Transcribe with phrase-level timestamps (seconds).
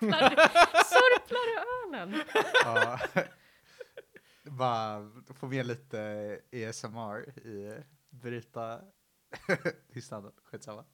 [0.00, 2.22] Surplar i ölen.
[2.64, 3.00] Ja.
[4.50, 6.00] Bara få med lite
[6.50, 8.80] ESMR i bryta
[9.92, 10.32] tystnaden.
[10.44, 10.84] Skitsamma.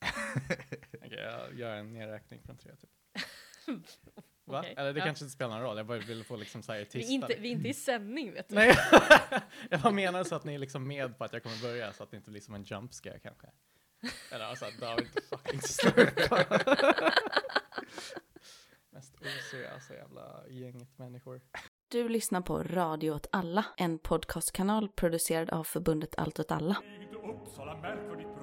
[1.04, 2.90] Okej, jag gör en nedräkning från tre typ.
[4.44, 4.58] Va?
[4.60, 5.04] Okej, Eller det ja.
[5.04, 7.34] kanske inte spelar någon roll, jag bara ville få liksom så här Vi är, inte,
[7.38, 8.54] vi är inte i sändning vet du.
[8.54, 8.76] Nej,
[9.70, 12.02] jag bara menar så att ni är liksom med på att jag kommer börja så
[12.02, 13.46] att det inte blir som en jump scare kanske.
[14.32, 16.46] Eller alltså att David fucking slurpar.
[19.38, 21.40] Oseriösa jävla gänget människor.
[21.88, 26.76] Du lyssnar på Radio åt alla, en podcastkanal producerad av förbundet Allt åt alla.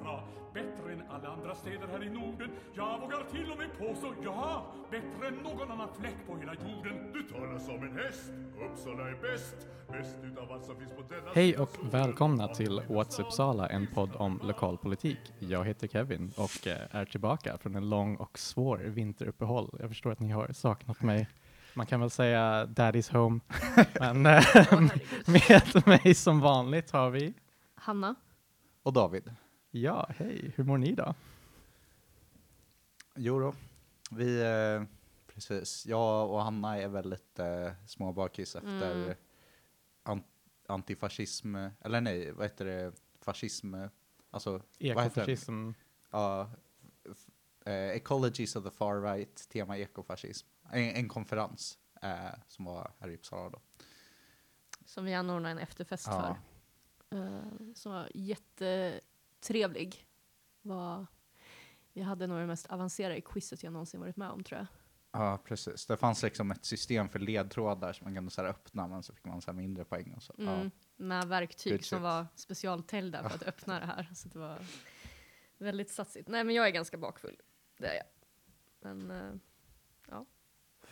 [0.02, 2.50] Bra, bättre än alla andra städer här i Norden.
[2.74, 7.12] Jag vågar till och med påstå, ja, bättre än någon annan fläck på hela jorden.
[7.12, 8.32] Du talar som en häst,
[8.70, 13.20] Uppsala är bäst, bäst utav allt som finns på denna Hej och välkomna till What's
[13.20, 15.18] Uppsala, en podd om lokalpolitik.
[15.38, 19.76] Jag heter Kevin och eh, är tillbaka från en lång och svår vinteruppehåll.
[19.80, 21.28] Jag förstår att ni har saknat mig.
[21.74, 23.40] Man kan väl säga Daddy's home.
[24.00, 24.42] Men eh,
[25.26, 27.34] med mig som vanligt har vi,
[27.74, 28.14] Hanna,
[28.82, 29.30] Och David.
[29.82, 31.14] Ja hej, hur mår ni då?
[33.14, 33.54] Jo då.
[34.10, 34.82] Vi, eh,
[35.26, 35.86] precis.
[35.86, 39.14] Jag och Hanna är väl lite eh, småbakis efter Mm.
[40.02, 40.22] an
[40.66, 43.74] antifascism, eller nej, vad heter det, fascism,
[44.30, 45.02] alltså, vad heter det?
[45.02, 45.70] Ekofascism.
[46.10, 46.50] Ja,
[47.10, 47.28] f-
[47.66, 50.46] eh, Ecologies of the far right, tema ekofascism.
[50.70, 53.60] En, en konferens eh, som var här i Uppsala då.
[54.84, 56.36] som vi anordnade en efterfest Ja.
[57.10, 57.16] för.
[57.16, 58.08] Uh, som var
[59.36, 60.06] jättetrevlig.
[60.62, 61.06] Var,
[61.92, 64.66] vi hade nog det mest avancerade quizet jag någonsin varit med om tror jag.
[65.12, 65.86] Ja, precis.
[65.86, 69.14] Det fanns liksom ett system för ledtrådar som man kunde så här öppna, men så
[69.14, 70.34] fick man så här mindre poäng och så.
[70.38, 70.70] Mm, Ja.
[70.96, 72.02] Med verktyg Good som shit.
[72.02, 74.10] var specialtäljda för att öppna det här.
[74.14, 74.58] Så det var
[75.58, 76.28] väldigt satsigt.
[76.28, 77.36] Nej men jag är ganska bakfull.
[77.78, 78.04] Det är jag.
[78.80, 79.32] Men eh,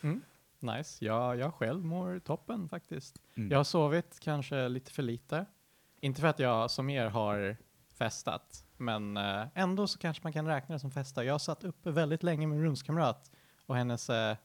[0.02, 0.22] Mm.
[0.60, 3.22] Nice, ja, jag själv mår toppen faktiskt.
[3.34, 3.50] Mm.
[3.50, 5.46] Jag har sovit kanske lite för lite.
[6.00, 7.56] Inte för att jag som er har
[7.98, 11.24] festat, men eh, ändå så kanske man kan räkna det som festa.
[11.24, 13.30] Jag satt uppe väldigt länge med en rumskamrat
[13.66, 14.36] och hennes, eh,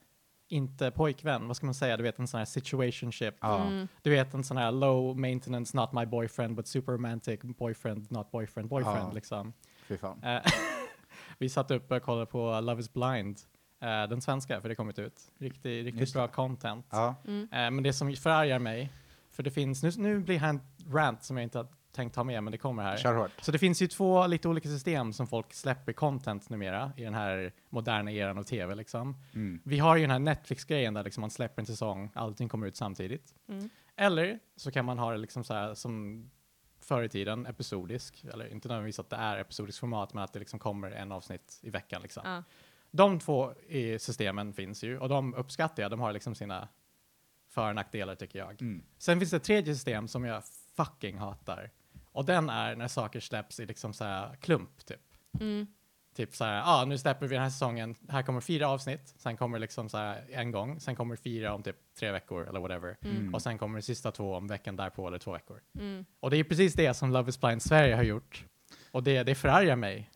[0.52, 3.36] inte pojkvän, vad ska man säga, du vet en sån här situationship.
[3.42, 3.62] Ja.
[3.68, 8.12] mm, Du vet en sån här low maintenance, not my boyfriend, but super romantic boyfriend,
[8.12, 9.12] not boyfriend, boyfriend Ja.
[9.14, 9.54] liksom.
[9.88, 10.24] Fy fan.
[10.24, 10.42] Eh,
[11.38, 13.40] vi satt uppe och kollade på Love is blind,
[13.82, 15.32] eh, den svenska, för det kommit ut.
[15.38, 16.86] Riktigt, riktigt Just bra content.
[16.90, 17.16] Ja.
[17.28, 18.92] mm, Eh, men det som förargar mig,
[19.32, 22.24] för det finns, nu, nu blir här en rant som jag inte har tänkt ta
[22.24, 22.98] med, men det kommer här.
[22.98, 23.32] Kör hårt.
[23.42, 27.14] Så det finns ju två lite olika system som folk släpper content numera i den
[27.14, 29.18] här moderna eran av tv liksom.
[29.36, 29.62] Mm.
[29.64, 32.76] Vi har ju den här Netflix-grejen där liksom man släpper en säsong, allting kommer ut
[32.76, 33.36] samtidigt.
[33.48, 36.26] mm, Eller så kan man ha det liksom så här som
[36.82, 40.40] förr i tiden, episodisk, eller inte nödvändigtvis att det är episodisk format, men att det
[40.40, 42.24] liksom kommer en avsnitt i veckan liksom.
[42.26, 42.44] ja.
[42.92, 45.92] De två i systemen finns ju och de uppskattar jag.
[45.92, 46.68] De har liksom sina
[47.50, 48.62] för och nackdelar tycker jag.
[48.62, 48.84] Mm.
[48.98, 50.44] Sen finns det ett tredje system som jag
[50.76, 51.72] fucking hatar.
[52.12, 55.02] Och den är när saker släpps i liksom så här klump typ.
[55.40, 55.68] Mm,
[56.16, 59.14] Typ så här, ja ah, nu släpper vi den här säsongen, här kommer fyra avsnitt,
[59.18, 62.60] sen kommer liksom så här en gång, sen kommer fyra om typ tre veckor eller
[62.60, 62.98] whatever.
[63.02, 65.62] mm, Och sen kommer de sista två om veckan därpå eller två veckor.
[65.80, 66.06] mm.
[66.20, 68.46] Och det är precis det som Love is blind Sverige har gjort.
[68.92, 70.09] Och det, det förargar mig.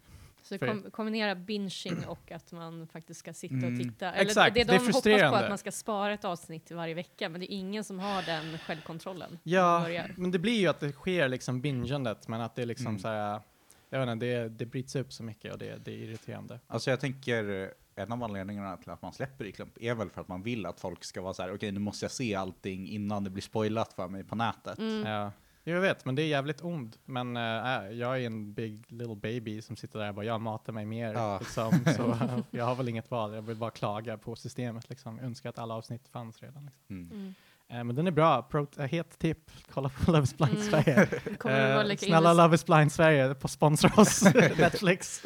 [0.43, 3.73] Så För- kom, kombinera binging och att man faktiskt ska sitta Mm.
[3.73, 4.11] och titta.
[4.13, 5.39] Exakt, det det är de hoppas på frustrerande.
[5.39, 8.57] att man ska spara ett avsnitt varje vecka, men det är ingen som har den
[8.57, 9.39] självkontrollen.
[9.43, 9.87] Ja,
[10.17, 12.99] men det blir ju att det sker liksom bingandet, men att det är liksom Mm.
[12.99, 13.41] så här,
[13.89, 16.59] jag vet inte, det, det bryts upp så mycket och det, det är irriterande.
[16.67, 20.21] Alltså jag tänker, en av anledningarna till att man släpper i klump är väl för
[20.21, 22.87] att man vill att folk ska vara så här: okej nu måste jag se allting
[22.89, 24.79] innan det blir spoilat för mig på nätet.
[24.79, 25.05] Mm.
[25.05, 25.31] Ja,
[25.63, 26.97] jag vet, men det är jävligt ond.
[27.05, 30.73] Men äh, jag är en big little baby som sitter där och bara, jag matar
[30.73, 31.13] mig mer.
[31.13, 31.39] Ja.
[31.39, 32.17] Liksom, så
[32.51, 34.89] jag har väl inget val, jag vill bara klaga på systemet.
[34.89, 35.17] Liksom.
[35.17, 36.65] Jag önskar att alla avsnitt fanns redan.
[36.65, 36.95] Liksom.
[36.95, 37.11] Mm.
[37.11, 37.33] Mm.
[37.73, 40.69] Eh, men den är bra, Pro äh, het tipp, kolla på Love is blind Mm.
[40.69, 41.07] Sverige.
[41.89, 44.21] Eh, snälla Love is blind Sverige, sponsra oss,
[44.57, 45.21] Netflix.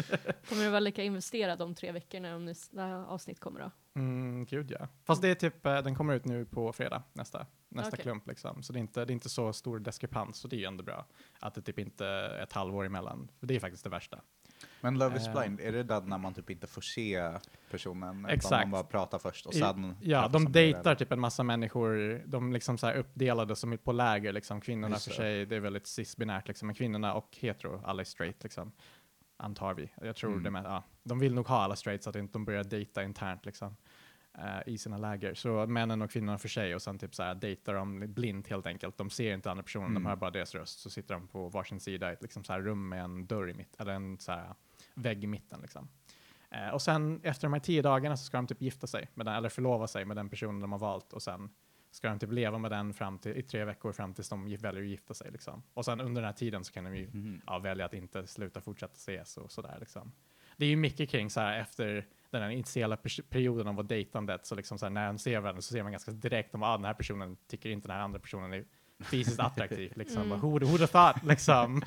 [0.50, 3.72] Kommer du vara lika investerad de tre veckorna om nästa avsnitt kommer då?
[3.95, 4.88] Mm, gud ja.
[5.06, 8.04] Fast det är typ, eh, den kommer ut nu på fredag, nästa, nästa Okej.
[8.04, 8.63] klump liksom.
[8.63, 10.83] Så det är, inte, det är inte så stor diskrepans, så det är ju ändå
[10.83, 11.06] bra.
[11.39, 14.19] Att det typ inte är ett halvår emellan, för det är faktiskt det värsta.
[14.81, 15.33] Men Love is Eh.
[15.33, 17.31] blind, är det den när man typ inte får se
[17.71, 18.19] personen?
[18.19, 18.63] Utan Exakt.
[18.68, 19.95] man bara pratar först och I- sen...
[20.01, 23.92] Ja, träffas de dejtar typ en massa människor, de liksom så här uppdelade som på
[23.92, 24.62] läger liksom.
[24.62, 28.06] Kvinnorna Just för sig, det är väldigt cis-binärt liksom, men kvinnorna och hetero, alla är
[28.06, 28.71] straight liksom.
[29.39, 29.89] Antar vi.
[30.01, 30.44] Jag tror Mm.
[30.44, 30.83] det med, ja.
[31.03, 33.75] De vill nog ha alla straight så att inte de börjar dejta internt liksom.
[34.38, 35.34] Eh, I sina läger.
[35.34, 38.66] Så männen och kvinnorna för sig och sen typ så här dejtar de blint helt
[38.66, 38.98] enkelt.
[38.98, 39.94] De ser inte andra personer, Mm.
[40.04, 40.80] de hör bara deras röst.
[40.80, 43.50] Så sitter de på varsin sida i ett liksom så här rum med en dörr
[43.50, 44.54] i mitten, eller en så här
[44.94, 45.88] vägg i mitten liksom.
[46.51, 49.25] Eh, och sen efter de här tio dagarna så ska de typ gifta sig, med
[49.25, 51.50] den, eller förlova sig med den personen de har valt och sen
[51.92, 54.81] ska de typ leva med den fram till, i tre veckor fram tills de väljer
[54.84, 55.31] att gifta sig.
[55.31, 55.63] Liksom.
[55.74, 57.42] Och sen under den här tiden så kan de ju Mhm.
[57.45, 59.78] ja, välja att inte sluta fortsätta ses och sådär.
[59.80, 60.12] Liksom.
[60.57, 62.97] Det är ju mycket kring så här efter den här initiala
[63.29, 66.12] perioden av dejtandet, så liksom så här, när de ser varandra så ser man ganska
[66.12, 68.65] direkt om ah, den här personen tycker inte den här andra personen är
[69.00, 69.94] fysiskt attraktiv.
[69.95, 70.21] Liksom.
[70.21, 70.39] Mm.
[70.39, 71.24] Who, who the thought?
[71.24, 71.81] Liksom.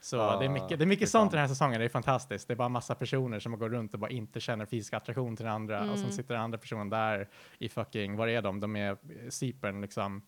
[0.00, 1.88] Så Ja, det är mycket, det är mycket det sånt den här säsongen, det är
[1.88, 2.48] fantastiskt.
[2.48, 5.44] Det är bara massa personer som går runt och bara inte känner fysisk attraktion till
[5.44, 6.12] den andra och sen Mm.
[6.12, 8.60] sitter den andra personen där i fucking, var är de?
[8.60, 8.96] De är
[9.30, 10.22] Cypern liksom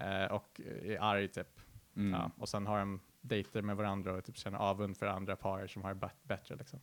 [0.00, 1.60] eh, och är arg typ.
[1.96, 2.20] Mm.
[2.20, 5.66] Ja, och sen har de dejter med varandra och typ känner avund för andra par
[5.66, 6.80] som har bättre liksom.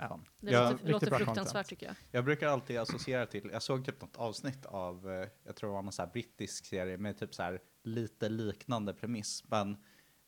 [0.00, 0.20] Ja.
[0.40, 1.66] Det Jag- låter, fruktansvärt content.
[1.68, 1.94] tycker jag.
[2.10, 5.74] Jag brukar alltid associera till, jag såg typ något avsnitt av, eh, jag tror det
[5.74, 9.44] var någon så här brittisk serie med typ så här lite liknande premiss.
[9.46, 9.76] Men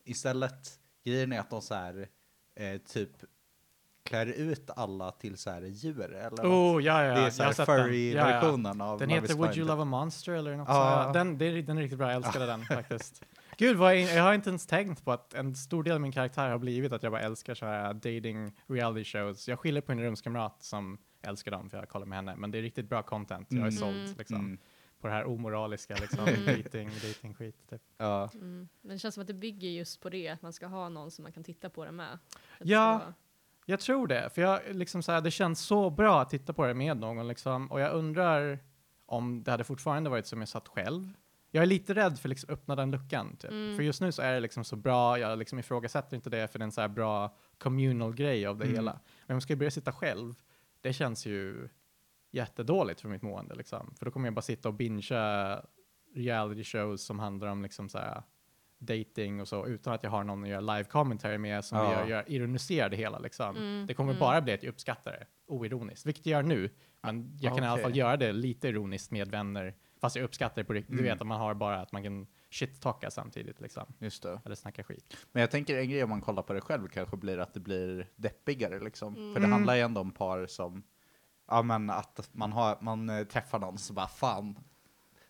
[0.03, 2.07] istället, grejen är att de så här
[2.55, 3.09] eh, typ
[4.03, 6.43] klär ut alla till så här djur eller.
[6.43, 7.65] Oh, ja, ja, Det ja, är så här den.
[7.67, 7.83] Ja, ja.
[7.83, 9.67] furry-versionen av Den Love heter Would You.
[9.67, 11.01] Love a Monster eller något Ja.
[11.03, 11.13] sånt.
[11.13, 13.23] Den, det är, den är riktigt bra, jag älskade den faktiskt.
[13.57, 16.11] Gud, vad jag, jag har inte ens tänkt på att en stor del av min
[16.11, 19.47] karaktär har blivit att jag bara älskar så här dating reality shows.
[19.47, 22.57] Jag skiljer på en rumskamrat som älskar dem för jag kollar med henne, men det
[22.57, 23.47] är riktigt bra content.
[23.51, 23.71] Jag är Mm.
[23.71, 24.15] såld Mm.
[24.17, 24.57] liksom, Mm.
[24.99, 26.45] på det här omoraliska liksom, Mm.
[26.63, 27.69] dating, dating skit.
[27.69, 27.81] Typ.
[27.97, 28.29] Ja.
[28.33, 28.67] Mm.
[28.81, 31.11] Men det känns som att det bygger just på det, att man ska ha någon
[31.11, 32.13] som man kan titta på det med.
[32.13, 32.19] Att
[32.59, 32.97] det Ja.
[32.99, 33.13] ska vara-
[33.67, 36.65] Jag tror det, för jag, liksom så här, det känns så bra att titta på
[36.67, 38.59] det med någon liksom, och jag undrar
[39.05, 41.13] om det hade fortfarande varit som jag satt själv.
[41.55, 43.51] Jag är lite rädd för att liksom öppna den luckan, typ.
[43.51, 43.75] Mm.
[43.75, 46.59] för just nu så är det liksom så bra, jag liksom ifrågasätter inte det för
[46.59, 48.75] det är en så här bra communal grej av det Mm.
[48.75, 48.91] hela.
[48.91, 50.33] Men om jag ska börja sitta själv,
[50.81, 51.69] det känns ju
[52.31, 53.93] jättedåligt för mitt mående liksom.
[53.97, 55.61] För då kommer jag bara sitta och bingea
[56.15, 58.23] reality shows som handlar om liksom så här
[58.77, 61.91] dating och så utan att jag har någon att göra live commentary med som Ja.
[61.93, 63.55] gör, gör ironiserar det hela liksom.
[63.57, 64.19] Mm, Det kommer mm.
[64.19, 66.69] bara bli att jag uppskattar det oironiskt, vilket jag gör nu.
[67.01, 70.55] Men jag kan i alla fall göra det lite ironiskt med vänner, fast jag uppskattar
[70.61, 70.91] det på riktigt.
[70.95, 71.11] Du Mm.
[71.13, 74.41] vet att man har bara att man kan shit-talka samtidigt liksom, Just det.
[74.45, 75.17] eller snacka skit.
[75.31, 77.59] Men jag tänker en grej om man kollar på det själv kanske blir att det
[77.59, 79.15] blir deppigare liksom.
[79.15, 79.51] För det Mm.
[79.51, 80.83] handlar ju ändå om par som,
[81.47, 84.59] ja men att man, har, man eh, träffar någon så bara fan,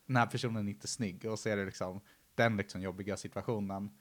[0.05, 2.01] den här personen är inte snygg och så är det liksom
[2.35, 3.91] den liksom jobbiga situationen.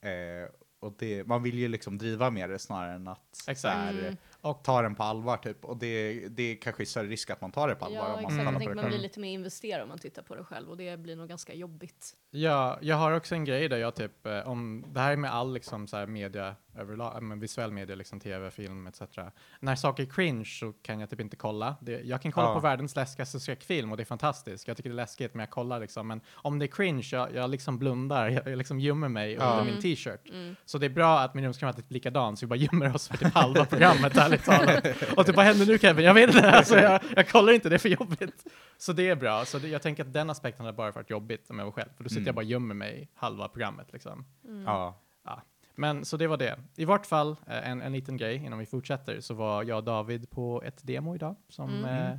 [0.00, 0.50] Eh,
[0.80, 3.76] och det, man vill ju liksom driva med det snarare än att så Exakt.
[3.76, 4.16] här, Mm.
[4.40, 5.64] Och ta den på allvar typ.
[5.64, 8.12] Och det, det är kanske större risk att man tar det på allvar Ja, om
[8.12, 8.44] man exakt.
[8.44, 10.98] Jag tänker man blir lite mer investerad om man tittar på det själv och det
[11.00, 12.12] blir nog ganska jobbigt.
[12.30, 15.32] Ja, jag har också en grej där jag typ, eh, om det här är med
[15.34, 19.02] all liksom så här media överlag, men visuell media, liksom tv, film etc.
[19.60, 21.76] När saker är cringe så kan jag typ inte kolla.
[21.80, 22.54] Det, jag kan kolla Ja.
[22.54, 24.68] på världens läskigaste skräckfilm och det är fantastiskt.
[24.68, 26.06] Jag tycker det är läskigt men jag kollar liksom.
[26.08, 29.44] Men om det är cringe, jag, jag liksom blundar, jag, jag liksom gömmer mig Ja.
[29.50, 29.72] under Mm.
[29.74, 30.28] min t-shirt.
[30.30, 30.56] Mm.
[30.64, 33.16] Så det är bra att min rumskamrat är likadan, så vi bara gömmer oss för
[33.16, 35.16] typ halva programmet ärligt talat.
[35.18, 36.04] Och typ vad händer nu Kevin?
[36.04, 38.46] Jag vet inte, alltså, jag, jag kollar inte, det är för jobbigt.
[38.78, 39.44] Så det är bra.
[39.44, 41.88] Så det, jag tänker att den aspekten hade bara varit jobbigt om jag var själv,
[41.96, 42.26] för då sitter Mm.
[42.26, 44.24] jag bara och gömmer mig halva programmet liksom.
[44.44, 44.62] Mm.
[44.64, 45.00] Ja.
[45.74, 46.58] Men så det var det.
[46.76, 49.84] I vart fall, eh, en, en liten grej innan vi fortsätter, så var jag och
[49.84, 51.84] David på ett demo idag som Mm.
[52.12, 52.18] eh,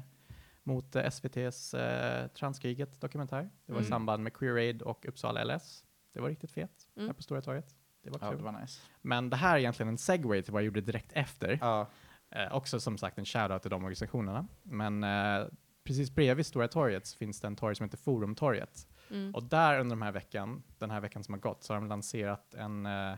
[0.63, 3.49] mot eh, SVTs eh, Transkriget dokumentär.
[3.65, 3.89] Det var i Mm.
[3.89, 5.83] samband med Queer Aid och Uppsala LS.
[6.13, 7.07] Det var riktigt fet Mm.
[7.07, 7.75] här på Stora torget.
[8.01, 8.37] Det var ja, kul.
[8.37, 8.81] det var nice.
[9.01, 11.57] Men det här är egentligen en segway till vad jag gjorde direkt efter.
[11.61, 11.87] Ja.
[12.31, 14.47] Eh, också som sagt en shoutout till de organisationerna.
[14.63, 15.47] Men eh,
[15.83, 18.87] precis bredvid Stora torget så finns det en torg som heter Forumtorget.
[19.11, 19.35] Mm.
[19.35, 21.87] Och där under den här veckan, den här veckan som har gått, så har de
[21.89, 23.15] lanserat en, eh,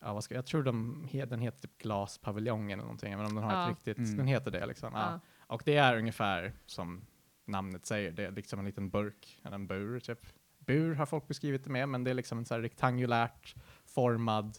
[0.00, 3.44] ja, vad ska, jag tror de, den heter typ Glaspaviljongen eller någonting, även om den
[3.44, 3.62] har Ja.
[3.62, 4.16] ett riktigt, Mm.
[4.16, 4.90] den heter det liksom.
[4.94, 5.00] Ja.
[5.12, 5.20] Ja.
[5.46, 7.06] Och det är ungefär som
[7.46, 10.26] namnet säger, det är liksom en liten burk, eller en bur typ.
[10.58, 13.54] Bur har folk beskrivit det med, men det är liksom en så här rektangulärt
[13.94, 14.58] formad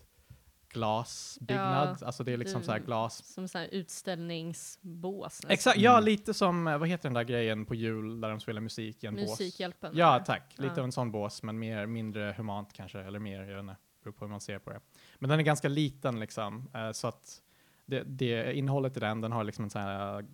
[0.70, 2.04] glasbyggnad.
[2.04, 3.25] alltså det är liksom det- så här glas.
[3.34, 5.24] Som så här utställningsbås.
[5.34, 5.51] nästan.
[5.51, 8.62] Exakt, ja lite som, eh, vad heter den där grejen på jul där de spelar
[8.62, 9.30] musik i en bås?
[9.30, 9.92] Musikhjälpen.
[9.96, 10.54] Ja, tack.
[10.58, 10.80] Lite Ja.
[10.80, 14.13] av en sån bås, men mer, mindre humant kanske, eller mer, jag vet inte, beror
[14.13, 14.80] på hur man ser på det.
[15.20, 17.42] Men den är ganska liten liksom, eh, så att
[17.86, 20.30] det, det innehållet i den, den har liksom en sån här mm,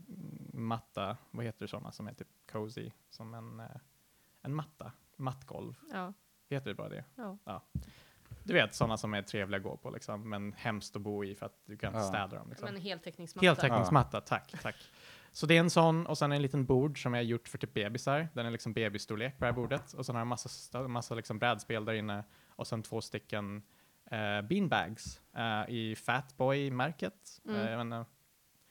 [0.51, 3.65] matta, vad heter det sådana som är typ cozy, som en, eh,
[4.41, 6.13] en matta, mattgolv, Ja.
[6.50, 7.03] heter det bara det?
[7.15, 7.63] Ja.
[8.44, 11.36] Du vet, sådana som är trevliga att gå på liksom, men hemskt att bo i
[11.36, 12.04] för att du kan inte Ja.
[12.08, 12.50] städa dem.
[12.50, 12.66] Liksom.
[12.66, 13.46] Men en heltäckningsmatta.
[13.48, 14.76] Heltäckningsmatta, tack, tack.
[15.32, 17.74] Så det är en sån och sen en liten bord som är gjort för typ
[17.74, 18.28] bebisar.
[18.34, 21.40] Den är liksom bebisstorlek på det här bordet och sen har jag massa, massa liksom
[21.40, 23.64] brädspel där inne och sen två stycken
[24.12, 27.42] eh, beanbags eh, i Fatboy-märket.
[27.46, 27.62] Mm.
[27.62, 28.06] Eh, jag inte,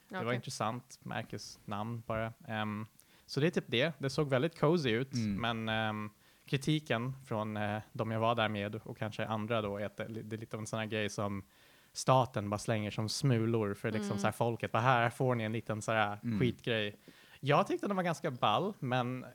[0.08, 0.34] det var Okej.
[0.34, 2.32] intressant, märkesnamn bara.
[2.48, 2.86] Ehm,
[3.26, 3.92] så det är typ det.
[3.98, 5.40] Det såg väldigt cozy ut, Mm.
[5.40, 6.10] men ehm,
[6.50, 10.04] kritiken från eh, de jag var där med och kanske andra då är att det,
[10.22, 11.44] det är lite av en sån här grej som
[11.92, 14.18] staten bara slänger som smulor för liksom Mm.
[14.18, 14.72] så här folket.
[14.72, 16.38] Bara här får ni en liten så här Mm.
[16.40, 16.96] skitgrej.
[17.40, 19.26] Jag tyckte den var ganska ball, men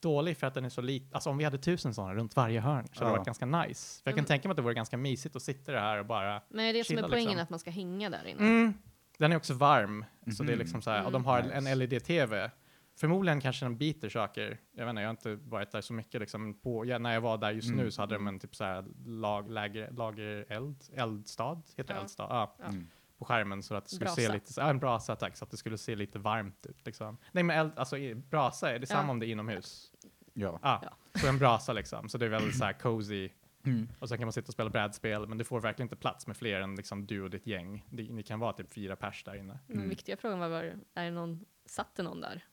[0.00, 1.10] dålig för att den är så liten.
[1.12, 3.16] Alltså om vi hade tusen sådana runt varje hörn så hade det Ja.
[3.18, 4.02] varit ganska nice.
[4.02, 4.26] För jag kan Mm.
[4.26, 6.72] tänka mig att det vore ganska mysigt att sitta där här och bara Men är
[6.72, 7.42] det som är Chilla, poängen liksom.
[7.42, 8.38] att man ska hänga där inne?
[8.40, 8.74] Mm.
[9.18, 10.04] Den är också varm,
[10.36, 10.58] så det är Mhm.
[10.58, 11.12] liksom så här, och Mm.
[11.12, 11.54] de har Nice.
[11.54, 12.50] en LED-TV.
[12.96, 14.60] Förmodligen kanske den biter saker.
[14.72, 17.20] Jag vet inte, jag har inte varit där så mycket liksom på, ja, när jag
[17.20, 17.90] var där just nu Mm.
[17.90, 22.00] så hade de en typ så här lag, läger, lager eld, eldstad, heter Ja.
[22.00, 22.26] eldstad?
[22.30, 22.64] Ja, Ja.
[22.64, 22.86] Mm.
[23.18, 24.20] på skärmen så att det skulle Brasa.
[24.20, 27.16] se lite, ja en brasa tack, så att det skulle se lite varmt ut liksom.
[27.32, 28.96] Nej men eld, alltså brasa, är det Ja.
[28.96, 29.92] samma om det är inomhus?
[30.32, 30.58] Ja.
[30.62, 31.18] Ja, Ja.
[31.20, 33.30] så en brasa liksom, så det är väldigt så här cozy.
[33.64, 33.88] Mm.
[33.98, 36.36] Och sen kan man sitta och spela brädspel, men du får verkligen inte plats med
[36.36, 37.84] fler än liksom du och ditt gäng.
[37.90, 39.58] Det, ni kan vara typ fyra pers där inne.
[39.66, 39.88] Den Mm.
[39.88, 40.62] viktiga frågan var, var
[40.94, 42.44] är det någon, satt det någon där?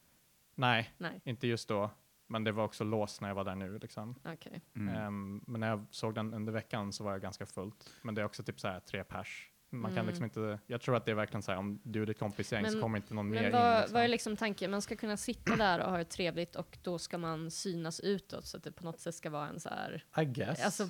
[0.56, 1.90] Nej, Nej, inte just då.
[2.28, 3.80] Men det var också låst när jag var där nu.
[3.80, 4.16] Liksom.
[4.26, 4.62] okej.
[4.76, 4.96] Mm.
[4.96, 7.90] Ehm, men när jag såg den under veckan så var jag ganska fullt.
[8.02, 9.50] Men det är också typ så här tre pers.
[9.70, 10.06] Man kan Mm.
[10.08, 12.66] liksom inte, jag tror att det är verkligen så här om du och ditt kompisgäng
[12.66, 13.52] så Men- kommer inte någon mer Men in.
[13.52, 13.94] vad, Liksom.
[13.94, 14.72] vad är liksom tanken?
[14.72, 18.46] Man ska kunna sitta där och ha det trevligt och då ska man synas utåt
[18.46, 20.04] så att det på något sätt ska vara en så här...
[20.22, 20.66] I guess.
[20.66, 20.90] Alltså,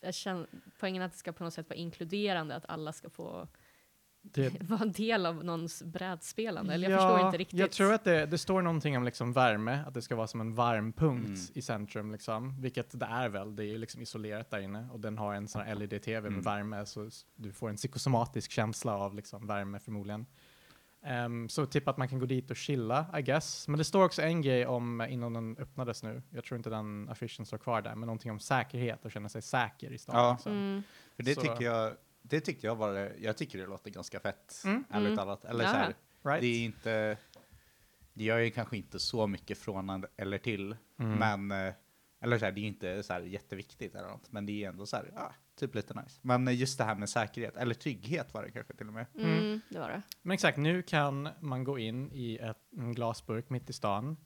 [0.00, 0.46] jag känner,
[0.80, 3.48] poängen är att det ska på något sätt vara inkluderande, att alla ska få
[4.34, 6.74] det, vara en del av någons brädspelande.
[6.74, 7.58] Eller jag Ja, förstår inte riktigt.
[7.60, 10.40] Jag tror att det, det står någonting om liksom värme, att det ska vara som
[10.40, 11.40] en varm punkt Mm.
[11.54, 13.56] i centrum, liksom, vilket det är väl.
[13.56, 16.32] Det är ju liksom isolerat där inne och den har en sån här LED-TV med
[16.32, 16.42] Mm.
[16.42, 20.26] värme, så du får en psykosomatisk känsla av liksom värme förmodligen.
[21.04, 23.68] Ehm, så typ att man kan gå dit och chilla, I guess.
[23.68, 26.70] Men det står också en grej om, eh, innan den öppnades nu, jag tror inte
[26.70, 30.16] den affischen står kvar där, men någonting om säkerhet och känna sig säker i stan.
[30.16, 30.32] Ja.
[30.32, 30.52] Liksom.
[30.52, 30.82] Mm.
[31.16, 31.92] För det Så- tycker jag,
[32.28, 34.84] det tyckte jag var, jag tycker det låter ganska fett, Mm.
[34.90, 35.16] ärligt Mm.
[35.16, 35.44] talat.
[35.44, 35.70] Eller Ja.
[35.70, 36.40] så här, Right?
[36.40, 37.18] det är inte,
[38.14, 41.18] det gör ju kanske inte så mycket från eller till, Mm.
[41.46, 41.74] men, eh,
[42.20, 44.86] eller så här, det är inte så här jätteviktigt eller något, men det är ändå
[44.86, 46.20] så här, ja, typ lite nice.
[46.22, 49.06] Men just det här med säkerhet, eller trygghet var det kanske till och med.
[49.14, 49.38] Mm.
[49.38, 50.02] Mm, det var det.
[50.22, 54.16] Men exakt, nu kan man gå in i ett, en glasburk mitt i stan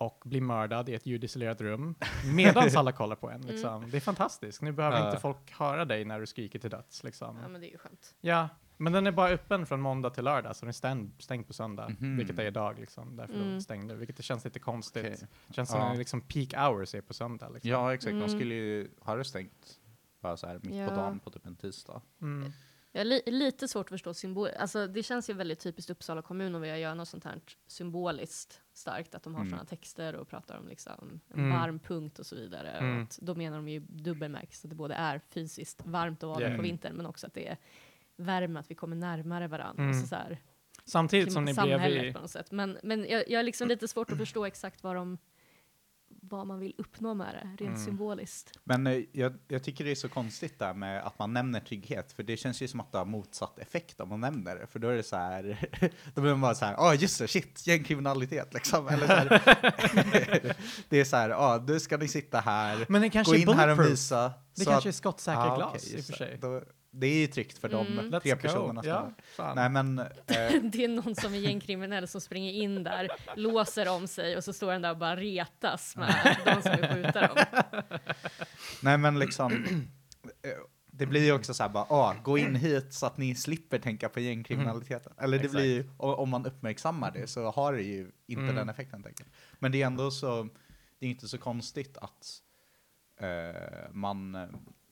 [0.00, 1.94] och bli mördad i ett ljudisolerat rum
[2.34, 3.40] medan alla kollar på en.
[3.40, 3.90] Liksom.
[3.90, 4.62] Det är fantastiskt.
[4.62, 5.06] Nu behöver Ja.
[5.06, 7.04] inte folk höra dig när du skriker till döds.
[7.04, 7.38] Liksom.
[7.42, 8.14] Ja, men det är ju skönt.
[8.20, 11.46] Ja, men den är bara öppen från måndag till lördag, så den är stängd, stängd
[11.46, 12.16] på söndag, Mhm.
[12.16, 12.78] vilket är idag.
[12.78, 13.16] Liksom.
[13.16, 13.50] Därför är Mm.
[13.50, 15.24] den stängd nu, vilket det känns lite konstigt.
[15.46, 15.90] Det känns som Ja.
[15.92, 17.48] att liksom peak hours är på söndag.
[17.48, 17.70] Liksom.
[17.70, 18.10] Ja, exakt.
[18.12, 18.26] Mm.
[18.26, 19.78] De skulle ju ha det stängt
[20.20, 20.88] bara så här mitt Ja.
[20.88, 22.02] på dagen på typ en tisdag.
[22.22, 22.52] Mm.
[22.92, 24.48] Jag är li lite svårt att förstå symbol.
[24.58, 28.60] Alltså, det känns ju väldigt typiskt Uppsala kommun att vilja göra något sånt här symboliskt
[28.72, 29.14] starkt.
[29.14, 29.50] Att de har Mm.
[29.50, 31.50] sådana texter och pratar om liksom en Mm.
[31.60, 32.70] varm punkt och så vidare.
[32.70, 32.96] Mm.
[32.96, 36.40] Och att då menar de ju dubbelmärkes att det både är fysiskt varmt att vara
[36.40, 36.56] Yeah.
[36.56, 37.56] på vintern men också att det är
[38.16, 39.82] värme, att vi kommer närmare varandra.
[39.82, 39.88] Mm.
[39.96, 40.38] Alltså så här,
[40.84, 42.12] Samtidigt som ni blev samhället i...
[42.12, 42.50] på något sätt.
[42.50, 45.18] Men, men jag, jag har liksom lite svårt att förstå exakt vad, de,
[46.36, 47.84] vad man vill uppnå med det, rent Mm.
[47.84, 48.58] symboliskt.
[48.64, 52.12] Men eh, jag, jag tycker det är så konstigt där med att man nämner trygghet,
[52.12, 54.78] för det känns ju som att det har motsatt effekt om man nämner det, för
[54.78, 55.68] då är det så här,
[56.14, 59.28] då blir man bara så här, ja just det, shit, gängkriminalitet liksom, eller så här,
[60.88, 63.52] det är så här, ja nu ska ni sitta här, Men det kanske gå är
[63.52, 64.32] in här och visa.
[64.54, 66.38] Det så kanske är att- skottsäkert Ja, glas okej, i och för sig.
[66.40, 68.20] Då, det är ju tryggt för de Mm.
[68.20, 68.82] Tre personerna.
[68.84, 69.52] Ja.
[69.54, 70.06] Nej men, eh,
[70.62, 74.52] Det är någon som är gängkriminell som springer in där, låser om sig och så
[74.52, 77.36] står den där och bara retas med de som vill skjuta dem.
[78.82, 79.52] nej men liksom,
[80.42, 80.50] eh,
[80.86, 83.78] det blir ju också så här bara, ah, gå in hit så att ni slipper
[83.78, 85.12] tänka på gängkriminaliteten.
[85.18, 85.54] Eller det Exakt.
[85.54, 88.54] blir ju, om man uppmärksammar det så har det ju inte Mm.
[88.54, 89.02] den effekten.
[89.02, 89.26] Tänker.
[89.58, 90.48] Men det är ändå så,
[90.98, 92.42] det är inte så konstigt att
[93.20, 94.34] eh, man,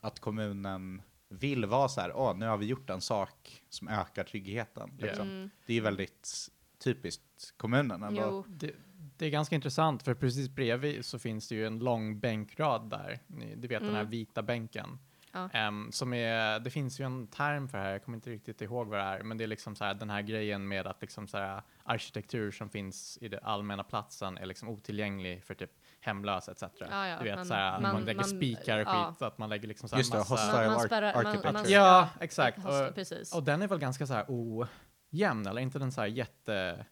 [0.00, 4.24] att kommunen vill vara så här, åh, nu har vi gjort en sak som ökar
[4.24, 4.90] tryggheten.
[4.98, 5.28] Liksom.
[5.28, 5.50] Mm.
[5.66, 8.22] Det är väldigt typiskt kommunen ändå.
[8.22, 8.44] Jo.
[8.48, 8.70] Det,
[9.16, 13.18] det är ganska intressant för precis bredvid så finns det ju en lång bänkrad där.
[13.26, 14.10] Ni, du vet den här Mm.
[14.10, 14.98] vita bänken.
[15.32, 15.50] Ja.
[15.52, 18.62] Ehm, som är, det finns ju en term för det här, jag kommer inte riktigt
[18.62, 21.00] ihåg vad det är, men det är liksom så här, den här grejen med att
[21.00, 25.70] liksom så här, arkitektur som finns i den allmänna platsen är liksom otillgänglig för typ
[26.00, 26.62] hemlösa etc.
[26.62, 29.12] Ja, ja, du vet man- så här, man, man- lägger man- spikar och ja.
[29.12, 30.34] skit, att man lägger liksom så här Just det, massa...
[30.34, 31.68] hostile Man- spärrar- architecture.
[31.70, 32.56] Ja, exakt.
[32.62, 33.34] Hosta, Och, precis.
[33.34, 36.86] och den är väl ganska så här ojämn, eller inte den så här jätte...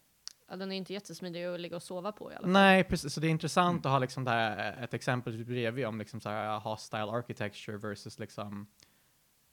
[0.48, 2.50] Ja, den är inte jättesmidig att ligga och sova på i alla fall.
[2.52, 3.12] Nej, precis.
[3.14, 6.28] Så det är intressant att ha liksom det här, ett exempel bredvid om liksom så
[6.28, 8.66] här hostile architecture versus liksom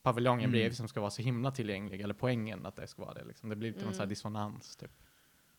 [0.02, 0.52] paviljongen Mm.
[0.52, 3.24] bredvid som ska vara så himla tillgänglig, eller poängen att det ska vara det.
[3.24, 3.50] Liksom.
[3.50, 4.10] Det blir lite någon så här Mm.
[4.10, 4.92] dissonans, typ.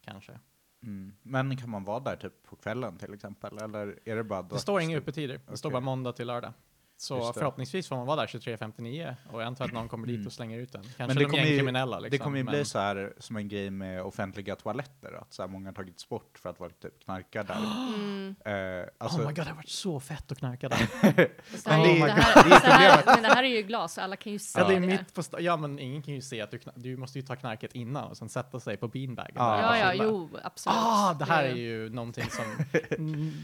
[0.04, 0.38] Kanske.
[0.86, 1.12] Mm.
[1.22, 3.58] Men kan man vara där typ på kvällen till exempel?
[3.58, 5.40] Eller är det bara Det står inga öppettider.
[5.50, 5.74] Det står Okej.
[5.74, 6.52] bara måndag till lördag.
[6.96, 10.26] Så förhoppningsvis får man vara där 23.59 och jag antar att någon kommer dit Mm.
[10.26, 10.82] och slänger ut den.
[10.82, 12.10] Kanske Men det de kommer ju- gängkriminella liksom.
[12.10, 15.42] det kommer ju bli men- så här som en grej med offentliga toaletter, att så
[15.42, 17.56] här många har tagits bort för att vara typ knarkar där.
[18.14, 18.34] Mm.
[18.80, 20.78] Eh, alltså, oh my god, det har varit så fett att knarka där.
[21.02, 21.16] Oh
[21.64, 24.68] det här, det här, men det här är ju glas, alla kan ju se ja,
[24.68, 24.86] det är det.
[24.86, 27.74] mitt på Ja, men ingen kan ju se att du, du måste ju ta knarket
[27.74, 29.36] innan och sen sätta sig på beanbagen.
[29.36, 30.04] Och Ja, ja, chilla.
[30.04, 30.76] jo, absolut.
[30.78, 32.44] Ah, det här är ju någonting som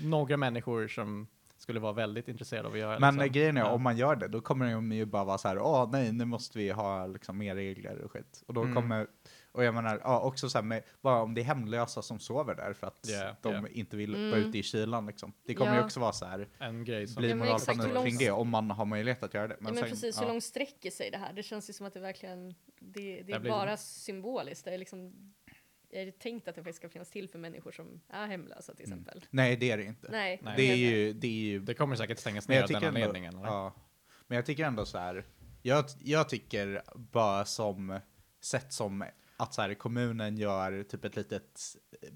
[0.10, 1.26] några människor som
[1.70, 2.98] skulle vara väldigt intresserade av att göra.
[2.98, 3.32] Men liksom.
[3.32, 3.70] grejen är, Ja.
[3.70, 6.24] om man gör det, då kommer de ju bara vara så här, åh nej, nu
[6.24, 8.42] måste vi ha liksom mer regler och skit.
[8.46, 8.74] Och då Mm.
[8.74, 9.06] kommer,
[9.52, 12.54] och jag menar, ja, också så här med, bara om det är hemlösa som sover
[12.54, 13.64] där för att Yeah, de yeah.
[13.78, 14.30] inte vill Mm.
[14.30, 15.32] vara ute i kylan liksom.
[15.46, 15.84] Det kommer ju Ja.
[15.84, 17.20] också vara så här, En grej som...
[17.20, 19.54] bli Ja, men moralpanik kring det, om man har möjlighet att göra det.
[19.60, 20.22] Ja, men sen- precis, ja.
[20.22, 21.32] hur långt sträcker sig det här?
[21.32, 24.64] Det känns ju som att det verkligen, det, det är bara symboliskt.
[24.64, 25.32] Det är liksom,
[25.92, 28.86] är det tänkt att det faktiskt ska finnas till för människor som är hemlösa till
[28.86, 28.98] Mm.
[28.98, 29.24] exempel?
[29.30, 30.08] Nej, det är det inte.
[30.10, 30.40] Nej.
[30.42, 30.54] Nej.
[30.56, 33.34] Det är ju, det är ju Det kommer säkert stängas ner av den anledningen.
[33.34, 33.46] eller?
[33.46, 33.74] ja,
[34.26, 35.24] men jag tycker ändå så här.
[35.62, 38.00] Jag, jag tycker bara som
[38.40, 39.04] sätt som
[39.36, 41.60] att så här, kommunen gör typ ett litet,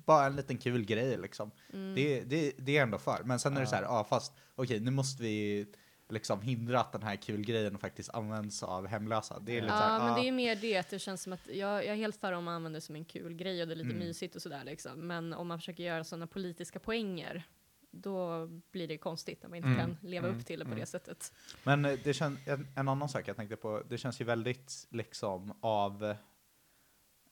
[0.06, 1.50] bara en liten kul grej liksom.
[1.72, 1.94] Mm.
[1.94, 3.22] Det, det, det är ändå för.
[3.24, 3.66] Men sen är det Ja.
[3.70, 5.66] så här, ja fast okej nu måste vi
[6.14, 9.38] liksom hindra att den här kul grejen faktiskt används av hemlösa.
[9.40, 10.14] Det är lite så här, Ja, men ja.
[10.14, 12.32] det är ju mer det att det känns som att jag, jag är helt för
[12.32, 13.98] om man använder det som en kul grej och det är lite Mm.
[13.98, 15.06] mysigt och sådär liksom.
[15.06, 17.42] Men om man försöker göra sådana politiska poänger,
[17.90, 20.70] då blir det konstigt när man inte Mm, kan leva mm, upp till det på
[20.70, 20.80] mm.
[20.80, 21.32] det sättet.
[21.64, 24.86] Men eh, det känns, en, en annan sak jag tänkte på, det känns ju väldigt
[24.90, 26.04] liksom av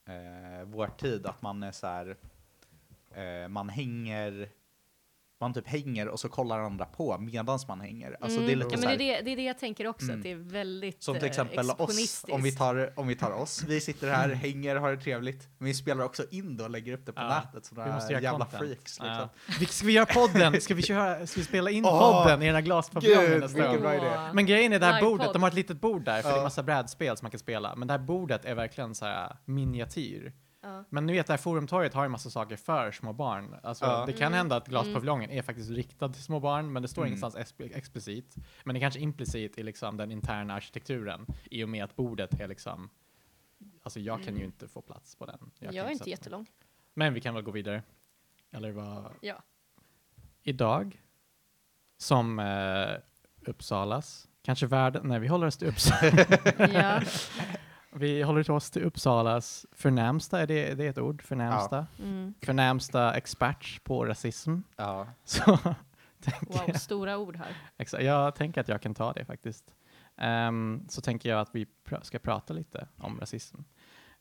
[0.07, 2.17] eh, vår tid att man är så här,
[3.11, 4.49] eh, man hänger,
[5.43, 8.17] man typ hänger och så kollar andra på medans man hänger.
[8.21, 8.71] Alltså det är lite Mm.
[8.73, 10.17] ja, så här, det, är det, det är det jag tänker också, Mm.
[10.17, 13.31] att det är väldigt som till eh, exempel oss, om vi, tar, om vi tar
[13.31, 16.71] oss, vi sitter här, hänger, har det trevligt, men vi spelar också in det och
[16.71, 18.63] lägger upp det på Ja, nätet som vi några måste göra jävla content.
[18.63, 18.83] freaks.
[18.83, 19.07] Liksom.
[19.07, 19.29] Ja.
[19.61, 20.61] Vi- Ska vi göra podden?
[20.61, 24.35] Ska vi, köra, ska vi spela in Åh, podden i den här glaspaviljongen nästa gång?
[24.35, 26.39] Men grejen är det här bordet, de har ett litet bord där för det är
[26.39, 26.43] Ja.
[26.43, 27.77] massa brädspel som man kan spela.
[27.77, 30.33] Men det här bordet är verkligen så här miniatyr.
[30.65, 30.85] Ja.
[30.89, 33.57] Men ni vet, det här forumtorget har ju massa saker för små barn.
[33.63, 34.07] Alltså, Ja.
[34.07, 34.37] Det kan Mm.
[34.37, 37.09] hända att glaspaviljongen är faktiskt riktad till små barn, men det står Mm.
[37.09, 38.37] ingenstans exp- explicit.
[38.65, 42.41] Men det är kanske implicit i liksom den interna arkitekturen, i och med att bordet
[42.41, 42.91] är liksom...
[43.83, 44.45] Alltså jag kan ju Mm.
[44.45, 45.51] inte få plats på den.
[45.59, 46.47] Jag, kan är inte jättelång.
[46.95, 47.83] Men vi kan väl gå vidare.
[48.53, 49.13] Eller vad?
[49.21, 49.43] Ja.
[50.43, 51.03] Idag,
[51.97, 52.91] som eh,
[53.47, 56.27] Uppsalas, kanske världen, nej vi håller oss till Uppsala.
[56.73, 57.01] ja.
[57.95, 61.87] vi håller oss till Uppsalas förnämsta, är det, det är ett ord, förnämsta?
[61.99, 62.35] Mm.
[62.43, 64.57] Förnämsta expert på rasism.
[64.77, 65.07] Ja.
[65.25, 65.45] Så
[66.21, 67.57] tänker Wow, jag, stora ord här.
[67.77, 69.75] exakt, jag tänker att jag kan ta det faktiskt.
[70.17, 73.59] Ehm, så tänker jag att vi pr- ska prata lite om rasism.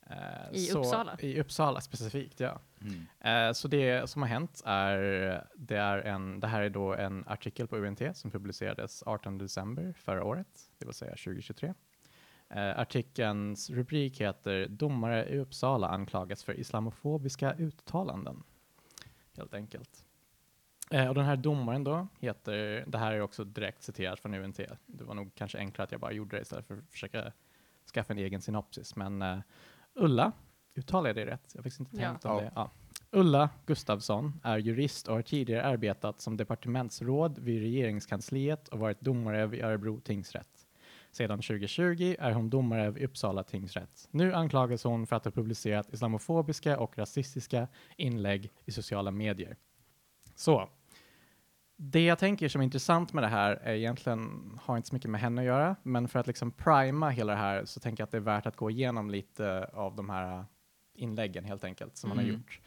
[0.10, 1.18] Eh, I så, Uppsala?
[1.20, 2.60] I Uppsala specifikt, ja.
[2.82, 3.48] Mm.
[3.50, 4.98] Eh, så det som har hänt är,
[5.56, 9.94] det är en, det här är då en artikel på UNT som publicerades 18 december
[9.98, 11.74] förra året, det vill säga 2023.
[12.56, 18.44] Eh, artikelns rubrik heter Domare i Uppsala anklagas för islamofobiska uttalanden.
[19.38, 20.06] Helt enkelt.
[20.92, 24.60] Eh, och den här domaren då heter, det här är också direkt citerat från UNT,
[24.86, 27.32] det var nog kanske enklare att jag bara gjorde det istället för att försöka
[27.94, 29.40] skaffa en egen synopsis, men eh,
[29.94, 30.32] Ulla,
[30.76, 31.52] uttalar jag det rätt?
[31.56, 32.10] Jag faktiskt inte Ja.
[32.10, 32.42] tänkt om Ja.
[32.42, 32.52] det.
[32.56, 32.72] Ja.
[33.12, 39.48] Ulla Gustafsson är jurist och har tidigare arbetat som departementsråd vid regeringskansliet och varit domare
[39.48, 40.61] vid Örebro tingsrätt.
[41.12, 44.08] Sedan 2020 är hon domare vid Uppsala tingsrätt.
[44.12, 49.58] Nu anklagas hon för att ha publicerat islamofobiska och rasistiska inlägg i sociala medier.
[50.36, 50.70] Så,
[51.76, 55.10] det jag tänker som är intressant med det här är egentligen, har inte så mycket
[55.10, 58.06] med henne att göra, men för att liksom prima hela det här så tänker jag
[58.06, 60.46] att det är värt att gå igenom lite av de här
[60.94, 62.36] inläggen helt enkelt som man har Mm.
[62.36, 62.60] gjort.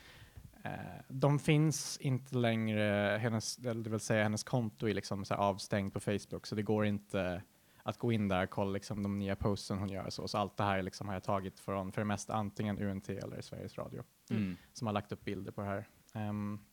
[0.65, 0.71] Eh,
[1.09, 6.47] de finns inte längre, hennes, det vill säga hennes konto är liksom avstängt på Facebook,
[6.47, 7.43] så det går inte
[7.87, 10.11] att gå in där och kolla liksom de nya posten hon gör.
[10.11, 13.09] Så, så allt det här liksom har jag tagit från för det mesta antingen UNT
[13.09, 14.57] eller Sveriges Radio Mm.
[14.73, 15.89] som har lagt upp bilder på det här.
[16.29, 16.65] Um,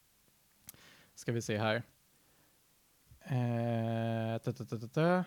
[1.15, 1.83] ska vi se här.
[3.19, 5.23] Eh, ta, ta, ta, ta, ta.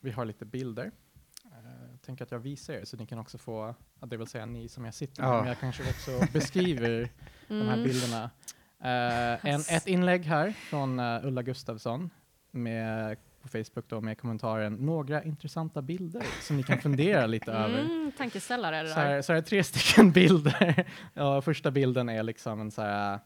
[0.00, 0.90] Vi har lite bilder.
[1.46, 4.68] Uh, tänker att jag visar er så ni kan också få, det vill säga ni
[4.68, 5.38] som jag sitter med, Ja.
[5.38, 7.08] men jag kanske också beskriver
[7.48, 7.84] de här Mm.
[7.84, 8.30] bilderna.
[8.78, 12.10] Eh, en, ett inlägg här från eh, Ulla Gustafsson
[12.50, 17.80] med, på Facebook då, med kommentaren några intressanta bilder som ni kan fundera lite över.
[17.80, 19.06] Mm, tankeställare är det Så där.
[19.06, 20.86] här, så här är tre stycken bilder.
[21.14, 23.18] ja, första bilden är liksom en så här...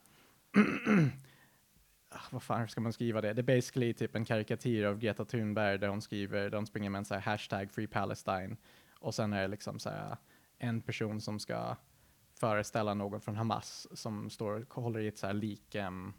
[2.16, 3.33] Ah, vad fan ska man skriva det?
[3.33, 6.90] Det är basically typ en karikatyr av Greta Thunberg där hon skriver, där hon springer
[6.90, 8.57] med en så här hashtag Free Palestine.
[8.98, 10.16] Och sen är det liksom så här
[10.59, 11.77] en person som ska
[12.40, 16.12] föreställa någon från Hamas som står och håller i ett så här lik, em,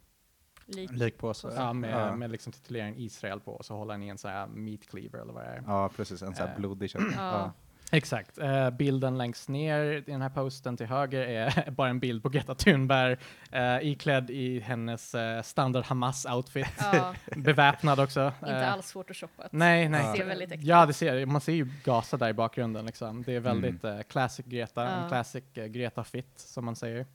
[0.68, 0.92] Lik.
[0.92, 1.54] Likpåse.
[1.56, 2.16] Ja, med, ja.
[2.16, 5.20] med liksom tituleringen Israel på och så håller han i en sån här meat cleaver
[5.20, 5.64] eller vad det är.
[5.68, 6.22] ja, precis.
[6.22, 6.60] En sån här Eh.
[6.60, 7.02] blodig kött.
[7.16, 7.22] Ja.
[7.32, 7.52] Ja.
[7.92, 8.38] Exakt.
[8.38, 12.30] Eh, bilden längst ner i den här posten till höger är bara en bild på
[12.30, 13.14] Greta Thunberg
[13.56, 16.68] uh, iklädd i hennes eh, standard Hamas-outfit.
[16.94, 18.34] Ja, Beväpnad också.
[18.40, 19.44] inte alls svårt att shoppa.
[19.52, 20.12] Nej, nej.
[20.12, 22.86] Det ser väldigt äkta Ja, det ser Man ser ju Gaza där i bakgrunden.
[22.86, 23.24] Liksom.
[23.24, 24.04] Det är väldigt Mm.
[24.04, 27.06] classic Greta, en classic Greta-fit som man säger.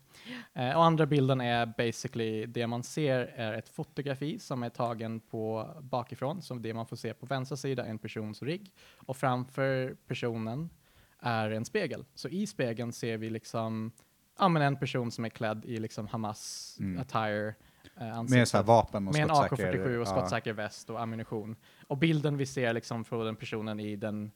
[0.53, 5.21] Eh, och andra bilden är basically det man ser är ett fotografi som är tagen
[5.21, 9.17] på bakifrån, som det man får se på vänstra sida är en persons rygg och
[9.17, 10.71] framför personen
[11.19, 12.05] är en spegel.
[12.15, 13.93] Så i spegeln ser vi liksom
[14.39, 17.01] ja, men en person som är klädd i liksom Hamas Mm.
[17.01, 17.55] attire.
[18.01, 19.79] Eh, Med så vapen och med en skottsäker.
[19.79, 20.07] AK47 och ja.
[20.07, 21.57] skottsäker väst och ammunition.
[21.87, 24.31] Och bilden vi ser liksom från den personen i den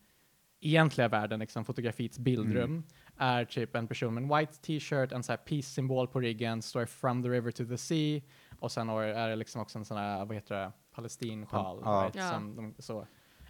[0.60, 2.82] egentliga världen, liksom fotografiets bildrum, Mm.
[3.18, 6.86] Är typ en person med en white t-shirt, en sån här peace-symbol på ryggen, står
[6.86, 8.20] from the river to the sea,
[8.58, 12.02] och sen är det liksom också en sån här, vad heter det, palestinsjal, Ja.
[12.04, 12.14] right?
[12.16, 12.30] Ja.
[12.30, 13.06] som de, så.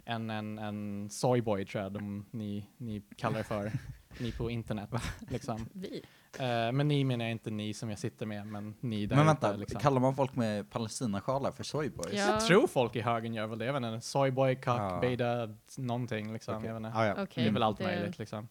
[0.07, 3.71] En, en, en soyboy tror jag de, ni, ni kallar det för,
[4.19, 4.89] ni på internet.
[5.29, 5.69] Liksom.
[5.73, 6.01] Vi.
[6.39, 9.23] Eh, men ni menar jag inte ni som jag sitter med, men ni där Men
[9.25, 9.79] ute, vänta, liksom.
[9.81, 12.13] kallar man folk med palestinasjalar för soyboys?
[12.13, 12.19] Ja.
[12.31, 13.65] Jag tror folk i högen gör väl det.
[13.65, 14.97] Jag vet inte, soyboy, cock, Ja.
[15.01, 16.55] beta, någonting liksom.
[16.57, 16.67] Okej.
[16.67, 16.97] Jag vet inte.
[16.99, 17.13] Ah, ja.
[17.13, 17.43] Okej.
[17.43, 18.47] Det är väl allt det möjligt liksom.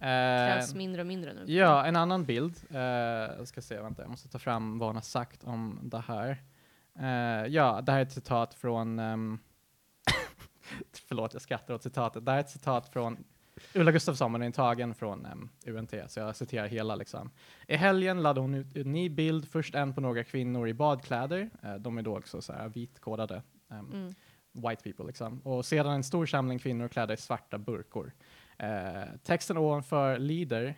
[0.00, 1.52] Krävs Eh, mindre och mindre nu.
[1.52, 2.54] ja, en annan bild.
[2.70, 5.98] Eh, jag ska se, vänta, jag måste ta fram vad hon har sagt om det
[6.06, 6.42] här.
[6.98, 9.38] Eh, ja, det här är ett citat från, ehm,
[11.08, 12.24] förlåt jag skrattar åt citatet.
[12.24, 13.24] Det här är ett citat från
[13.74, 17.30] Ulla Gustafsson, men den är tagen från ehm, UNT, så jag citerar hela liksom.
[17.68, 21.50] I helgen laddade hon ut en ny bild, först en på några kvinnor i badkläder.
[21.62, 23.42] Eh, de är då också så här vitkodade.
[23.70, 24.14] ehm, Mm.
[24.52, 25.38] white people liksom.
[25.40, 28.12] Och sedan en stor samling kvinnor klädda i svarta burkor.
[28.58, 30.74] Eh, texten ovanför lyder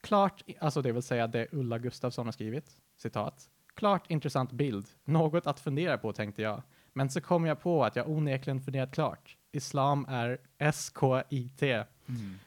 [0.00, 3.50] klart, alltså det vill säga det Ulla Gustafsson har skrivit, citat.
[3.74, 6.62] Klart intressant bild, något att fundera på tänkte jag.
[6.92, 9.36] Men så kom jag på att jag onekligen funderat klart.
[9.52, 11.84] Islam är S-K-I-T.
[12.08, 12.38] Mm.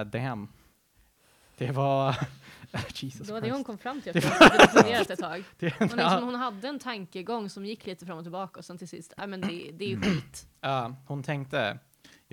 [0.00, 0.48] Eh, damn.
[1.58, 2.16] Det var...
[2.94, 4.16] Jesus Det var det hon kom fram till.
[4.18, 5.44] Att hon hade funderat ett tag.
[5.58, 8.78] Det- Hon, liksom, hon hade en tankegång som gick lite fram och tillbaka och sen
[8.78, 10.46] till sist, nej men det, det är ju skit.
[10.60, 11.78] Ja, hon tänkte,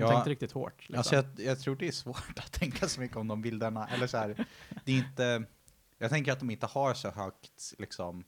[0.04, 0.80] hon Ja, tänkte riktigt hårt.
[0.80, 0.96] Liksom.
[0.98, 3.88] Alltså jag, jag tror det är svårt att tänka så mycket om de bilderna.
[3.88, 4.46] Eller så här,
[4.86, 5.44] det är inte,
[5.98, 8.24] jag tänker att de inte har så högt, liksom,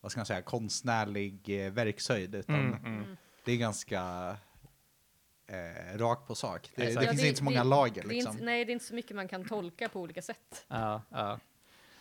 [0.00, 2.34] vad ska man säga, konstnärlig eh, verkshöjd.
[2.34, 3.16] Utan Mm, mm.
[3.44, 4.36] det är ganska
[5.46, 6.70] eh, rakt på sak.
[6.74, 7.08] Det, det Exakt.
[7.10, 8.32] finns Ja, inte så många det- lager Det liksom.
[8.32, 10.64] inte, nej, det är inte så mycket man kan tolka på olika sätt.
[10.68, 11.38] Ja, ja.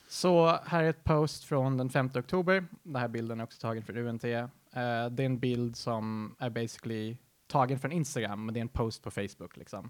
[0.10, 2.66] Så här är ett post från den 5 oktober.
[2.84, 4.24] Den här bilden är också tagen från UNT.
[4.24, 8.70] Eh, det är en bild som är basically tagen från Instagram, men det är en
[8.70, 9.58] post på Facebook.
[9.58, 9.90] Liksom.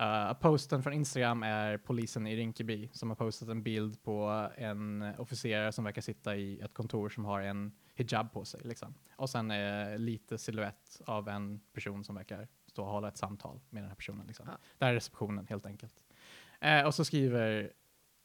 [0.00, 5.02] Eh, posten från Instagram är polisen i Rinkeby som har postat en bild på en
[5.18, 8.60] officerare som verkar sitta i ett kontor som har en hijab på sig.
[8.64, 8.94] Liksom.
[9.16, 13.60] Och sen eh, lite silhuett av en person som verkar stå och hålla ett samtal
[13.70, 14.26] med den här personen.
[14.26, 14.46] Liksom.
[14.48, 14.58] Ja.
[14.78, 15.94] Där är receptionen helt enkelt.
[16.60, 17.72] Eh, och så skriver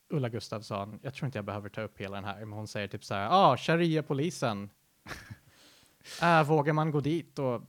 [0.09, 2.87] Ulla Gustafsson, jag tror inte jag behöver ta upp hela den här, men hon säger
[2.87, 4.69] typ så här, ah, sharia-polisen.
[6.21, 7.61] äh, vågar man gå dit och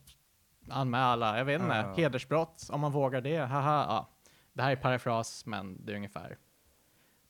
[0.68, 1.94] anmäla, jag vet inte, Ja.
[1.96, 3.84] hedersbrott, om man vågar det, haha.
[3.88, 4.08] Ja.
[4.52, 6.38] Det här är parafras, men det är ungefär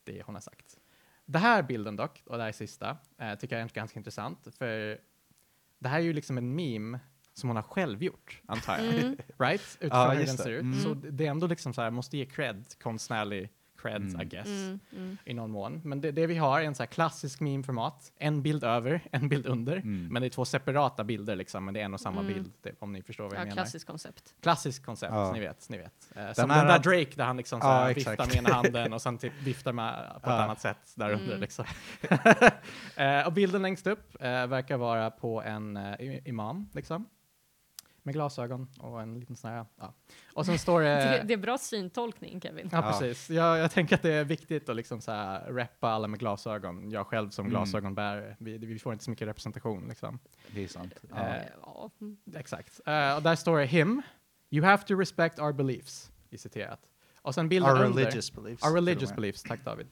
[0.04, 0.78] det hon har sagt.
[1.24, 4.48] Det här bilden dock, och det här är sista, eh, tycker jag är ganska intressant,
[4.58, 4.98] för
[5.78, 7.00] det här är ju liksom en meme
[7.34, 8.94] som hon har själv gjort, antar jag.
[8.94, 9.16] Mm.
[9.38, 9.76] Right?
[9.80, 10.42] Utifrån Ja, hur den det.
[10.42, 10.62] ser ut.
[10.62, 10.80] Mm.
[10.80, 13.50] Så det det är ändå liksom så här, måste ge cred, konstnärlig
[13.82, 14.20] cred, Mm.
[14.20, 15.18] I guess, Mm, mm.
[15.24, 15.80] i någon mån.
[15.84, 18.12] Men det, det vi har är en så här klassisk meme-format.
[18.18, 19.76] En bild över, en bild under.
[19.76, 20.08] Mm.
[20.12, 22.32] Men det är två separata bilder liksom, men det är en och samma Mm.
[22.34, 23.54] bild, det, om ni förstår vad jag Ja, menar.
[23.56, 24.34] klassiskt koncept.
[24.42, 25.32] Klassiskt koncept, Ja.
[25.32, 25.68] ni vet.
[25.68, 26.08] Ni vet.
[26.16, 28.20] Eh, som här den där Drake där han liksom så Ja, här exakt.
[28.20, 30.42] viftar med ena handen och sen typ viftar med på ett Ja.
[30.42, 31.26] annat sätt där under.
[31.28, 31.40] Mm.
[31.40, 31.64] Liksom.
[32.96, 37.06] eh, och bilden längst upp eh, verkar vara på en i- imam, liksom.
[38.04, 39.94] Med glasögon och en liten sån här, ja.
[40.34, 40.88] Och sen står det...
[40.94, 42.68] Det, det är bra syntolkning Kevin.
[42.72, 42.90] Ja, Ja.
[43.00, 43.30] precis.
[43.30, 46.90] Jag, jag tänker att det är viktigt att liksom så här rappa alla med glasögon.
[46.90, 47.50] Jag själv som Mm.
[47.50, 49.88] glasögonbärare, vi, vi får inte så mycket representation.
[49.88, 50.18] Liksom.
[50.54, 50.94] Det är sant.
[51.10, 51.16] Ja.
[51.36, 51.90] Eh, Ja.
[52.00, 52.16] mm.
[52.36, 52.80] Exakt.
[52.86, 54.02] Eh, och där står det him,
[54.50, 56.80] you have to respect our beliefs, i citerat.
[57.22, 58.62] Och sen bilden Our under, religious beliefs.
[58.64, 59.86] our religious beliefs, tack David.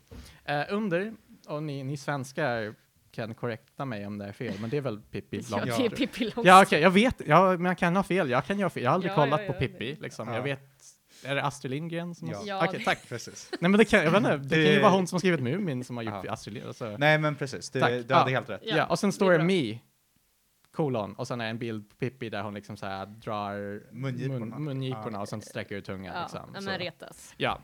[0.45, 1.15] Eh, under,
[1.49, 2.75] och ni, ni svenskar
[3.11, 5.79] kan korrekta mig om det är fel, men det är väl Pippi Ja, Långstrump?
[5.79, 6.47] det är Pippi Långstrump.
[6.47, 8.83] Ja, okej, jag vet, ja, men jag kan ha fel, jag kan göra fel.
[8.83, 10.29] Jag har aldrig Ja, kollat ja, på ja, Pippi, liksom.
[10.29, 10.35] Ja.
[10.35, 10.61] Jag vet,
[11.25, 12.37] är det Astrid Lindgren som Ja.
[12.39, 12.47] har...
[12.47, 13.09] Ja, det- tack.
[13.09, 13.51] Precis.
[13.61, 15.41] Nej men det kan, jag vet inte, det kan ju vara hon som har skrivit
[15.41, 16.33] Mumin som har gjort Ja.
[16.33, 16.69] Astrid Lindgren.
[16.69, 16.97] Alltså.
[16.99, 17.91] Nej men precis, du, Tack.
[18.09, 18.37] du hade Ja.
[18.37, 18.61] helt rätt.
[18.65, 18.77] Ja.
[18.77, 19.79] Ja, och sen står det me,
[20.73, 24.39] kolon, och sen är en bild på Pippi där hon liksom så här drar Mungiporna.
[24.47, 25.21] mun, mungiporna Ja.
[25.21, 26.15] och sen sträcker ut tungan.
[26.15, 26.55] Ja, liksom.
[26.55, 26.61] Så.
[26.71, 27.35] men retas.
[27.37, 27.59] Ja.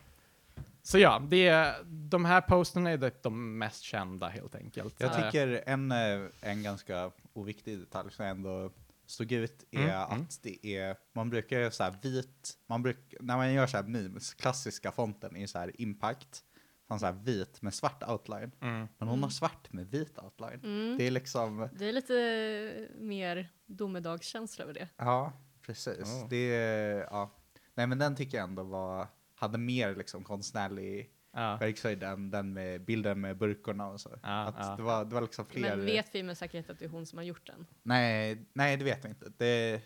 [0.86, 4.94] Så ja, det är, de här posterna är de- de mest kända helt enkelt.
[4.98, 8.72] Jag Eh, tycker en, eh, en ganska oviktig detalj som ändå
[9.06, 10.26] stod ut är Mm, att mm.
[10.42, 13.84] det är, man brukar göra så här vit, man bruk, när man gör så här
[13.84, 16.42] memes, klassiska fonten är så här impact,
[16.88, 18.52] som så här vit med svart outline.
[18.60, 18.88] mm.
[18.98, 20.60] Men hon har svart med vit outline.
[20.64, 20.98] Mm.
[20.98, 24.88] Det är liksom, Det är lite mer domedagskänsla över det.
[24.96, 25.98] ja, precis.
[26.08, 26.28] Oh.
[26.28, 27.30] Det är, ja.
[27.74, 31.56] Nej men den tycker jag ändå var, hade mer liksom konstnärlig Ja.
[31.56, 34.18] verkshöjd än den med bilden med burkorna och så.
[34.22, 34.76] Ja, att ja.
[34.76, 35.76] Det, var, det var liksom fler.
[35.76, 37.66] Men vet vi med säkerhet att det är hon som har gjort den?
[37.82, 39.32] Nej, nej det vet jag inte.
[39.36, 39.82] Det,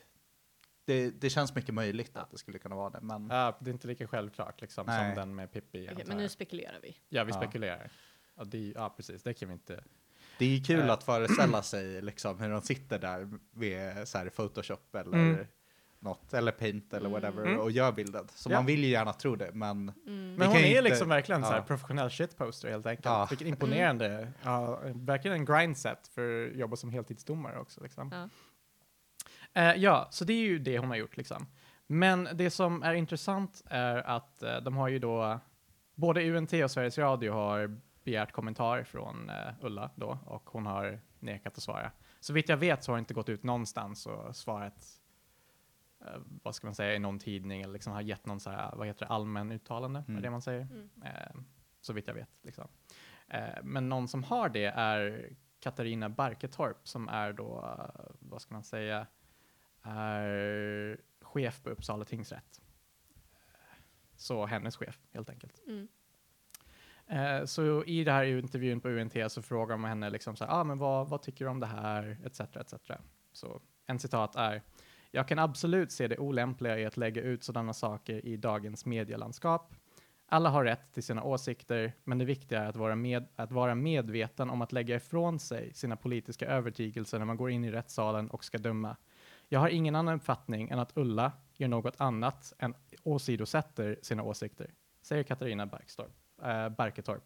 [0.84, 3.72] det, det känns mycket möjligt att det skulle kunna vara det, men Ja, det är
[3.72, 5.88] inte lika självklart liksom, som den med Pippi.
[5.88, 6.96] Antar men nu spekulerar vi.
[7.08, 7.36] Ja, vi Ja.
[7.36, 7.90] spekulerar.
[8.36, 9.22] Ja, det, ja, precis.
[9.22, 9.84] Det kan vi inte...
[10.38, 10.90] det är kul Eh.
[10.90, 15.46] att föreställa sig liksom hur de sitter där med så här Photoshop eller Mm.
[16.02, 17.12] Något, eller Paint eller Mm.
[17.22, 17.60] whatever Mm.
[17.60, 18.28] och gör bilden.
[18.34, 18.56] Så Ja.
[18.56, 19.70] man vill ju gärna tro det, men
[20.06, 20.34] Mm.
[20.34, 21.62] Men hon är inte- liksom verkligen så här ja.
[21.62, 23.04] professionell shitposter helt enkelt.
[23.06, 23.26] Ja.
[23.30, 24.32] Vilket imponerande.
[24.42, 27.82] Ja, verkligen en grindset för att jobba som heltidsdomare också.
[27.82, 28.10] Liksom.
[28.12, 28.28] Ja.
[29.52, 31.46] Eh, ja, så det är ju det hon har gjort liksom.
[31.86, 35.40] Men det som är intressant är att eh, de har ju då,
[35.94, 41.00] både UNT och Sveriges Radio har begärt kommentar från eh, Ulla då och hon har
[41.18, 41.90] nekat att svara.
[42.20, 44.86] Så vitt jag vet så har det inte gått ut någonstans och svarat,
[46.42, 48.86] vad ska man säga, i någon tidning eller liksom har gett någon så här, vad
[48.86, 50.22] heter det, allmän uttalande, är Mm.
[50.22, 50.60] det man säger?
[50.60, 50.90] Mm.
[51.04, 51.40] Eh,
[51.80, 52.30] så vitt jag vet.
[52.42, 52.68] Liksom.
[53.28, 58.54] Eh, men någon som har det är Katarina Barketorp som är då, eh, vad ska
[58.54, 59.06] man säga,
[59.82, 62.60] är chef på Uppsala tingsrätt.
[64.16, 65.60] Så hennes chef, helt enkelt.
[65.66, 65.88] Mm.
[67.06, 70.60] Eh, så i det här intervjun på UNT så frågar man henne liksom så här,
[70.60, 72.40] ah, men vad, vad tycker du om det här, etc.
[72.40, 72.74] etc.
[73.32, 74.62] Så en citat är,
[75.10, 79.74] jag kan absolut se det olämpliga i att lägga ut sådana saker i dagens medielandskap.
[80.26, 83.74] Alla har rätt till sina åsikter, men det viktiga är att vara, med, att vara
[83.74, 88.30] medveten om att lägga ifrån sig sina politiska övertygelser när man går in i rättssalen
[88.30, 88.96] och ska döma.
[89.48, 94.70] Jag har ingen annan uppfattning än att Ulla gör något annat än åsidosätter sina åsikter,
[95.02, 97.24] säger Katarina Barkstorp, äh, Barketorp,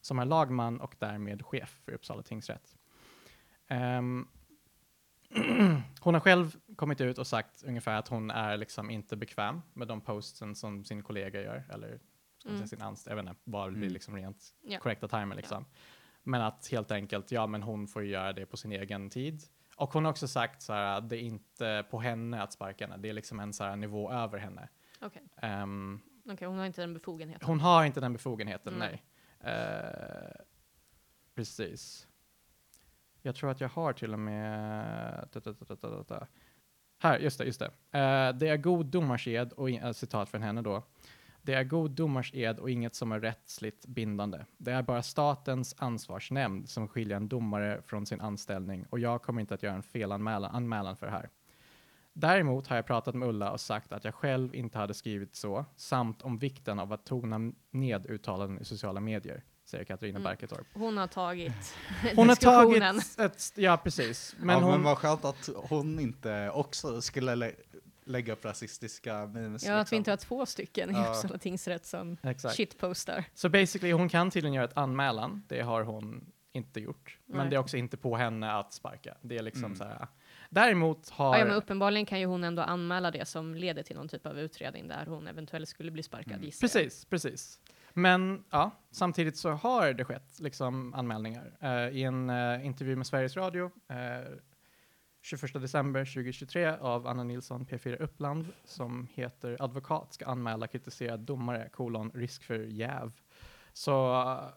[0.00, 2.76] som är lagman och därmed chef för Uppsala tingsrätt.
[3.70, 4.28] Um,
[6.00, 9.88] hon har själv kommit ut och sagt ungefär att hon är liksom inte bekväm med
[9.88, 12.00] de posten som sin kollega gör, eller
[12.46, 12.56] Mm.
[12.58, 13.92] säga sin anställd, jag vet inte vad blir Mm.
[13.92, 14.78] liksom rent Ja.
[14.78, 15.64] korrekta termer liksom.
[16.22, 19.42] Men att helt enkelt, ja men hon får ju göra det på sin egen tid.
[19.76, 22.86] Och hon har också sagt så här, att det är inte på henne att sparka
[22.86, 24.68] henne, det är liksom en så här nivå över henne.
[25.00, 27.46] Okej, Ehm, Okej, hon har inte den befogenheten.
[27.48, 28.88] hon har inte den befogenheten, Mm.
[28.88, 29.02] nej.
[29.52, 30.40] Eh,
[31.34, 32.05] precis.
[33.26, 35.28] Jag tror att jag har till och med...
[35.32, 36.26] Da, da, da, da, da, da.
[36.98, 37.66] Här, just det, just det.
[37.66, 40.82] Uh, det är god domarsed, och in- uh, eh, citat från henne då.
[41.42, 44.44] Det är god domarsed och inget som är rättsligt bindande.
[44.56, 49.40] Det är bara statens ansvarsnämnd som skiljer en domare från sin anställning och jag kommer
[49.40, 51.28] inte att göra en felanmälan anmälan för det här.
[52.12, 55.64] Däremot har jag pratat med Ulla och sagt att jag själv inte hade skrivit så,
[55.76, 60.24] samt om vikten av att tona ned uttalanden i sociala medier, säger Katarina Mm.
[60.24, 60.66] Barketorp.
[60.74, 61.74] Hon har tagit
[62.16, 66.00] Hon har tagit ett, ja precis, men men, ja, hon, men vad skönt att hon
[66.00, 67.52] inte också skulle lä
[68.08, 69.64] lägga upp rasistiska memes.
[69.64, 69.96] Ja, att vi liksom.
[69.96, 71.10] inte har två stycken i Ja.
[71.10, 72.56] Uppsala tingsrätt som exakt.
[72.56, 73.24] shitpostar.
[73.34, 77.18] Så basically, hon kan tydligen göra ett anmälan, det har hon inte gjort.
[77.26, 77.50] Men Nej.
[77.50, 79.16] det är också inte på henne att sparka.
[79.22, 79.76] Det är liksom Mm.
[79.78, 80.06] så här.
[80.50, 81.34] Däremot har...
[81.34, 84.26] Ja, ja, men uppenbarligen kan ju hon ändå anmäla det som leder till någon typ
[84.26, 86.50] av utredning där hon eventuellt skulle bli sparkad, Mm.
[86.60, 87.60] Precis, precis.
[87.98, 91.56] Men ja, samtidigt så har det skett liksom, anmälningar.
[91.60, 94.32] Eh, I en eh, intervju med Sveriges Radio eh,
[95.22, 101.68] 21 december 2023 av Anna Nilsson, P4 Uppland, som heter Advokat ska anmäla kritiserad domare,
[101.72, 103.12] kolon, risk för jäv.
[103.72, 103.92] Så,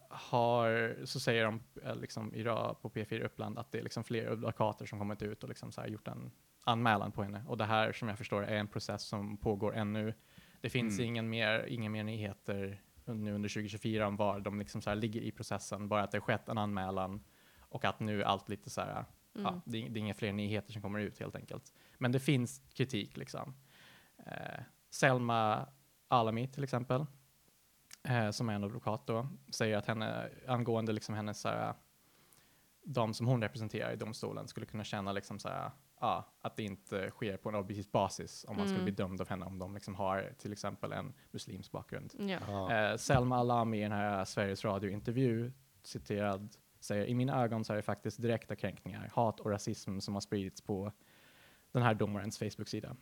[0.08, 1.60] har, så säger de
[2.00, 5.42] liksom, i, ra- på P4 Uppland att det är liksom fler advokater som kommit ut
[5.42, 6.30] och liksom så gjort en
[6.64, 7.44] anmälan på henne.
[7.48, 10.14] Och det här, som jag förstår, är en process som pågår ännu.
[10.60, 11.08] Det finns Mm.
[11.08, 15.20] ingen mer, inga mer nyheter nu under 2024 om var de liksom så här ligger
[15.20, 17.24] i processen, bara att det skett en anmälan
[17.60, 19.44] och att nu allt lite så här, Mm.
[19.54, 21.72] ja, det, är- det är inga fler nyheter som kommer ut helt enkelt.
[21.98, 23.54] Men det finns kritik liksom.
[24.26, 24.60] Eh,
[24.90, 25.66] Selma
[26.08, 27.06] Alami till exempel,
[28.02, 31.74] eh, som är en advokat då, säger att henne, angående liksom hennes så här,
[32.84, 36.62] de som hon representerar i domstolen skulle kunna känna liksom så här, ja, att det
[36.62, 38.84] inte sker på en objektiv basis om man skulle Mm.
[38.84, 42.14] bli dömd av henne om de liksom har till exempel en muslimsk bakgrund.
[42.18, 42.38] Ja.
[42.48, 42.72] Ja.
[42.90, 47.76] Eh, Selma Alami i den här Sveriges Radio-intervju citerad säger i mina ögon så är
[47.76, 50.92] det faktiskt direkta kränkningar, hat och rasism som har spridits på
[51.72, 52.96] den här domarens Facebook-sida.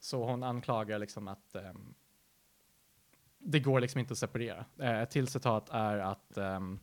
[0.00, 1.94] Så hon anklagar liksom att ehm,
[3.38, 4.64] det går liksom inte att separera.
[4.78, 6.80] Eh, ett till citat är att, um,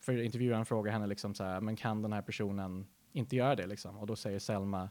[0.00, 3.66] för intervjuaren frågar henne liksom så här, men kan den här personen inte göra det
[3.66, 3.98] liksom?
[3.98, 4.90] Och då säger Selma,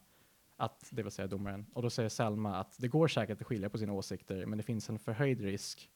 [0.62, 3.70] att, det vill säga domaren, och då säger Selma att det går säkert att skilja
[3.70, 5.90] på sina åsikter, men det finns en förhöjd risk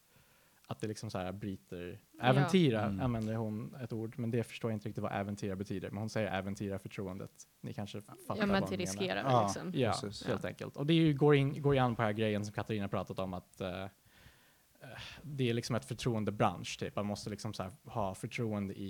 [0.67, 3.01] att det liksom så här bryter, äventyra Mm.
[3.01, 6.09] använder hon ett ord, men det förstår jag inte riktigt vad äventyra betyder, men hon
[6.09, 7.31] säger äventyra förtroendet.
[7.61, 8.91] Ni kanske fattar Ja, vad men hon till menar.
[8.91, 9.43] riskera Ja.
[9.43, 9.71] liksom.
[9.75, 10.27] Ja, Precis.
[10.27, 10.77] helt enkelt.
[10.77, 12.87] Och det är ju, går, in, går ju an på den här grejen som Katarina
[12.87, 13.85] pratat om att eh,
[15.21, 16.95] det är liksom ett förtroendebransch, typ.
[16.95, 18.85] Man måste liksom så här ha förtroende i,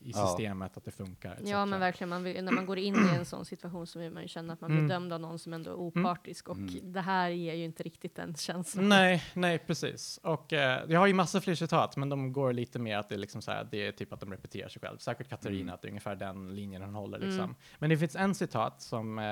[0.00, 0.26] i Ja.
[0.26, 1.32] systemet, att det funkar.
[1.34, 1.42] etc.
[1.50, 4.10] Ja men verkligen, man vill, när man går in i en sån situation så vill
[4.10, 4.88] man ju känna att man blir Mm.
[4.88, 6.92] dömd av någon som ändå är opartisk och Mm.
[6.92, 8.88] det här ger ju inte riktigt den känslan.
[8.88, 10.18] Nej, nej precis.
[10.22, 13.14] Och eh, jag har ju massa fler citat, men de går lite mer att det
[13.14, 14.98] är liksom så här, det är typ att de repeterar sig själv.
[14.98, 15.74] Säkert Katarina, Mm.
[15.74, 17.44] att det är ungefär den linjen hon håller liksom.
[17.44, 17.54] Mm.
[17.78, 19.24] Men det finns en citat som eh,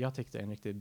[0.00, 0.76] jag tyckte är en riktigt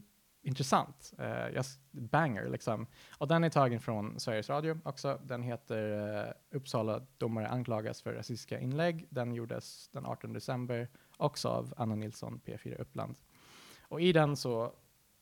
[0.46, 1.14] intressant,
[1.54, 2.88] s- banger liksom.
[3.18, 5.20] Och den är tagen från Sveriges Radio också.
[5.24, 9.08] Den heter eh, Uppsala domare anklagas för rasistiska inlägg.
[9.10, 13.16] Den gjordes den 18 december, också av Anna Nilsson, P4 Uppland.
[13.82, 14.74] Och i den så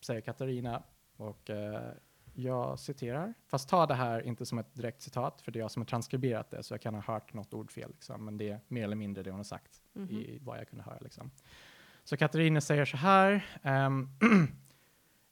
[0.02, 0.84] säger Katarina,
[1.18, 1.92] och eh,
[2.36, 5.72] jag citerar, fast ta det här inte som ett direkt citat, för det är jag
[5.72, 8.50] som har transkriberat det, så jag kan ha hört något ord fel, liksom, men det
[8.50, 10.10] är mer eller mindre det hon har sagt Mhm.
[10.10, 10.98] i vad jag kunde höra.
[11.02, 11.32] Liksom.
[12.04, 14.10] Så Katarina säger så här, ehm,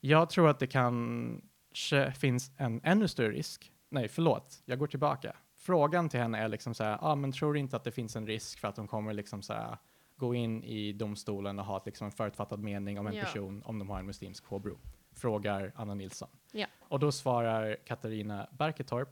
[0.02, 3.72] jag tror att det kanske finns en ännu större risk.
[3.90, 5.36] Nej, förlåt, jag går tillbaka.
[5.56, 8.16] Frågan till henne är liksom så här, ah, men tror du inte att det finns
[8.16, 9.78] en risk för att de kommer liksom så här,
[10.18, 13.24] gå in i domstolen och ha liksom, en förutfattad mening om en Ja.
[13.24, 14.78] person om de har en muslimsk påbrå?
[15.14, 16.30] Frågar Anna Nilsson.
[16.52, 16.66] Ja.
[16.80, 19.10] Och då svarar Katarina Berketorp,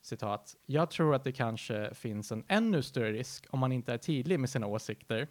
[0.00, 3.98] citat, jag tror att det kanske finns en ännu större risk om man inte är
[3.98, 5.28] tydlig med sina åsikter,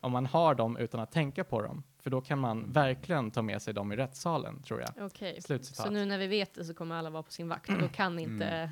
[0.00, 3.42] om man har dem utan att tänka på dem, för då kan man verkligen ta
[3.42, 5.06] med sig dem i rättssalen, tror jag.
[5.06, 5.86] Okej, Slutcitat.
[5.86, 7.88] så nu när vi vet det så kommer alla vara på sin vakt och då
[7.88, 8.68] kan inte Mm.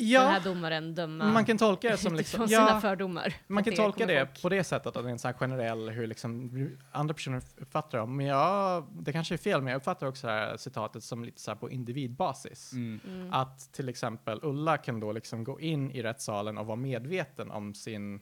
[0.00, 3.34] Den Ja, här domaren döma man kan tolka det som liksom, sina ja, fördomar.
[3.46, 5.90] man kan tolka det folk- på det sättet att det är en sån här generell
[5.90, 6.50] hur liksom
[6.92, 8.16] andra personer uppfattar dem.
[8.16, 11.40] Men ja, det kanske är fel, men jag uppfattar också det här citatet som lite
[11.40, 12.72] så här på individbasis.
[12.72, 13.00] Mm.
[13.06, 13.32] Mm.
[13.32, 17.74] Att till exempel Ulla kan då liksom gå in i rättssalen och vara medveten om
[17.74, 18.20] sin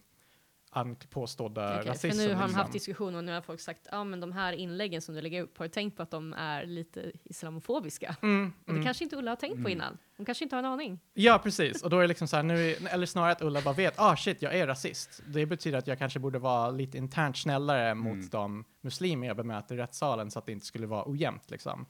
[1.11, 2.09] påstådda Okej, rasism.
[2.19, 2.61] för nu har de liksom.
[2.61, 5.43] haft diskussioner och nu har folk sagt ja men de här inläggen som du lägger
[5.43, 8.17] upp, har du tänkt på att de är lite islamofobiska?
[8.23, 8.85] Mm, Och det mm.
[8.85, 9.73] kanske inte Ulla har tänkt på Mm.
[9.73, 9.99] innan.
[10.17, 11.01] Hon kanske inte har en aning.
[11.15, 11.83] Ja, precis.
[11.83, 13.99] Och då är det liksom så här, nu, är- eller snarare att Ulla bara vet,
[13.99, 15.23] ah shit, jag är rasist.
[15.27, 18.29] Det betyder att jag kanske borde vara lite internt snällare mot Mm.
[18.31, 21.87] de muslimer jag bemöter i rättssalen så att det inte skulle vara ojämnt liksom.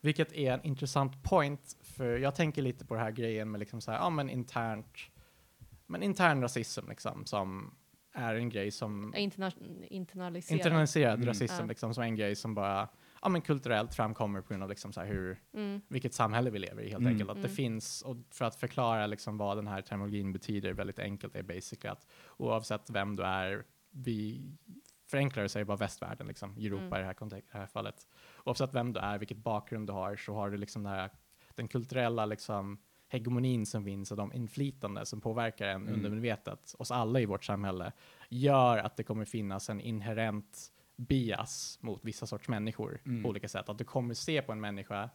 [0.00, 3.80] Vilket är en intressant point, för jag tänker lite på den här grejen med liksom
[3.80, 4.96] så här, ja men internt,
[5.86, 7.74] men intern rasism liksom, som
[8.18, 9.52] är en grej som Interna
[9.90, 10.58] internaliserad.
[10.58, 11.26] internaliserad Mm.
[11.28, 11.66] rasism Ja.
[11.66, 12.88] liksom, som en grej som bara,
[13.22, 15.80] ja men kulturellt framkommer på grund av liksom så här hur mm.
[15.88, 17.12] vilket samhälle vi lever i helt Mm.
[17.12, 17.30] enkelt.
[17.30, 17.56] Att det Mm.
[17.56, 21.92] finns, och för att förklara liksom vad den här terminologin betyder väldigt enkelt är basically
[21.92, 24.40] att oavsett vem du är, vi
[25.10, 26.94] förenklar det säger bara västvärlden, liksom, Europa Mm.
[26.96, 28.06] i det här, det här fallet.
[28.44, 31.10] Oavsett vem du är, vilket bakgrund du har, så har du liksom den, här,
[31.54, 32.78] den kulturella liksom,
[33.08, 35.94] hegemonin som finns och de inflytande som påverkar en Mm.
[35.94, 37.92] undermedvetet, oss alla i vårt samhälle,
[38.28, 43.22] gör att det kommer finnas en inherent bias mot vissa sorts människor Mm.
[43.22, 43.68] på olika sätt.
[43.68, 45.10] Att du kommer se på en människa,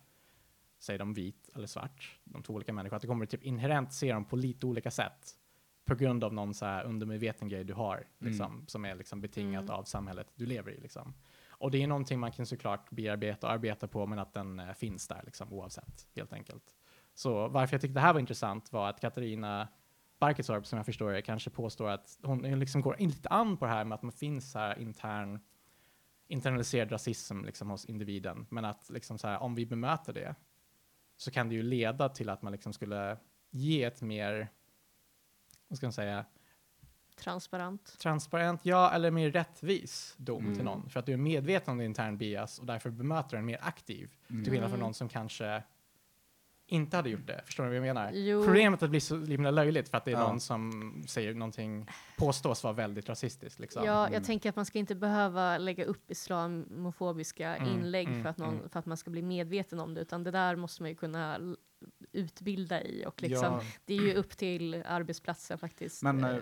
[0.79, 4.13] säg de vit eller svart, de två olika människor, att du kommer typ inherent se
[4.13, 5.35] dem på lite olika sätt
[5.85, 9.63] på grund av någon så här undermedveten grej du har, liksom, som är liksom betingat
[9.63, 9.75] Mm.
[9.75, 10.79] av samhället du lever i.
[10.81, 11.13] Liksom.
[11.49, 14.73] Och det är någonting man kan såklart bearbeta och arbeta på, men att den eh,
[14.73, 16.75] finns där liksom, oavsett, helt enkelt.
[17.13, 19.67] Så varför jag tyckte det här var intressant var att Katarina
[20.19, 23.71] Barketorp, som jag förstår det, kanske påstår att hon liksom går lite an på det
[23.71, 25.39] här med att man finns här intern
[26.27, 30.35] internaliserad rasism liksom hos individen, men att liksom så här, om vi bemöter det
[31.17, 33.17] så kan det ju leda till att man liksom skulle
[33.49, 34.47] ge ett mer,
[35.67, 36.25] vad ska man säga,
[37.15, 37.99] Transparent.
[37.99, 40.65] transparent, ja, eller mer rättvis dom till Mm.
[40.65, 40.89] någon.
[40.89, 44.15] För att du är medveten om din intern bias och därför bemöter den mer aktiv.
[44.29, 44.43] Mm.
[44.43, 44.85] Till skillnad från Mm.
[44.85, 45.63] någon som kanske
[46.67, 47.41] inte hade gjort det.
[47.45, 48.11] Förstår du vad jag menar?
[48.13, 48.43] Jo.
[48.45, 50.27] Problemet är att det blir så himla löjligt för att det är Ja.
[50.27, 53.59] någon som säger någonting, påstås vara väldigt rasistiskt.
[53.59, 53.85] Liksom.
[53.85, 54.13] Ja, Mm.
[54.13, 58.37] jag tänker att man ska inte behöva lägga upp islamofobiska Mm, inlägg mm, för, att
[58.37, 58.69] någon, mm.
[58.69, 61.39] för att man ska bli medveten om det, utan det där måste man ju kunna
[62.11, 63.61] utbilda i och liksom, Ja.
[63.85, 66.37] det är ju upp till arbetsplatsen faktiskt Men, eh, eh,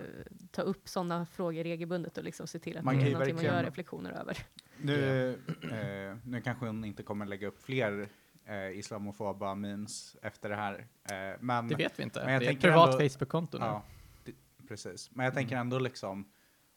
[0.50, 3.44] ta upp sådana frågor regelbundet och liksom se till att Man det är någonting man
[3.44, 4.38] gör reflektioner över.
[4.76, 5.28] Nu,
[5.62, 8.08] eh, nu kanske hon inte kommer lägga upp fler
[8.46, 10.86] eh, islamofoba memes efter det här.
[11.10, 12.24] Eh, men, Det vet vi inte.
[12.24, 13.64] Men jag det är ett privat Facebook-konto nu.
[13.64, 13.82] Ja,
[14.24, 14.34] det,
[14.68, 15.10] precis.
[15.10, 16.32] Men jag tänker ändå liksom,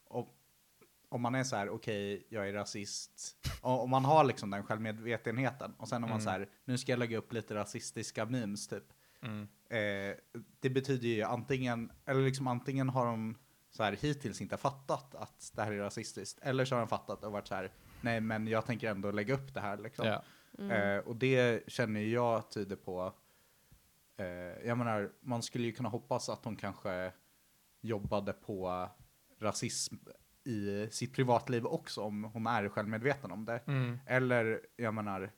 [0.08, 0.26] om,
[1.08, 4.62] om man är så här, okej, jag är rasist, och om man har liksom den
[4.64, 6.24] självmedvetenheten, och sen om man Mm.
[6.24, 8.84] så här, nu ska jag lägga upp lite rasistiska memes typ,
[9.22, 9.48] Mm.
[9.70, 10.16] eh,
[10.60, 13.38] det betyder ju antingen, eller liksom antingen har de
[13.70, 17.24] så här hittills inte fattat att det här är rasistiskt, eller så har de fattat
[17.24, 20.06] och varit så här, nej men jag tänker ändå lägga upp det här liksom.
[20.06, 20.22] Ja.
[20.58, 20.70] Mm.
[20.70, 23.12] Eh, och det känner jag tyder på,
[24.16, 24.26] eh,
[24.66, 27.12] jag menar, man skulle ju kunna hoppas att hon kanske
[27.80, 28.88] jobbade på
[29.38, 29.94] rasism
[30.44, 33.60] i sitt privatliv också, om hon är självmedveten om det.
[33.66, 33.98] Mm.
[34.06, 35.30] Eller, jag menar,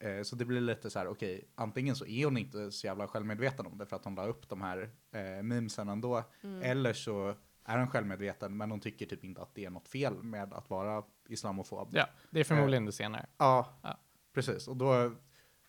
[0.00, 3.08] eh, så det blir lite så här, okej, antingen så är hon inte så jävla
[3.08, 6.62] självmedveten om det för att hon la upp de här eh, memesen ändå, Mm.
[6.62, 7.34] eller så
[7.64, 10.70] är hon självmedveten men hon tycker typ inte att det är något fel med att
[10.70, 11.88] vara islamofob.
[11.92, 13.26] ja, det är förmodligen det senare.
[13.38, 13.98] Ja, Ja.
[14.32, 14.68] Precis.
[14.68, 15.12] Och då,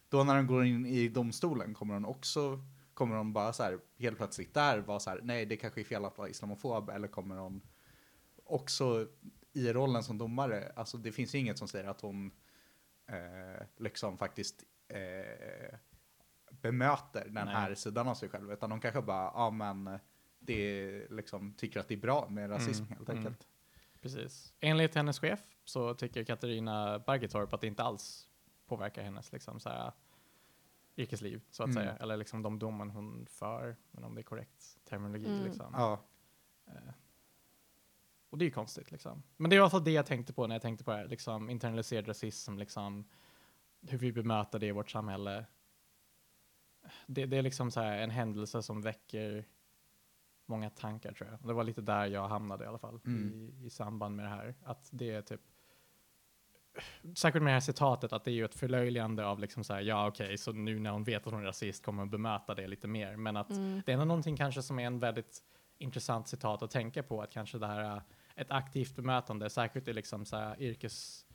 [0.10, 2.60] då när den går in i domstolen kommer hon också,
[2.94, 5.86] kommer hon bara så här helt plötsligt där vara så här, nej det kanske är
[5.86, 7.62] fel att vara islamofob, eller kommer hon
[8.44, 9.08] också
[9.54, 12.32] i rollen som domare, alltså det finns ju inget som säger att hon
[13.08, 15.78] eh, liksom faktiskt eh,
[16.52, 17.56] bemöter den Nej.
[17.56, 20.00] här sidan av sig själv, utan hon kanske bara, ja men
[20.40, 23.18] det är liksom, tycker att det är bra med rasism Mm, helt mm.
[23.18, 23.48] enkelt.
[24.02, 24.54] Precis.
[24.60, 28.28] Enligt hennes chef så tycker Katarina Bargetorp att det inte alls
[28.76, 29.92] påverkar hennes liksom, så här,
[30.98, 31.84] yrkesliv, så att Mm.
[31.84, 31.96] säga.
[31.98, 35.26] Eller liksom de domen hon för, men om det är korrekt terminologi.
[35.34, 35.44] Mm.
[35.44, 35.74] Liksom.
[35.78, 36.02] Ja,
[36.66, 36.94] Eh,
[38.30, 39.24] och det är ju konstigt liksom.
[39.38, 40.98] Men det är i alla fall det jag tänkte på när jag tänkte på det
[40.98, 43.06] här, liksom internaliserad rasism, liksom
[43.82, 45.46] hur vi bemöter det i vårt samhälle.
[47.08, 49.46] Det, det är liksom så här en händelse som väcker
[50.46, 51.48] många tankar tror jag.
[51.48, 53.34] Det var lite där jag hamnade i alla fall Mm.
[53.34, 54.56] i, i samband med det här.
[54.64, 55.42] Att det är typ
[57.16, 59.82] Särskilt med det här citatet, att det är ju ett förlöjligande av liksom så här,
[59.82, 62.68] ja okej, så nu när hon vet att hon är rasist kommer hon bemöta det
[62.68, 63.16] lite mer.
[63.16, 63.82] Men att Mm.
[63.86, 65.44] det är ändå någonting kanske som är en väldigt
[65.78, 68.02] intressant citat att tänka på, att kanske det här äh,
[68.36, 71.26] ett aktivt bemötande, särskilt i liksom så här yrkes,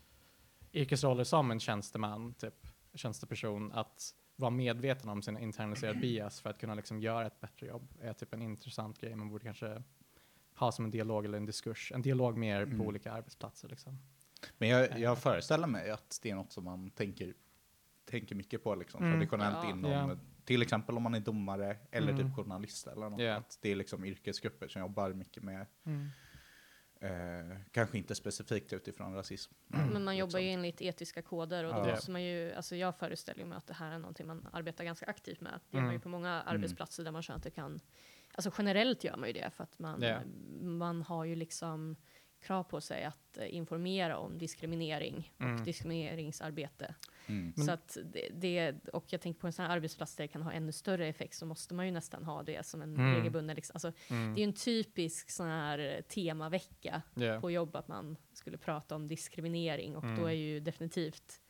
[0.72, 6.58] yrkesroller som en tjänsteman, typ tjänsteperson, att vara medveten om sin internaliserade bias för att
[6.60, 9.82] kunna liksom göra ett bättre jobb är typ en intressant grej man borde kanske
[10.54, 12.78] ha som en dialog eller en diskurs, en dialog mer Mm.
[12.78, 13.98] på olika arbetsplatser liksom.
[14.58, 17.34] Men jag, jag föreställer mig att det är något som man tänker,
[18.04, 19.12] tänker mycket på liksom, Mm.
[19.12, 19.70] traditionellt Ja.
[19.70, 20.16] inom, Ja.
[20.44, 22.26] till exempel om man är domare eller Mm.
[22.26, 23.20] typ journalist eller något.
[23.20, 25.66] Att det är liksom yrkesgrupper som jobbar mycket med,
[27.00, 29.52] eh, kanske inte specifikt utifrån rasism.
[29.66, 31.94] Men man jobbar ju enligt etiska koder och då Ja.
[31.94, 35.06] måste man ju, alltså jag föreställer mig att det här är någonting man arbetar ganska
[35.06, 35.60] aktivt med.
[35.70, 36.00] Det gör man ju Mm.
[36.00, 37.80] på många arbetsplatser där man känner att det kan,
[38.34, 40.20] alltså generellt gör man ju det för att man, Ja.
[40.60, 41.96] man har ju liksom
[42.46, 45.64] krav på sig att eh, informera om diskriminering och Mm.
[45.64, 46.94] diskrimineringsarbete.
[47.26, 47.52] Mm.
[47.56, 50.42] Så att det, det, och jag tänker på en sån här arbetsplats där det kan
[50.42, 53.14] ha ännu större effekt så måste man ju nästan ha det som en Mm.
[53.14, 54.34] regelbunden, liksom, alltså, Mm.
[54.34, 57.40] det är ju en typisk sån här eh, temavecka Ja.
[57.40, 60.16] på jobb att man skulle prata om diskriminering och Mm.
[60.20, 61.40] då är ju definitivt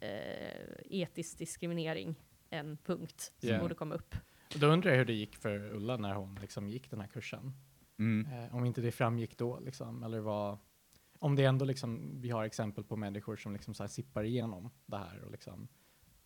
[0.00, 2.14] eh, etisk diskriminering
[2.50, 3.58] en punkt som Ja.
[3.60, 4.14] borde komma upp.
[4.54, 7.52] Då undrar jag hur det gick för Ulla när hon liksom gick den här kursen.
[7.98, 8.32] Mm.
[8.32, 10.58] Eh, om inte det framgick då, liksom, eller vad,
[11.18, 14.70] om det ändå liksom, vi har exempel på människor som liksom så här sippar igenom
[14.86, 15.68] det här och liksom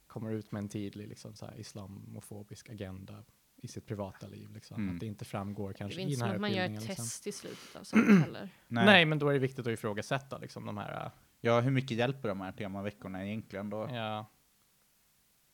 [0.07, 3.25] kommer ut med en tydlig liksom så här islamofobisk agenda
[3.57, 4.51] i sitt privata liv.
[4.53, 4.83] Liksom.
[4.83, 4.95] Mm.
[4.95, 6.53] Att det inte framgår Det är kanske väl i inte den som här att man
[6.53, 6.83] gör utbildningen.
[6.83, 7.05] ett Liksom.
[7.05, 8.49] test i slutet av sånt heller.
[8.69, 9.05] Nej.
[9.05, 11.11] men då är det viktigt att ifrågasätta liksom, de här,
[11.41, 13.89] Ja, hur mycket hjälper de här temaveckorna egentligen då?
[13.93, 14.27] ja,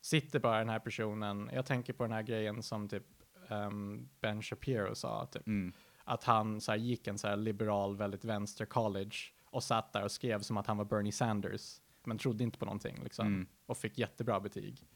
[0.01, 3.07] sitter bara den här personen, jag tänker på den här grejen som typ
[3.49, 5.73] ehm, Ben Shapiro sa, typ, Mm.
[6.05, 10.05] Att han så här, gick en så här liberal, väldigt vänster college och satt där
[10.05, 13.47] och skrev som att han var Bernie Sanders, men trodde inte på någonting liksom, Mm.
[13.67, 14.87] och fick jättebra betyg.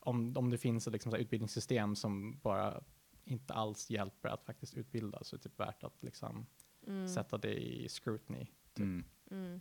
[0.00, 2.82] Om, om det finns ett liksom, så här, utbildningssystem som bara
[3.24, 6.46] inte alls hjälper att faktiskt utbilda så är det typ värt att liksom,
[6.86, 7.08] Mm.
[7.08, 8.46] sätta det i scrutiny.
[8.78, 9.04] Mm.
[9.30, 9.60] Mm.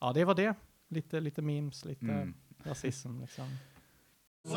[0.00, 0.54] Ja, det var det.
[0.88, 2.34] Lite, lite memes, lite Mm.
[2.64, 3.48] rasism liksom.
[4.44, 4.56] Så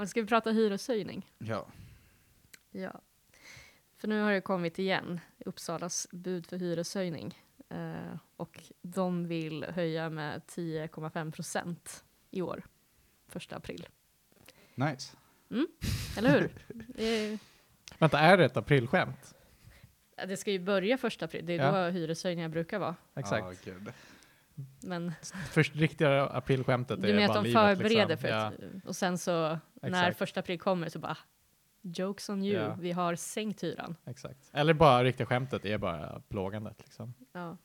[0.00, 1.30] Och ska vi prata hyreshöjning?
[1.38, 1.66] Ja.
[2.70, 3.00] Ja.
[3.96, 7.38] För nu har det kommit igen, Uppsalas bud för hyreshöjning.
[7.68, 12.62] Eh, och de vill höja med 10,5 procent i år,
[13.28, 13.86] första april.
[14.74, 15.16] Nice.
[16.18, 16.50] Eller hur?
[16.88, 17.38] det, är,
[17.98, 19.34] Vänta, är det ett aprilskämt?
[20.26, 21.84] det ska ju börja första april, det är Ja.
[21.86, 22.96] då hyreshöjningar brukar vara.
[23.14, 23.64] Exakt.
[23.64, 23.92] Gud.
[24.82, 25.12] Men
[25.50, 28.20] Först riktiga aprilskämtet du menar att de livet, förbereder liksom.
[28.20, 30.18] för ja, ett, och sen så när Exakt.
[30.18, 31.16] första april kommer så bara
[31.82, 32.76] Jokes on you, Ja.
[32.80, 33.96] vi har sänkt hyran.
[34.06, 34.50] exakt.
[34.52, 37.14] Eller bara riktiga skämtet är bara plågandet liksom.
[37.32, 37.56] Ja.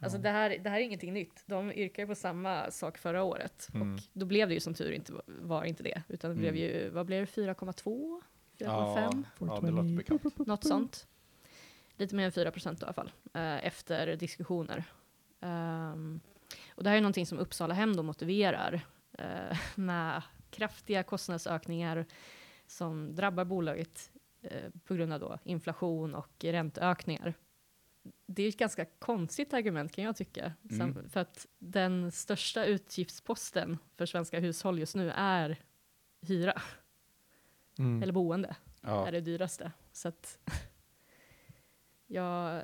[0.00, 1.42] Alltså det, här, det här är ingenting nytt.
[1.46, 3.94] De yrkade på samma sak förra året Mm.
[3.94, 6.60] och då blev det ju som tur inte var inte det, utan det blev Mm.
[6.62, 8.20] ju, vad blev det, 4,2?
[8.58, 9.24] Ja, 4,5?
[9.38, 10.46] ja, det låter bekant.
[10.46, 11.06] Något sånt.
[11.96, 14.84] Lite mer än 4 procent i alla fall, eh, efter diskussioner.
[15.44, 16.20] Ehm,
[16.74, 18.80] och det här är någonting som Uppsala Hem då motiverar
[19.18, 22.06] eh, med kraftiga kostnadsökningar
[22.66, 24.10] som drabbar bolaget
[24.42, 27.34] eh, på grund av då inflation och ränteökningar.
[28.26, 30.52] Det är ett ganska konstigt argument kan jag tycka.
[30.70, 30.78] Mm.
[30.94, 35.56] Sam- För att den största utgiftsposten för svenska hushåll just nu är
[36.20, 36.62] hyra,
[37.78, 38.02] Mm.
[38.02, 39.06] eller boende Ja.
[39.08, 39.72] är det dyraste.
[39.92, 40.38] Så att
[42.06, 42.60] ja,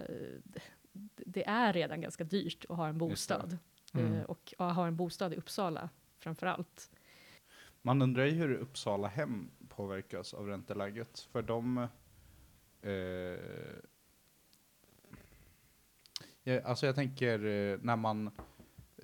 [1.16, 3.58] det- är redan ganska dyrt att ha en bostad.
[3.94, 4.14] Mm.
[4.14, 5.88] Eh, Och att ha en bostad i Uppsala
[6.18, 6.90] framför allt.
[7.82, 11.20] Man undrar ju hur Uppsala hem påverkas av ränteläget.
[11.20, 11.88] För de...
[12.82, 12.92] Eh,
[16.42, 18.30] ja, alltså jag tänker eh, när man...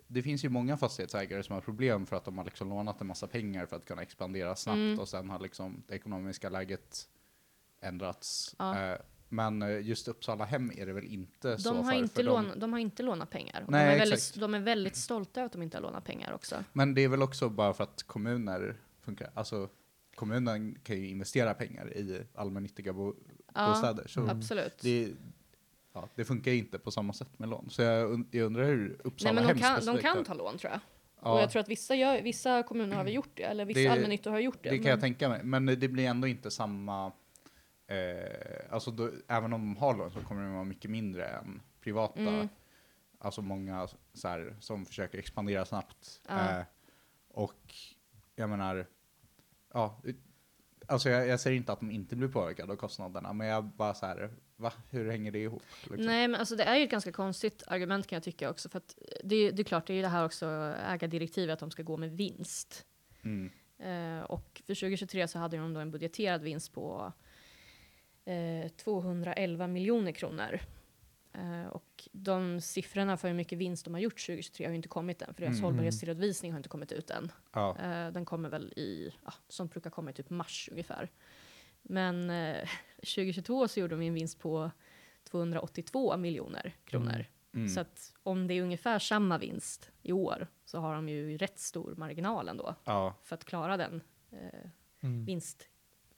[0.09, 3.07] Det finns ju många fastighetsägare som har problem för att de har liksom lånat en
[3.07, 4.99] massa pengar för att kunna expandera snabbt Mm.
[4.99, 7.09] och sen har liksom det ekonomiska läget
[7.80, 8.55] ändrats.
[8.59, 8.78] Ja.
[8.92, 8.99] Eh,
[9.37, 12.22] men eh, just Uppsala hem är det väl inte så De har, för, inte för
[12.22, 13.64] de, lån, de har inte lånat pengar.
[13.68, 16.32] Nej, de, är väldigt, de är väldigt stolta över att de inte har lånat pengar
[16.32, 16.64] också.
[16.72, 19.30] Men det är väl också bara för att kommuner funkar.
[19.34, 19.68] Alltså
[20.14, 23.14] kommunen kan ju investera pengar i allmännyttiga bo-
[23.55, 24.07] Ja, bostäder.
[24.09, 24.78] Så absolut.
[24.82, 25.12] det,
[25.93, 27.70] ja, det funkar ju inte på samma sätt med lån.
[27.70, 30.72] Så jag, jag undrar hur Uppsala Nej, men de kan, de kan ta lån tror
[30.72, 30.80] jag.
[31.22, 33.80] ja, Och jag tror att vissa, gör, vissa kommuner har väl gjort det, eller vissa
[33.80, 34.68] Det- allmännyttor har gjort det.
[34.70, 35.41] det kan men- jag tänka mig.
[35.45, 37.12] Men det blir ändå inte samma...
[37.87, 41.62] Eh, alltså då, även om de har lån så kommer de vara mycket mindre än
[41.80, 42.20] privata.
[42.20, 42.49] Mm.
[43.18, 46.20] Alltså många så här, som försöker expandera snabbt.
[46.28, 46.59] Ja.
[46.59, 46.64] Eh,
[47.28, 47.74] och
[48.37, 48.87] jag menar,
[49.72, 50.01] ja,
[50.87, 53.95] alltså jag, jag säger inte att de inte blir påverkade av kostnaderna, men jag bara
[53.95, 55.62] så här, va, hur hänger det ihop?
[55.82, 56.07] liksom?
[56.07, 58.68] Nej, men alltså det är ju ett ganska konstigt argument kan jag tycka också.
[58.68, 60.47] För att det, det är klart, det är ju det här också
[60.87, 62.87] ägardirektivet att de ska gå med vinst.
[63.22, 63.51] Mm.
[63.78, 67.12] Eh, och för 2023 så hade de då en budgeterad vinst på
[68.26, 70.60] eh, 211 miljoner kronor.
[71.32, 74.88] Eh, och de siffrorna för hur mycket vinst de har gjort 2023 har ju inte
[74.88, 75.64] kommit än, för deras Mm.
[75.64, 77.32] hållbarhetsredovisning har inte kommit ut än.
[77.52, 81.10] Ja, Eh, den kommer väl i, ja, som brukar komma i typ mars ungefär.
[81.82, 84.70] Men eh, 2022 så gjorde de en vinst på
[85.24, 87.24] 282 miljoner kronor.
[87.54, 87.68] mm.
[87.68, 91.58] Så att om det är ungefär samma vinst i år så har de ju rätt
[91.58, 94.02] stor marginal ändå ja, för att klara den
[94.32, 94.70] eh,
[95.00, 95.24] Mm.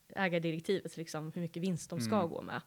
[0.09, 2.29] Vinstägardirektivet, liksom hur mycket vinst de ska Mm.
[2.29, 2.61] gå med.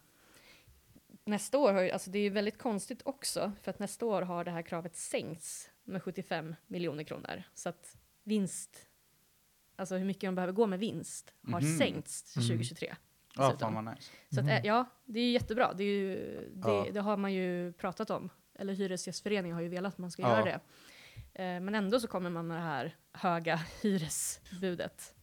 [1.26, 4.44] Nästa år, har alltså det är ju väldigt konstigt också, för att nästa år har
[4.44, 7.44] det här kravet sänkts med 75 miljoner kronor.
[7.54, 8.88] Så att vinst,
[9.76, 11.78] alltså hur mycket de behöver gå med vinst, har Mhm.
[11.78, 12.48] sänkts till Mm.
[12.48, 12.96] 2023.
[13.36, 13.74] ja dessutom.
[13.74, 14.12] fan vad nice.
[14.30, 14.56] Så att, Mhm.
[14.56, 15.74] eh, ja, det är ju jättebra.
[15.74, 16.16] Det, är ju,
[16.56, 16.88] det, Ja.
[16.94, 18.30] det har man ju pratat om.
[18.54, 20.30] Eller Hyresgästföreningen har ju velat att man ska Ja.
[20.30, 20.60] göra det.
[21.44, 25.14] Eh, men ändå så kommer man med det här höga hyresbudet.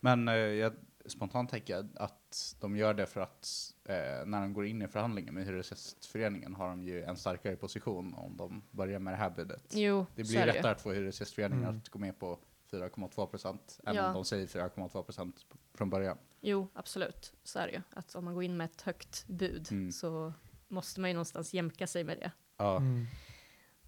[0.00, 0.72] Men eh, jag
[1.06, 3.94] spontant tänker jag att de gör det för att eh,
[4.26, 8.36] när de går in i förhandlingen med Hyresgästföreningen har de ju en starkare position om
[8.36, 9.64] de börjar med det här budet.
[9.74, 10.56] Jo, Det blir är det ju.
[10.56, 11.76] lättare att få Hyresgästföreningen Mm.
[11.78, 12.38] att gå med på
[12.70, 14.06] 4,2 procent än Ja.
[14.08, 16.18] om de säger 4,2 procent från början.
[16.40, 17.32] Jo, absolut.
[17.42, 17.80] Så är det ju.
[17.90, 19.92] Att om man går in med ett högt bud Mm.
[19.92, 20.32] så
[20.68, 22.30] måste man ju någonstans jämka sig med det.
[22.56, 23.06] Ja, Mm.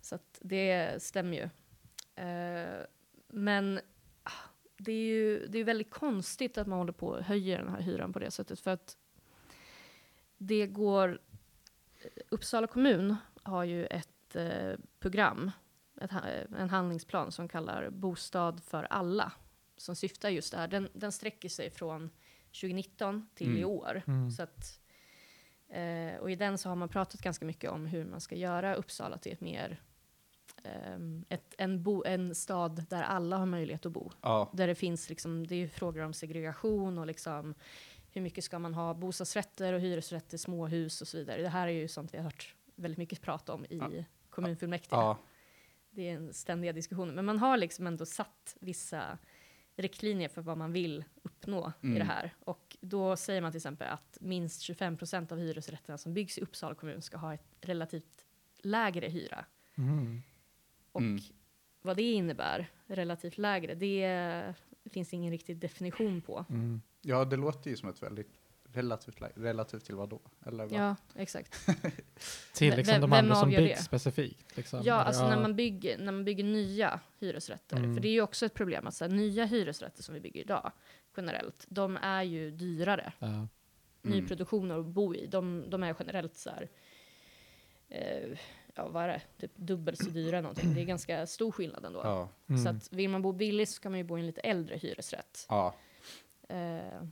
[0.01, 1.49] Så att det stämmer ju.
[2.25, 2.87] Eh,
[3.29, 3.81] men
[4.77, 7.81] det är ju det är väldigt konstigt att man håller på och höjer den här
[7.81, 8.61] hyran på det sättet.
[8.61, 8.97] För att
[10.39, 11.21] det går...
[12.29, 15.51] Uppsala kommun har ju ett eh, program,
[16.01, 16.11] ett,
[16.59, 19.33] en handlingsplan som kallar Bostad för alla.
[19.77, 20.69] Som syftar just det här.
[20.69, 22.11] Den, den sträcker sig från
[22.61, 23.61] 2019 till Mm.
[23.61, 24.03] i år.
[24.07, 24.31] Mm.
[24.31, 24.81] Så att,
[25.69, 28.75] eh, och i den så har man pratat ganska mycket om hur man ska göra
[28.75, 29.83] Uppsala till ett mer
[31.29, 34.11] ett, en, bo, en stad där alla har möjlighet att bo.
[34.23, 37.55] ja, Där det finns liksom, det är ju frågor om segregation och liksom
[38.13, 41.43] hur mycket ska man ha bostadsrätter och hyresrätter, småhus och så vidare.
[41.43, 44.05] Det här är ju sånt vi har hört väldigt mycket prat om i Ja.
[44.31, 44.97] kommunfullmäktige.
[44.97, 45.19] ja,
[45.91, 47.13] Det är en ständiga diskussioner.
[47.13, 49.19] Men man har liksom ändå satt vissa
[49.77, 51.99] riktlinjer för vad man vill uppnå i Mm.
[51.99, 52.35] det här.
[52.41, 56.41] Och då säger man till exempel att minst 25 procent av hyresrätterna som byggs i
[56.41, 58.27] Uppsala kommun ska ha ett relativt
[58.59, 59.45] lägre hyra.
[59.79, 60.23] Mm.
[60.95, 61.23] Och Mm.
[61.83, 64.55] vad det innebär, relativt lägre, det
[64.91, 66.45] finns ingen riktig definition på.
[66.51, 66.83] Mm.
[67.03, 68.31] ja, det låter ju som ett väldigt
[68.65, 70.21] relativt, lä- relativt till vad då?
[70.47, 70.81] Eller vad?
[70.81, 71.67] Ja, exakt.
[72.55, 73.85] Till Vem- liksom de andra som byggs det?
[73.85, 74.57] specifikt.
[74.57, 74.83] Liksom.
[74.85, 77.77] Ja, alltså när man, bygger, när man bygger nya hyresrätter.
[77.77, 77.95] Mm.
[77.95, 80.41] För det är ju också ett problem att så här, nya hyresrätter som vi bygger
[80.41, 80.73] idag,
[81.17, 83.13] generellt, de är ju dyrare.
[83.19, 83.27] Ja.
[83.27, 83.49] Mm.
[84.03, 86.69] Nyproduktioner att bo i, de, de är generellt så här,
[87.89, 88.39] eh,
[88.75, 90.75] ja vad är det, typ dubbelt så dyra någonting.
[90.75, 92.01] Det är ganska stor skillnad ändå.
[92.05, 92.63] Ja, Mm.
[92.65, 94.77] Så att vill man bo billigt så ska man ju bo i en lite äldre
[94.77, 95.47] hyresrätt.
[95.49, 95.75] ja,
[96.49, 97.03] Eh,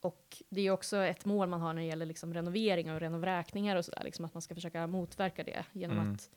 [0.00, 3.76] och det är också ett mål man har när det gäller liksom renoveringar och renovräkningar
[3.76, 6.12] och sådär, liksom att man ska försöka motverka det genom Mm.
[6.14, 6.30] att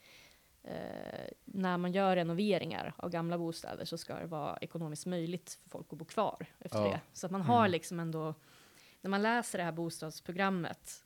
[0.63, 5.69] eh, när man gör renoveringar av gamla bostäder så ska det vara ekonomiskt möjligt för
[5.69, 6.83] folk att bo kvar efter Ja.
[6.91, 6.99] det.
[7.13, 7.71] Så att man har Mm.
[7.71, 8.33] liksom ändå,
[9.01, 11.03] när man läser det här bostadsprogrammet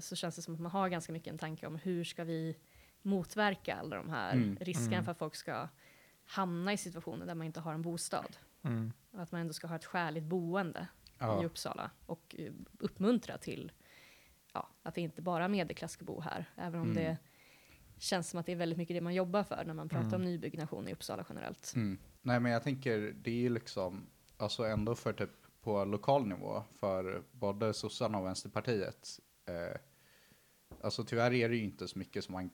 [0.00, 2.56] så känns det som att man har ganska mycket en tanke om hur ska vi
[3.02, 4.56] motverka alla de här Mm.
[4.60, 5.04] riskerna Mm.
[5.04, 5.68] för att folk ska
[6.24, 8.36] hamna i situationer där man inte har en bostad.
[8.62, 8.92] Mm.
[9.10, 11.42] Och att man ändå ska ha ett skäligt boende i Ja.
[11.44, 13.72] Uppsala och eh, uppmuntra till
[14.52, 17.04] ja, att det inte bara är medelklass ska bo här, även om Mm.
[17.04, 17.16] det
[17.98, 20.14] känns som att det är väldigt mycket det man jobbar för när man pratar Mm.
[20.20, 21.72] om nybyggnation i Uppsala generellt.
[21.76, 21.98] Mm.
[22.22, 24.06] Nej men jag tänker, det är ju liksom,
[24.36, 25.30] alltså ändå för typ
[25.62, 29.20] på lokal nivå, för både sossarna och vänsterpartiet.
[29.46, 29.76] Eh,
[30.80, 32.50] alltså tyvärr är det ju inte så mycket som man,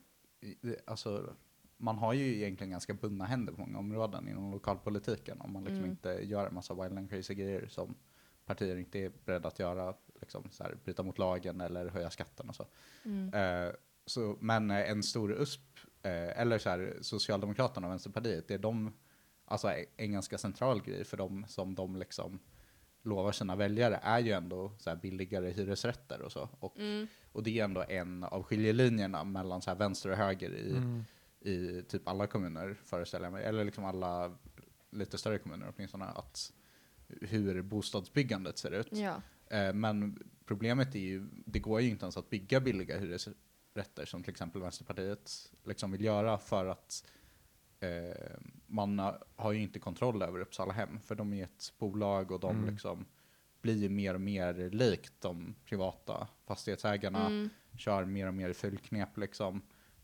[0.84, 1.34] alltså
[1.76, 5.78] man har ju egentligen ganska bundna händer på många områden inom lokalpolitiken om man liksom
[5.78, 5.90] Mm.
[5.90, 7.94] inte gör en massa wild and crazy grejer som
[8.44, 12.48] partier inte är beredda att göra, liksom så här, bryta mot lagen eller höja skatten
[12.48, 12.66] och så.
[13.04, 13.34] Mm.
[13.34, 13.72] Eh,
[14.06, 15.60] så, men eh, en stor USP,
[16.02, 18.92] eh, eller så här, Socialdemokraterna och Vänsterpartiet, det är de,
[19.44, 22.38] alltså en ganska central grej för dem som de liksom
[23.08, 26.48] lovar sina väljare är ju ändå så här billigare hyresrätter och så.
[26.60, 27.06] Och, Mm.
[27.32, 31.04] och det är ändå en av skiljelinjerna mellan så här vänster och höger i, Mm.
[31.40, 33.44] i typ alla kommuner, föreställer jag mig.
[33.44, 34.36] Eller liksom alla
[34.90, 36.04] lite större kommuner åtminstone.
[36.04, 36.52] Att
[37.20, 38.88] hur bostadsbyggandet ser ut.
[38.90, 39.22] Ja.
[39.56, 44.22] Eh, Men problemet är ju, det går ju inte ens att bygga billiga hyresrätter som
[44.22, 47.04] till exempel Vänsterpartiet liksom vill göra för att
[47.80, 48.36] eh,
[48.68, 48.98] man
[49.36, 52.70] har- ju inte kontroll över Uppsala hem för de är ett bolag och de Mm.
[52.70, 53.04] liksom
[53.62, 57.48] blir mer och mer likt de privata fastighetsägarna Mm.
[57.76, 59.62] kör mer och mer fullknep liksom.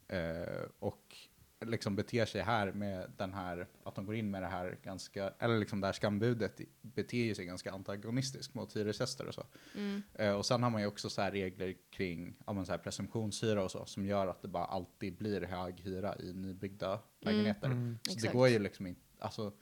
[0.09, 1.17] Eh, och
[1.61, 5.33] liksom beter sig här med den här, att de går in med det här ganska,
[5.39, 9.47] eller liksom det här skambudet beter sig ganska antagonistiskt mot hyresgäster och så.
[9.75, 10.03] Mm.
[10.15, 12.79] Eh, och sen har man ju också så här regler kring ja, men så här
[12.79, 17.67] presumtionshyra och så, som gör att det bara alltid blir hög hyra i nybyggda lägenheter.
[17.67, 17.99] Mm.
[18.03, 18.33] Så Exakt.
[18.33, 19.53] det går ju liksom inte, alltså,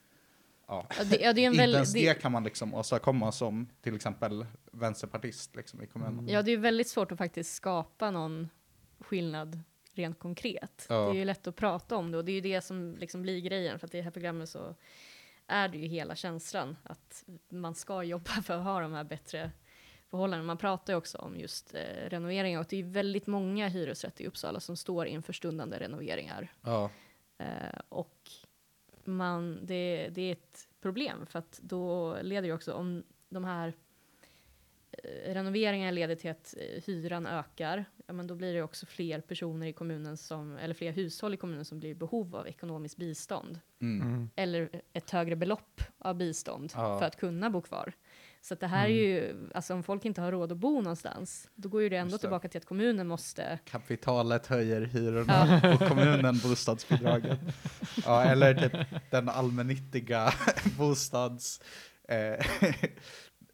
[0.66, 0.86] ja.
[0.98, 3.32] Ja, det, ja, det är en Inte väldigt, ens det, det kan man liksom åstadkomma
[3.32, 6.18] som till exempel vänsterpartist liksom i kommunen.
[6.18, 6.28] Mm.
[6.28, 8.48] ja, det är väldigt svårt att faktiskt skapa någon
[9.00, 9.62] skillnad
[9.94, 10.86] rent konkret.
[10.88, 11.04] Ja.
[11.04, 13.22] Det är ju lätt att prata om det och det är ju det som liksom
[13.22, 14.74] blir grejen för att i det här programmet så
[15.46, 19.50] är det ju hela känslan att man ska jobba för att ha de här bättre
[20.10, 20.46] förhållandena.
[20.46, 24.26] Man pratar ju också om just eh, renoveringar och det är väldigt många hyresrätter i
[24.26, 26.52] Uppsala som står inför stundande renoveringar.
[26.62, 26.90] Ja.
[27.38, 28.30] Eh, och
[29.04, 33.74] man, det, det är ett problem för att då leder det också om de här
[35.26, 39.66] renoveringarna leder till att eh, hyran ökar, ja, men då blir det också fler personer
[39.66, 43.60] i kommunen som, eller fler hushåll i kommunen som blir i behov av ekonomiskt bistånd.
[43.80, 44.08] Mm.
[44.08, 44.30] Mm.
[44.36, 46.98] Eller ett högre belopp av bistånd Ja.
[46.98, 47.92] för att kunna bo kvar.
[48.40, 51.48] Så att det här är ju, alltså om folk inte har råd att bo någonstans,
[51.54, 52.20] då går ju det ändå det.
[52.20, 57.38] tillbaka till att kommunen måste Kapitalet höjer hyrorna och kommunen bostadsbidraget.
[58.04, 60.32] Ja, eller typ den allmännyttiga
[60.78, 61.60] bostads...
[62.08, 62.46] Eh,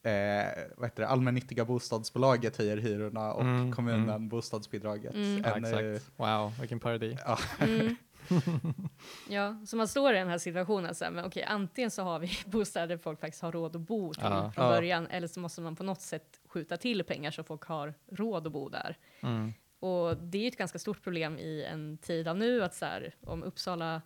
[0.02, 1.08] eh, vad heter det?
[1.08, 4.28] Allmännyttiga bostadsbolaget höjer hyrorna och Mm, kommunen mm.
[4.28, 5.14] bostadsbidraget.
[5.14, 5.42] Mm.
[5.44, 5.56] Ja, eh,
[5.88, 6.10] exakt.
[6.16, 7.16] Wow, vilken parodi.
[7.60, 7.96] Mm.
[9.28, 12.18] ja, så man står i den här situationen, så här, men okej, antingen så har
[12.18, 14.52] vi bostäder där folk faktiskt har råd att bo till Ja.
[14.54, 14.70] från Ja.
[14.70, 18.46] början, eller så måste man på något sätt skjuta till pengar så folk har råd
[18.46, 18.96] att bo där.
[19.20, 19.52] Mm.
[19.80, 22.84] Och det är ju ett ganska stort problem i en tid av nu, att så
[22.84, 24.02] här, om Uppsala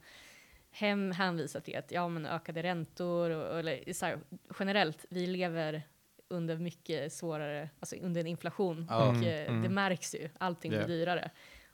[0.73, 4.19] hem hänvisar till att ja, men ökade räntor, och, eller så här,
[4.59, 5.83] generellt, vi lever
[6.29, 8.87] under mycket svårare, alltså under en inflation.
[8.91, 9.09] Ja.
[9.09, 9.63] Och Mm, eh, mm.
[9.63, 10.85] det märks ju, allting Ja.
[10.85, 11.31] blir dyrare.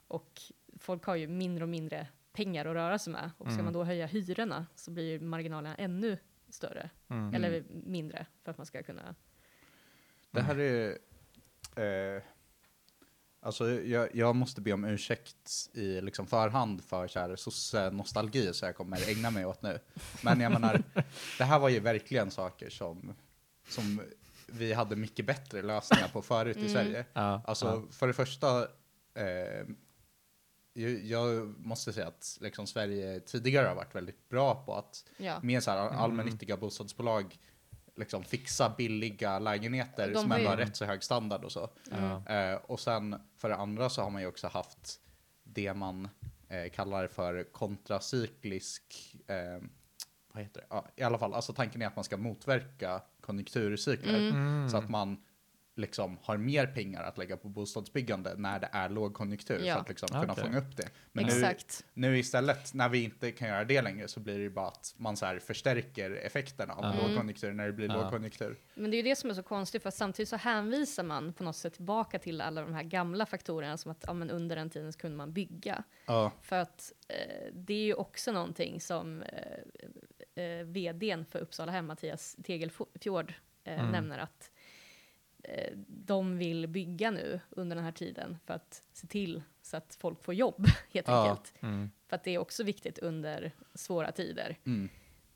[0.08, 0.40] Och
[0.78, 3.30] folk har ju mindre och mindre pengar att röra sig med.
[3.38, 3.64] Och ska Mm.
[3.64, 6.18] man då höja hyrorna så blir ju marginalerna ännu
[6.48, 7.34] större, Mm.
[7.34, 9.14] eller mindre, för att man ska kunna...
[10.30, 10.98] Det här är...
[12.16, 12.22] Eh,
[13.40, 18.64] alltså jag, jag måste be om ursäkt i liksom förhand för så här sosse-nostalgi så
[18.64, 19.78] jag kommer ägna mig åt nu.
[20.22, 20.82] Men jag menar,
[21.38, 23.14] det här var ju verkligen saker som,
[23.68, 24.00] som
[24.46, 26.72] vi hade mycket bättre lösningar på förut i Mm.
[26.72, 27.04] Sverige.
[27.12, 27.82] Ja, Alltså ja.
[27.92, 28.62] för det första,
[29.14, 29.66] eh,
[30.72, 35.40] jag, jag måste säga att liksom Sverige tidigare har varit väldigt bra på att Ja.
[35.42, 35.98] med så här Mm.
[35.98, 37.38] allmännyttiga bostadsbolag
[37.98, 41.70] liksom fixa billiga lägenheter De som ändå har rätt så hög standard och så.
[41.90, 42.26] Ja.
[42.34, 45.00] Eh, och sen för det andra så har man ju också haft
[45.44, 46.08] det man
[46.48, 49.62] eh, kallar för kontracyklisk, eh,
[50.32, 50.66] vad heter det?
[50.70, 54.18] Ja, I alla fall, alltså tanken är att man ska motverka konjunkturcykler.
[54.18, 54.36] Mm.
[54.36, 54.68] Mm.
[54.68, 55.24] Så att man
[55.78, 59.74] liksom har mer pengar att lägga på bostadsbyggande när det är lågkonjunktur Ja.
[59.74, 60.44] för att liksom kunna Okej.
[60.44, 60.88] fånga upp det.
[61.12, 61.84] Men nu, Exakt.
[61.94, 64.94] nu istället, när vi inte kan göra det längre, så blir det ju bara att
[64.96, 67.08] man så här förstärker effekterna av Ja.
[67.08, 68.02] lågkonjunktur när det blir Ja.
[68.02, 68.56] lågkonjunktur.
[68.74, 71.32] Men det är ju det som är så konstigt, för att samtidigt så hänvisar man
[71.32, 74.56] på något sätt tillbaka till alla de här gamla faktorerna, som att ja, men under
[74.56, 75.82] den tiden så kunde man bygga.
[76.06, 76.32] Ja.
[76.42, 81.86] För att eh, det är ju också någonting som eh, eh, vdn för Uppsala Hem,
[81.86, 83.92] Mattias Tegelfjord, eh, Mm.
[83.92, 84.57] nämner att eh,
[85.86, 90.24] de vill bygga nu under den här tiden för att se till så att folk
[90.24, 91.28] får jobb, helt Ja.
[91.30, 91.54] enkelt.
[91.60, 91.90] Mm.
[92.08, 94.56] För att det är också viktigt under svåra tider.
[94.66, 94.88] Mm.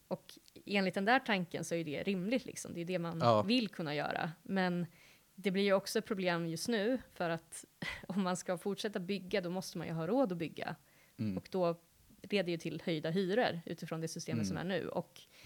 [0.09, 2.75] Och enligt den där tanken så är det rimligt, liksom.
[2.75, 3.43] det är det man Ja.
[3.43, 4.33] vill kunna göra.
[4.43, 4.87] Men
[5.35, 7.65] det blir ju också ett problem just nu, för att
[8.09, 10.77] om man ska fortsätta bygga, då måste man ju ha råd att bygga.
[11.19, 11.37] Mm.
[11.37, 11.77] Och då
[12.23, 14.49] leder ju till höjda hyror utifrån det systemet Mm.
[14.49, 14.89] som är nu.
[14.89, 15.42] Och eh,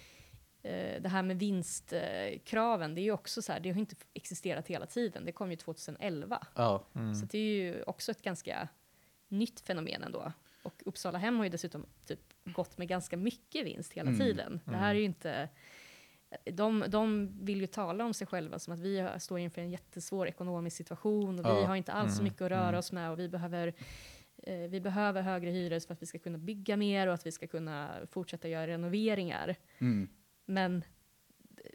[1.01, 4.87] det här med vinstkraven, det är ju också så här, det har inte existerat hela
[4.87, 5.25] tiden.
[5.25, 6.47] Det kom ju 2011.
[6.55, 6.87] Ja.
[6.95, 7.15] Mm.
[7.15, 8.69] Så det är ju också ett ganska
[9.29, 10.33] nytt fenomen ändå.
[10.63, 14.21] Och Uppsala Hem har ju dessutom typ gått med ganska mycket vinst hela Mm.
[14.21, 14.61] tiden.
[14.65, 15.49] Det här är ju inte...
[16.45, 20.29] De, de vill ju tala om sig själva som att vi står inför en jättesvår
[20.29, 21.67] ekonomisk situation och vi Ja.
[21.67, 22.25] har inte alls så Mm.
[22.25, 22.79] mycket att röra Mm.
[22.79, 23.73] oss med och vi behöver,
[24.43, 27.33] eh, vi behöver högre hyror för att vi ska kunna bygga mer och att vi
[27.33, 29.57] ska kunna fortsätta göra renoveringar.
[29.79, 30.09] Mm.
[30.47, 30.85] Men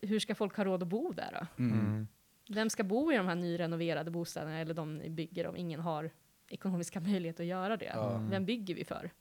[0.02, 1.64] hur ska folk ha råd att bo där då?
[1.64, 1.80] Mm.
[1.80, 2.08] Mm.
[2.50, 6.12] Vem ska bo i de här nyrenoverade bostäderna eller de ni bygger om ingen har
[6.48, 7.86] ekonomiska möjligheter att göra det?
[7.86, 8.30] Mm.
[8.30, 9.12] Vem bygger vi för?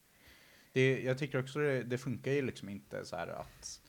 [0.72, 3.80] Det, jag tycker också det, det funkar ju liksom inte så här att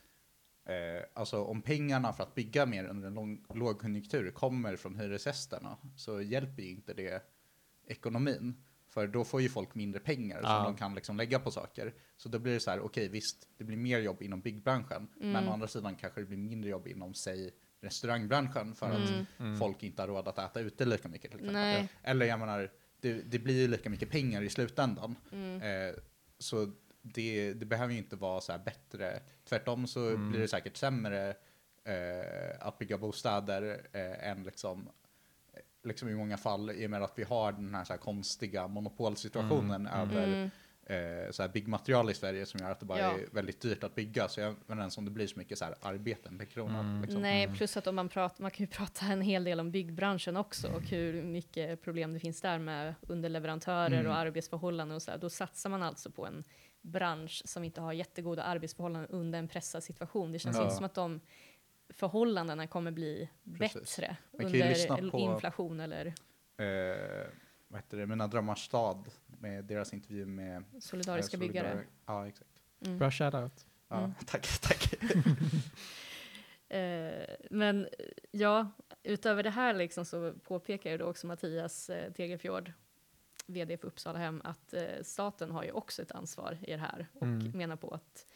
[0.64, 5.76] eh, alltså om pengarna för att bygga mer under en lång, lågkonjunktur kommer från hyresgästerna
[5.96, 7.22] så hjälper ju inte det
[7.86, 8.64] ekonomin.
[8.92, 10.48] För då får ju folk mindre pengar Ja.
[10.48, 11.94] som de kan liksom lägga på saker.
[12.16, 15.30] Så då blir det så här, okej visst, det blir mer jobb inom byggbranschen, men
[15.36, 15.48] Mm.
[15.48, 19.26] å andra sidan kanske det blir mindre jobb inom, säg, restaurangbranschen för att Mm.
[19.38, 19.58] Mm.
[19.58, 21.62] folk inte har råd att äta ute lika mycket till exempel.
[21.62, 21.88] Nej.
[22.02, 22.70] Eller jag menar,
[23.00, 25.16] det, det blir ju lika mycket pengar i slutändan.
[25.32, 25.62] Mm.
[25.62, 25.94] Eh,
[26.38, 26.72] så
[27.02, 29.20] det, det behöver ju inte vara så här bättre.
[29.48, 30.30] Tvärtom så Mm.
[30.30, 31.34] blir det säkert sämre
[31.84, 34.88] eh, att bygga bostäder eh, än liksom,
[35.84, 38.68] liksom i många fall i och med att vi har den här, så här konstiga
[38.68, 40.00] monopolsituationen Mm.
[40.00, 40.50] över Mm.
[41.26, 43.12] eh, så här byggmaterial i Sverige som gör att det bara Ja.
[43.12, 44.28] är väldigt dyrt att bygga.
[44.28, 46.78] Så jag vet inte om det blir så mycket så här arbeten per krona.
[46.78, 47.02] Mm.
[47.02, 47.22] Liksom.
[47.22, 50.36] Nej, plus att om man, pratar, man kan ju prata en hel del om byggbranschen
[50.36, 54.06] också och hur mycket problem det finns där med underleverantörer Mm.
[54.12, 55.18] och arbetsförhållanden och så här.
[55.18, 56.44] Då satsar man alltså på en
[56.84, 60.32] bransch som inte har jättegoda arbetsförhållanden under en pressad situation.
[60.32, 60.62] Det känns Ja.
[60.62, 61.20] inte som att de
[61.92, 63.28] förhållandena kommer bli
[63.58, 63.96] Precis.
[63.96, 66.06] bättre under på- inflation eller
[66.56, 67.26] Eh,
[67.68, 68.06] vad heter det?
[68.06, 71.84] Mina drömmars stad med deras intervju med solidariska eh, byggare.
[72.06, 72.50] Ja, exakt.
[72.86, 72.98] Mm.
[72.98, 73.66] Bra shoutout.
[73.88, 74.14] Ja, Mm.
[74.26, 74.94] Tack, tack.
[76.68, 77.88] Eh, men
[78.30, 78.70] ja,
[79.02, 82.72] utöver det här liksom så påpekar ju då också Mattias eh, Tegelfjord,
[83.46, 87.06] vd för Uppsala Hem, att eh, staten har ju också ett ansvar i det här
[87.14, 87.50] och Mm.
[87.58, 88.31] menar på att eh,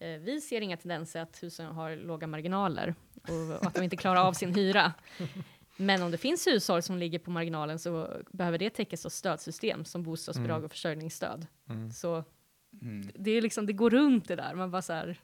[0.00, 2.94] vi ser inga tendenser att husen har låga marginaler
[3.28, 4.92] och, och att de inte klarar av sin hyra.
[5.76, 9.84] Men om det finns hushåll som ligger på marginalen så behöver det täckas av stödsystem
[9.84, 10.64] som bostadsbidrag Mm.
[10.64, 11.46] och försörjningsstöd.
[11.68, 11.90] Mm.
[11.90, 12.24] Så
[12.82, 13.10] Mm.
[13.14, 14.54] det är liksom, det går runt det där.
[14.54, 15.20] Man bara så här,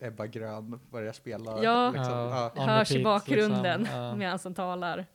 [0.00, 1.62] Ebba Grön börjar spela.
[1.64, 1.90] Ja.
[1.90, 2.12] Liksom.
[2.12, 2.52] Ja.
[2.56, 3.98] Hörs i repeat, bakgrunden liksom.
[4.00, 4.14] Ja.
[4.16, 5.06] medan han talar.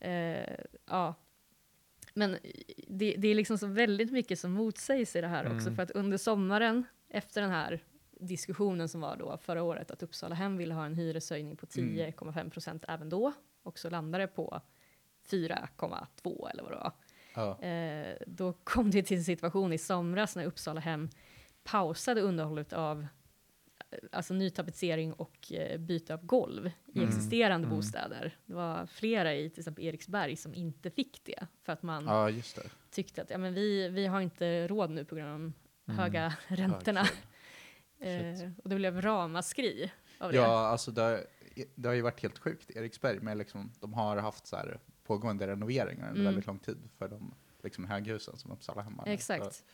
[0.00, 0.54] Eh,
[0.90, 1.14] ja.
[2.14, 2.38] Men
[2.88, 5.66] det, det är liksom så väldigt mycket som motsägs i det här också.
[5.66, 5.76] Mm.
[5.76, 7.80] För att under sommaren, efter den här
[8.20, 11.96] diskussionen som var då förra året, att Uppsala Hem ville ha en hyreshöjning på Mm.
[11.96, 14.60] 10,5 procent även då, och så landade det på
[15.30, 16.92] 4,2 eller vad det var.
[17.34, 17.60] Ja.
[17.62, 21.08] Eh, då kom det till en situation i somras när Uppsala Hem
[21.64, 23.06] pausade underhållet av
[24.12, 27.08] alltså nytapetsering och eh, byte av golv i Mm.
[27.08, 27.76] existerande Mm.
[27.78, 28.36] bostäder.
[28.46, 32.30] Det var flera i till exempel Eriksberg som inte fick det för att man ja,
[32.90, 35.52] tyckte att ja, men vi, vi har inte råd nu på grund av de
[35.88, 35.98] Mm.
[35.98, 37.00] höga räntorna.
[37.98, 40.36] Eh, och det blev ramaskri av det.
[40.38, 41.24] Ja, alltså det, har-
[41.74, 43.20] det har ju varit helt sjukt Eriksberg.
[43.20, 44.56] Med liksom, de har haft så
[45.04, 46.24] pågående renoveringar under Mm.
[46.24, 49.04] väldigt lång tid för de liksom, höghusen som Uppsala hemma.
[49.04, 49.64] Så Exakt.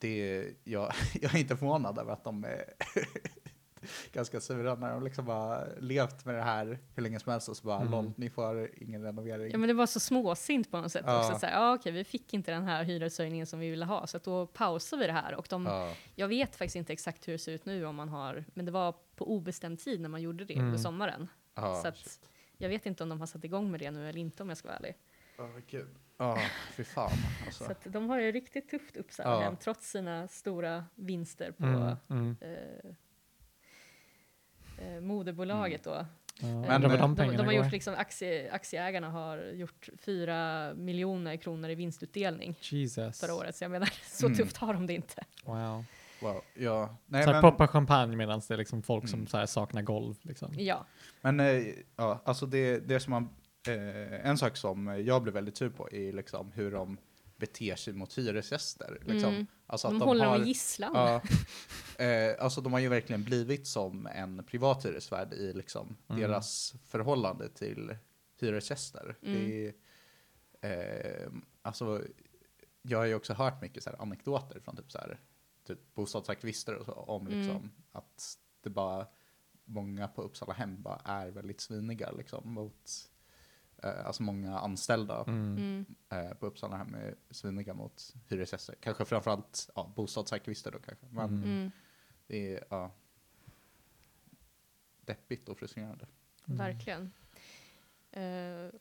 [0.00, 2.64] Det, jag, jag är inte förvånad över att de är
[4.12, 7.56] ganska sura när de liksom har levt med det här hur länge som helst och
[7.56, 7.90] så bara Mm.
[7.90, 9.50] LOL, ni får ingen renovering.
[9.52, 11.18] Ja men det var så småsint på något sätt Ja.
[11.28, 11.38] också.
[11.40, 14.16] Så här, ja, okej, vi fick inte den här hyreshöjningen som vi ville ha, så
[14.16, 15.34] att då pausar vi det här.
[15.34, 15.94] Och de, ja.
[16.14, 18.72] Jag vet faktiskt inte exakt hur det ser ut nu om man har, men det
[18.72, 20.66] var på obestämd tid när man gjorde det Mm.
[20.66, 21.28] under sommaren.
[21.54, 22.20] Ja, så att
[22.58, 24.58] jag vet inte om de har satt igång med det nu eller inte om jag
[24.58, 24.94] ska vara ärlig.
[25.36, 25.48] Ja.
[26.20, 26.38] Ja,
[26.74, 27.10] fy fan.
[27.46, 27.64] Alltså.
[27.64, 29.40] Så att de har ju riktigt tufft Ja.
[29.40, 31.96] hem, trots sina stora vinster på Mm.
[32.10, 32.36] Mm.
[32.40, 32.90] eh,
[34.94, 35.90] eh, moderbolaget då.
[35.90, 41.36] Ja, Eh, de de, pengarna de har gjort liksom aktie, aktieägarna har gjort 4 miljoner
[41.36, 43.20] kronor i vinstutdelning Jesus.
[43.20, 43.56] förra året.
[43.56, 44.38] Så jag menar, så Mm.
[44.38, 45.24] tufft har de det inte.
[45.44, 45.84] Wow.
[46.22, 46.40] Wow.
[46.54, 46.96] Ja.
[47.06, 49.26] Nej, så men, poppa champagne medan det är liksom folk som Mm.
[49.26, 50.14] så här, saknar golv.
[50.22, 50.52] Liksom.
[50.58, 50.86] Ja.
[51.20, 51.62] men eh,
[51.96, 53.28] ja, alltså det, det som man,
[53.68, 56.98] eh, en sak som jag blev väldigt sur på är liksom hur de
[57.36, 58.98] beter sig mot hyresgäster.
[59.06, 59.34] Liksom.
[59.34, 59.46] Mm.
[59.66, 60.92] Alltså De, att håller har, dem i gisslan.
[60.94, 61.22] Ja,
[62.04, 66.20] eh, alltså de har ju verkligen blivit som en privat hyresvärd i liksom Mm.
[66.22, 67.96] deras förhållande till
[68.40, 69.16] hyresgäster.
[69.22, 69.48] Mm.
[69.48, 69.72] Det
[70.60, 71.32] är, eh,
[71.62, 72.02] alltså,
[72.82, 75.20] jag har ju också hört mycket så här anekdoter från typ, så här,
[75.66, 77.38] typ bostadsaktivister och så, om Mm.
[77.40, 79.06] liksom, att det bara
[79.64, 83.09] många på Uppsala hem bara är väldigt sviniga liksom, mot
[83.82, 85.56] eh, Alltså många anställda Mm.
[85.56, 85.86] Mm.
[86.26, 88.74] eh, på Uppsala hem är sviniga mot hyresgäster.
[88.80, 91.06] Kanske framförallt ja, bostadsaktivister då kanske.
[91.10, 91.42] Men Mm.
[91.44, 91.70] Mm.
[92.26, 92.90] det är ja,
[95.04, 96.06] deppigt och frustrerande.
[96.48, 96.58] Mm.
[96.58, 97.12] Verkligen.
[98.12, 98.74] Eh,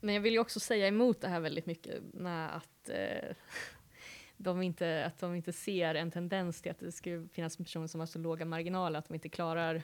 [0.00, 3.36] men jag vill ju också säga emot det här väldigt mycket med att, eh,
[4.36, 8.00] de inte, att de inte ser en tendens till att det skulle finnas personer som
[8.00, 9.74] har så låga marginaler att de inte klarar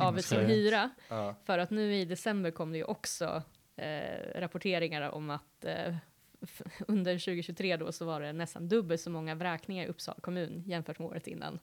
[0.00, 0.90] av sin hyra.
[1.08, 3.42] Ja, För att nu i december kom det ju också
[3.78, 5.94] eh, rapporteringar om att eh,
[6.88, 10.98] under 2023 då så var det nästan dubbelt så många vräkningar i Uppsala kommun jämfört
[10.98, 11.58] med året innan.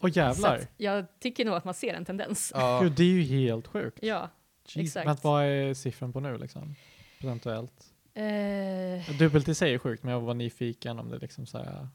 [0.00, 0.56] Åh Så jävlar.
[0.56, 2.52] att jag tycker nog att man ser en tendens.
[2.54, 3.98] ja, Gud, det är ju helt sjukt.
[4.02, 4.30] Ja.
[4.66, 4.86] Jeez.
[4.86, 5.06] exakt.
[5.06, 6.74] Men vad är siffran på nu liksom?
[7.20, 7.90] Procentuellt?
[8.14, 11.88] Eh, Dubbelt i sig är sjukt, men jag var nyfiken om det liksom så här,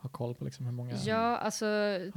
[0.00, 0.94] har koll på liksom hur många.
[0.94, 1.66] Ja, alltså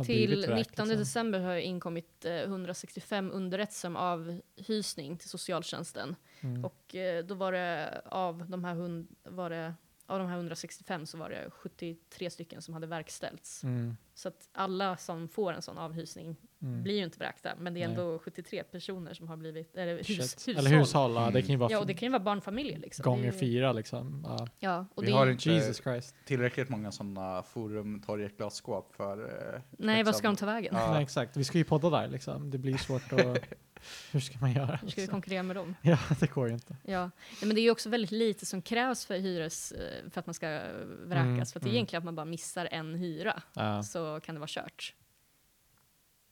[0.05, 0.88] till vräkt, 19 liksom.
[0.89, 6.15] december har det inkommit eh, 165 underrättelser om avhysning till socialtjänsten.
[6.41, 6.65] Mm.
[6.65, 9.73] Och eh, då var det av de här, hund, var det,
[10.05, 13.63] av de här 165 så var det 73 stycken som hade verkställts.
[13.63, 13.97] Mm.
[14.13, 16.84] Så att alla som får en sån avhysning Mm.
[16.84, 17.97] blir ju inte vräkta, men det är Nej.
[17.97, 20.09] ändå 73 personer som har blivit, eller hus,
[20.47, 20.57] hushåll.
[20.57, 23.03] Eller hushåll, ja, det kan ju vara Ja, och det kan ju vara barnfamiljer liksom.
[23.03, 24.24] gånger fyra liksom.
[24.28, 24.47] Ja.
[24.59, 26.16] Ja, och Vi det har inte- Jesus Christ.
[26.26, 29.18] tillräckligt många sådana forum, torg, ett glasskåp för...
[29.55, 30.76] eh, nej, vad liksom- ska de ta vägen?
[30.78, 30.91] Ja.
[30.93, 31.38] Nej, exakt.
[31.38, 32.51] Vi ska ju podda där liksom.
[32.51, 33.20] Det blir svårt att...
[34.11, 34.66] hur ska man göra?
[34.66, 35.07] Hur ska vi liksom?
[35.07, 35.76] konkurrera med dem?
[35.82, 36.76] Ja, det går ju inte.
[36.86, 36.91] Ja.
[37.39, 40.26] ja, men det är ju också väldigt lite som krävs för hyres, eh, för att
[40.26, 40.47] man ska
[41.05, 41.26] vräkas.
[41.26, 41.76] Mm, för att det är mm.
[41.76, 43.84] egentligen att man bara missar en hyra, Ja.
[43.84, 44.93] så kan det vara kört.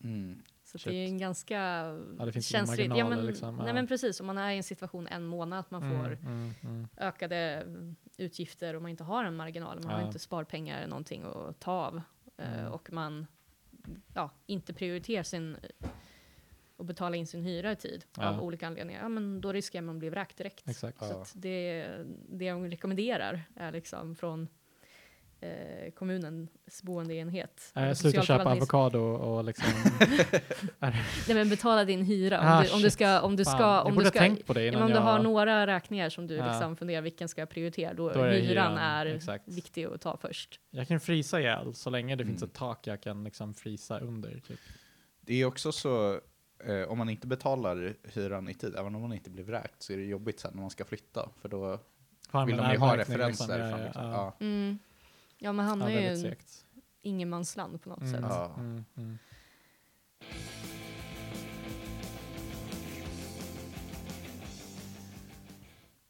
[0.03, 0.41] Mm.
[0.63, 0.91] Så Shit.
[0.91, 1.55] det är en ganska
[2.19, 2.89] Ja, det finns känsligt.
[2.89, 3.55] marginaler, men, liksom.
[3.55, 3.73] Nej Ja.
[3.73, 6.53] men precis, om man är i en situation en månad, att man får Mm, mm,
[6.63, 6.87] mm.
[6.97, 10.05] ökade mm, utgifter och man inte har en marginal, man har Ja.
[10.07, 12.01] inte sparpengar eller någonting att ta av.
[12.37, 12.71] eh, Mm.
[12.71, 13.27] Och man
[14.13, 15.57] ja, inte prioriterar sin
[16.75, 18.29] och betala in sin hyra i tid Ja.
[18.29, 20.69] av olika anledningar, ja, men då riskerar man att bli vräkt direkt.
[20.69, 20.99] Exakt.
[20.99, 21.21] Så Ja.
[21.21, 21.87] att det,
[22.29, 24.47] det jag rekommenderar är liksom från
[25.41, 27.71] eh, kommunens boendeenhet.
[27.75, 29.69] Äh, sluta köpa avokado och liksom...
[30.79, 30.93] Nej
[31.27, 32.39] men betala din hyra.
[32.39, 34.11] Om, Ah, du, om du ska, om du Fan, ska, jag om borde du ha
[34.11, 35.01] ska, tänkt på det innan men om du jag...
[35.03, 36.47] har några räkningar som du Ja.
[36.51, 39.47] liksom funderar vilken ska jag prioritera, då, Då är hyran är exakt.
[39.47, 40.59] viktig att ta först.
[40.71, 42.49] Jag kan frysa ihjäl så länge det finns Mm.
[42.49, 44.31] ett tak jag kan liksom frysa under.
[44.47, 44.59] Typ.
[45.21, 46.19] Det är också så,
[46.65, 49.93] eh, om man inte betalar hyran i tid, även om man inte blir vräkt, så
[49.93, 51.29] är det jobbigt sen när man ska flytta.
[51.41, 51.79] För då
[52.31, 53.27] Fan, vill men de ju ha referenser.
[53.27, 53.47] liksom.
[53.47, 54.03] från, Ja, liksom.
[54.05, 54.45] ja, Ja.
[54.45, 54.79] Mm.
[55.43, 55.61] Ja, ja.
[55.61, 56.65] hamnar Ja, ju en segt.
[57.01, 58.21] ingenmansland på något Mm, sätt.
[58.29, 58.55] Ja.
[58.57, 59.17] mm, mm.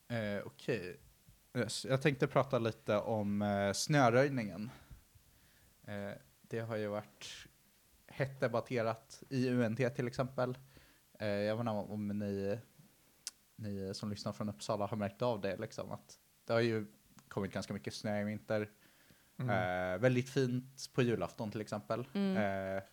[0.08, 1.00] Eh, Okej.
[1.58, 4.70] Yes, Jag tänkte prata lite om eh, snöröjningen.
[5.88, 6.12] Eh,
[6.42, 7.28] det har ju varit
[8.08, 10.58] hett debatterat i UNT till exempel.
[11.20, 12.60] Eh, jag vet inte om ni,
[13.56, 15.58] ni som lyssnar från Uppsala har märkt av det.
[15.58, 16.86] Liksom, att det har ju
[17.28, 18.70] kommit ganska mycket snö i vinter.
[19.38, 19.50] Mm.
[19.50, 22.08] Eh, väldigt fint på julafton till exempel.
[22.14, 22.38] Mm.
[22.78, 22.84] Eh,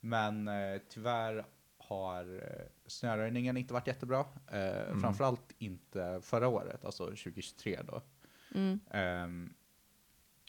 [0.00, 1.44] men eh, tyvärr
[1.78, 4.24] har eh, snöröjningen inte varit jättebra.
[4.52, 5.00] Eh, Mm.
[5.00, 8.02] Framförallt inte förra året, alltså 2023 då.
[8.54, 8.80] Mm.
[8.90, 9.54] Ehm,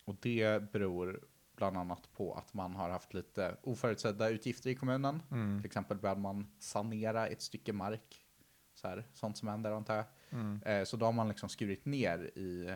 [0.06, 1.20] och det beror
[1.56, 5.22] bland annat på att man har haft lite oförutsedda utgifter i kommunen.
[5.32, 5.60] Mm.
[5.60, 8.26] Till exempel behöver man sanera ett stycke mark.
[8.74, 10.06] Så här, sånt som händer antar jag.
[10.30, 10.62] Mm.
[10.64, 12.76] Eh, så då har man liksom skurit ner i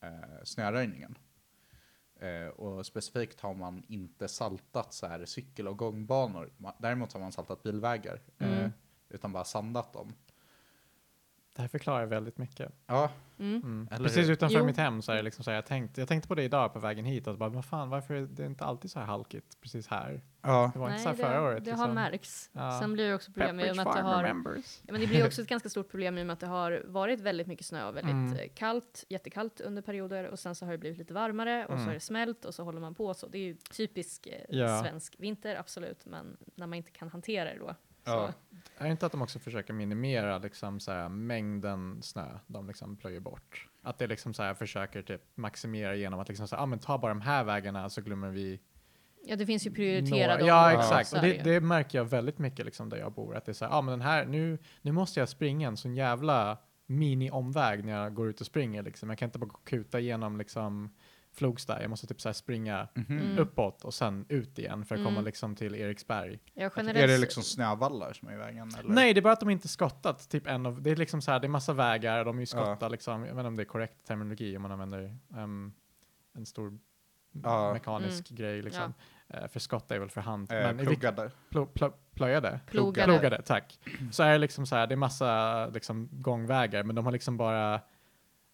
[0.00, 1.18] eh, snöröjningen.
[2.20, 6.50] Eh, och specifikt har man inte saltat så här cykel och gångbanor.
[6.78, 8.20] Däremot har man saltat bilvägar.
[8.38, 8.70] Eh, Mm.
[9.08, 10.12] utan bara sandat dem.
[11.60, 12.72] Det här förklarar väldigt mycket.
[12.86, 13.62] Ja, Mm.
[13.62, 13.86] Mm.
[13.86, 14.32] Precis hur?
[14.32, 14.64] utanför Jo.
[14.64, 16.72] mitt hem så är det liksom så här, jag, tänkte, jag tänkte på det idag
[16.72, 19.60] på vägen hit, att bara, vad fan, varför är det inte alltid så här halkigt
[19.60, 20.20] precis här?
[20.42, 20.70] ja.
[20.74, 21.64] Det var inte Nej, så här det, förra året.
[21.64, 21.88] det liksom.
[21.88, 22.50] har märkts.
[22.52, 22.78] Ja.
[22.80, 25.26] Sen blir det också problem i och med att det har Ja, men det blir
[25.26, 27.88] också ett ganska stort problem i och med att det har varit väldigt mycket snö
[27.88, 28.32] och väldigt Mm.
[28.32, 31.74] eh, kallt, jättekallt under perioder och sen så har det blivit lite varmare och så
[31.74, 31.86] Mm.
[31.86, 33.26] har det smält och så håller man på så.
[33.28, 34.82] Det är ju typisk eh, Ja.
[34.82, 37.74] svensk vinter, absolut, men när man inte kan hantera det då.
[38.04, 38.28] Så.
[38.78, 42.96] Är det inte att de också försöker minimera liksom så här, mängden snö de liksom
[42.96, 43.68] plöjer bort?
[43.82, 46.78] Att det liksom så här, försöker typ maximera genom att liksom så här, ah, men
[46.78, 48.60] ta bara de här vägarna så glömmer vi
[49.24, 50.46] Ja, det finns ju prioriterade.
[50.46, 51.12] Ja, exakt.
[51.12, 53.36] Och det, det märker jag väldigt mycket liksom där jag bor.
[53.36, 55.76] Att det är så här, ah, men den här, nu, nu måste jag springa en
[55.76, 58.82] sån jävla mini-omväg när jag går ut och springer.
[58.82, 59.08] Liksom.
[59.08, 60.90] Jag kan inte bara kuta igenom liksom,
[61.40, 61.80] Flogsta.
[61.82, 63.38] Jag måste typ så här springa Mm.
[63.38, 65.24] uppåt och sen ut igen för att komma Mm.
[65.24, 66.38] liksom till Eriksberg.
[66.54, 68.70] Ja, Är det liksom snövallar som är i vägen?
[68.78, 68.90] Eller?
[68.94, 71.30] Nej, det är bara att de inte skottat typ en av, det är liksom så
[71.30, 72.88] här, det är massa vägar, de är ju skottade Ja.
[72.88, 75.72] liksom, jag vet inte om det är korrekt terminologi om man använder ehm,
[76.34, 76.78] en stor
[77.42, 77.72] Ja.
[77.72, 78.94] mekanisk grej liksom.
[79.28, 80.52] Eh, för skotta är väl för hand.
[80.52, 81.30] Eh, men i vilk- pluggade.
[81.50, 82.60] plo, plo, plöjade?
[82.66, 83.04] Plogade.
[83.12, 83.78] Plogade, tack.
[84.12, 87.36] Så är det liksom så här, det är massa liksom gångvägar, men de har liksom
[87.36, 87.80] bara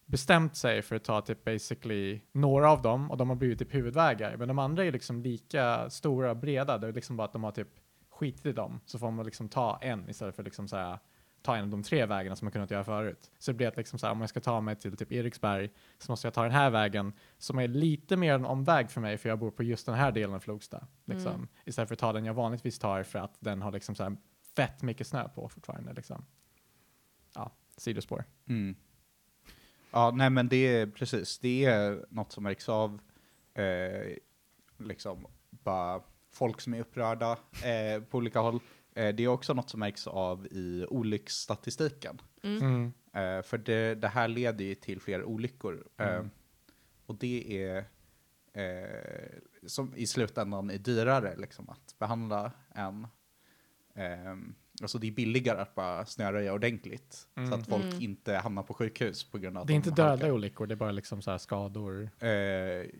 [0.06, 3.74] bestämt sig för att ta typ basically några av dem och de har blivit typ
[3.74, 4.36] huvudvägar.
[4.36, 6.78] Men de andra är liksom lika stora och breda.
[6.78, 7.68] Det är liksom bara att de har typ
[8.10, 8.80] skitit i dem.
[8.86, 10.98] Så får man liksom ta en istället för liksom så här,
[11.42, 13.30] ta en av de tre vägarna som man kunnat göra förut.
[13.38, 15.70] Så det blir att liksom så här, om jag ska ta mig till typ Eriksberg
[15.98, 19.18] så måste jag ta den här vägen som är lite mer en omväg för mig
[19.18, 20.86] för jag bor på just den här delen av Flogsta.
[21.04, 21.34] Liksom.
[21.34, 21.48] Mm.
[21.64, 24.16] Istället för att ta den jag vanligtvis tar för att den har liksom så här
[24.56, 25.92] fett mycket snö på fortfarande.
[25.92, 26.24] Liksom.
[27.34, 28.24] Ja, sidospår.
[28.48, 28.76] Mm.
[29.90, 33.00] Ja, nej men det är precis, det är något som märks av,
[33.54, 34.16] eh,
[34.78, 37.32] liksom, bara folk som är upprörda
[37.64, 38.60] eh, på olika håll.
[38.94, 42.20] Eh, det är också något som märks av i olycksstatistiken.
[42.42, 42.62] mm.
[42.62, 42.92] Mm.
[43.38, 45.86] Eh, för det, det här leder ju till fler olyckor.
[45.96, 46.30] Eh, Mm.
[47.06, 47.76] och det är,
[48.52, 53.06] eh, som i slutändan är dyrare liksom, att behandla än
[54.82, 57.12] Alltså det är billigare att bara snöröja ordentligt.
[57.34, 57.52] Så Mm.
[57.52, 58.00] att folk Mm.
[58.02, 60.08] inte hamnar på sjukhus på grund av att Det är de inte halkar.
[60.16, 62.10] dödliga olyckor, det är bara liksom så här skador.
[62.18, 62.28] Eh,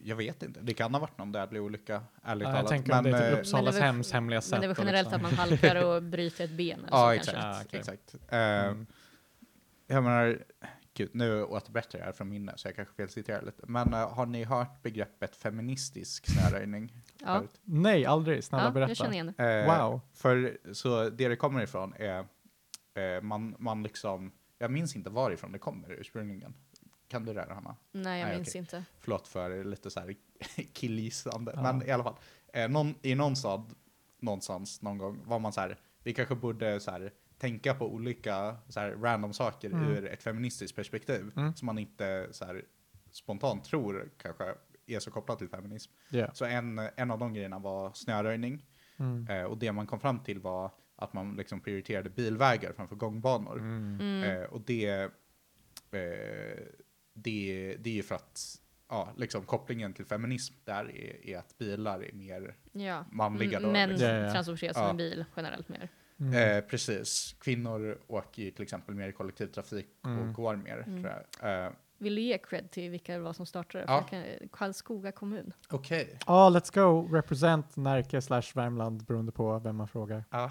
[0.05, 0.61] jag vet inte.
[0.61, 2.69] Det kan ha varit någon dödlig olycka, ärligt Ja, jag talat.
[2.71, 4.51] tänker om det är eh, typ Uppsalas Men det är väl- hems hemliga sätt.
[4.51, 7.07] Men det är väl generellt liksom- att man halkar och bryter ett ben eller Ja,
[7.07, 7.39] så exakt.
[7.41, 7.79] Ah, okej.
[7.81, 8.15] exakt.
[8.29, 8.87] Eh, Mm.
[9.89, 10.39] Jag menar,
[10.97, 13.63] gud, nu återberättar jag från minne så jag kanske felciterar lite.
[13.67, 16.93] Men eh, har ni hört begreppet feministisk snöröjning?
[17.21, 17.43] Ja?
[17.65, 18.45] Nej, aldrig.
[18.45, 18.91] Snälla ja berätta.
[18.91, 19.45] jag känner igen det.
[19.67, 20.01] Eh, Wow.
[20.15, 22.19] För så det det kommer ifrån är,
[22.95, 26.55] eh, man, man liksom, jag minns inte varifrån det kommer ursprungligen.
[27.09, 27.77] Kan du det här, Hanna?
[27.93, 28.59] Nej, jag Nej, minns okej.
[28.59, 28.85] inte.
[29.01, 30.15] Förlåt för lite så här
[30.73, 31.53] killgissande.
[31.55, 31.63] Ja.
[31.63, 32.17] Men i alla fall,
[32.69, 33.75] någon, i någon stad
[34.21, 38.57] någonstans någon gång var man så här, vi kanske borde så här, tänka på olika
[38.69, 39.89] så här, random saker Mm.
[39.91, 41.55] ur ett feministiskt perspektiv Mm.
[41.55, 42.65] som man inte så här,
[43.11, 44.55] spontant tror kanske
[44.87, 45.93] är så kopplat till feminism.
[46.11, 46.33] Yeah.
[46.33, 48.63] Så en, en av de grejerna var snöröjning
[48.99, 49.27] Mm.
[49.31, 53.59] eh, och det man kom fram till var att man liksom prioriterade bilvägar framför gångbanor.
[53.59, 54.01] Mm.
[54.01, 54.23] Mm.
[54.31, 54.89] Eh, och det,
[55.91, 56.63] eh,
[57.13, 61.59] det, det är ju för att ja, liksom, kopplingen till feminism där är, är att
[61.59, 63.05] bilar är mer Ja.
[63.13, 63.61] manliga.
[63.61, 64.09] Då, Män liksom.
[64.09, 64.33] Ja, ja.
[64.33, 65.89] transporteras som en bil generellt mer.
[66.21, 66.35] Mm.
[66.57, 67.37] eh, precis.
[67.41, 70.19] Kvinnor åker ju till exempel mer i kollektivtrafik Mm.
[70.29, 70.85] och går mer.
[70.87, 71.03] Mm.
[71.03, 71.65] Tror jag.
[71.67, 73.85] Eh, Vill du ge cred till vilka det var som startade?
[73.89, 74.05] Ja.
[74.53, 75.53] Karlskoga kommun.
[75.71, 76.19] Okej.
[76.27, 77.15] Ja, let's go.
[77.17, 80.25] Represent Närke slash Värmland beroende på vem man frågar.
[80.31, 80.51] Ja.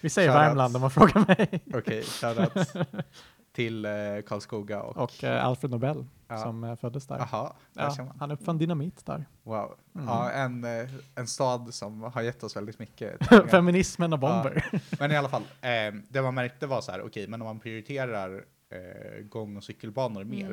[0.00, 0.32] Vi säger.
[0.32, 1.62] Värmland om man frågar mig.
[1.74, 2.72] Okej, shoutout
[3.58, 3.90] till eh,
[4.26, 4.96] Karlskoga och...
[4.96, 6.36] Och eh, Alfred Nobel Ja.
[6.38, 7.18] som eh, föddes där.
[7.18, 9.24] Jaha, där Ja, han uppfann dynamit där.
[9.42, 9.74] Wow.
[9.94, 10.06] Mm.
[10.06, 13.26] Ja, en, eh, en stad som har gett oss väldigt mycket.
[13.50, 14.80] Feminismen och bomber.
[15.00, 17.60] Men i alla fall, eh, det man märkte var så här, okej, men om man
[17.60, 20.46] prioriterar eh, gång och cykelbanor mer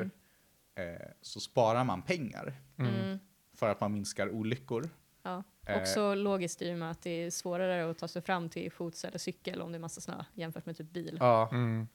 [0.78, 0.94] Mm.
[0.94, 2.94] eh, så sparar man pengar Mm.
[2.94, 3.18] Mm.
[3.54, 4.88] för att man minskar olyckor.
[5.22, 5.42] Ja.
[5.66, 5.78] Eh.
[5.78, 9.04] Också logiskt i och med att det är svårare att ta sig fram till fots
[9.04, 11.16] eller cykel om det är massa snö jämfört med typ bil.
[11.20, 11.88] Ja, Mm.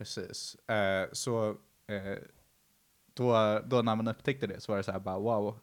[0.00, 0.54] Precis.
[0.68, 1.48] Eh, så
[1.86, 2.18] eh,
[3.14, 5.58] då, då när man upptäckte det så var det så här bara wow,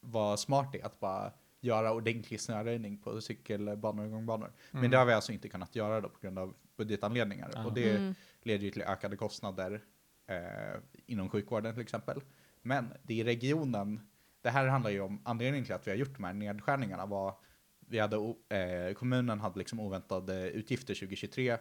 [0.00, 4.52] vad smart det är att bara göra ordentlig snöröjning på cykelbanor och gångbanor.
[4.70, 4.90] Men Mm.
[4.90, 7.50] det har vi alltså inte kunnat göra då på grund av budgetanledningar.
[7.54, 7.64] Ja.
[7.66, 8.14] Och det Mm.
[8.42, 9.84] leder ju till ökade kostnader
[10.26, 12.20] eh, inom sjukvården till exempel.
[12.62, 14.00] Men det är regionen,
[14.42, 17.34] det här handlar ju om anledningen till att vi har gjort de här nedskärningarna var,
[17.80, 18.16] vi hade,
[18.48, 21.58] eh, kommunen hade liksom oväntade utgifter 2023,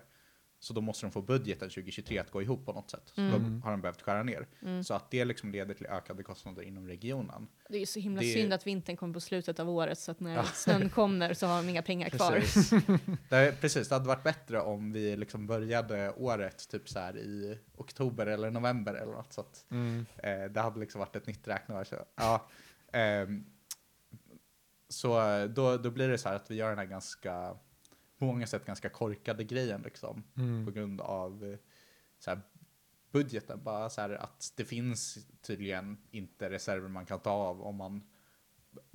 [0.60, 3.12] så då måste de få budgeten 2023 att gå ihop på något sätt.
[3.16, 3.60] Så Mm.
[3.60, 4.48] då har de behövt skära ner.
[4.62, 4.84] Mm.
[4.84, 7.48] Så att det liksom leder till ökade kostnader inom regionen.
[7.70, 10.12] Det är ju så himla Det- synd att vintern kommer på slutet av året så
[10.12, 10.44] att när Ja.
[10.44, 12.32] snön kommer så har de inga pengar kvar.
[12.32, 12.70] Precis.
[13.30, 17.18] det, är- precis, det hade varit bättre om vi liksom började året typ så här
[17.18, 19.34] i oktober eller november eller något.
[19.34, 20.06] Så att Mm.
[20.18, 21.84] Eh, det hade liksom varit ett nytt räkneår.
[21.84, 22.48] Så, ja,
[22.94, 23.46] ehm,
[24.90, 27.58] så eh, då, då blir det så här att vi gör den här ganska,
[28.18, 30.24] på många sätt ganska korkade grejen liksom.
[30.34, 30.74] På Mm.
[30.74, 31.58] grund av eh,
[32.20, 32.42] så här,
[33.12, 33.64] budgeten.
[33.64, 38.04] Bara så här att det finns tydligen inte reserver man kan ta av om man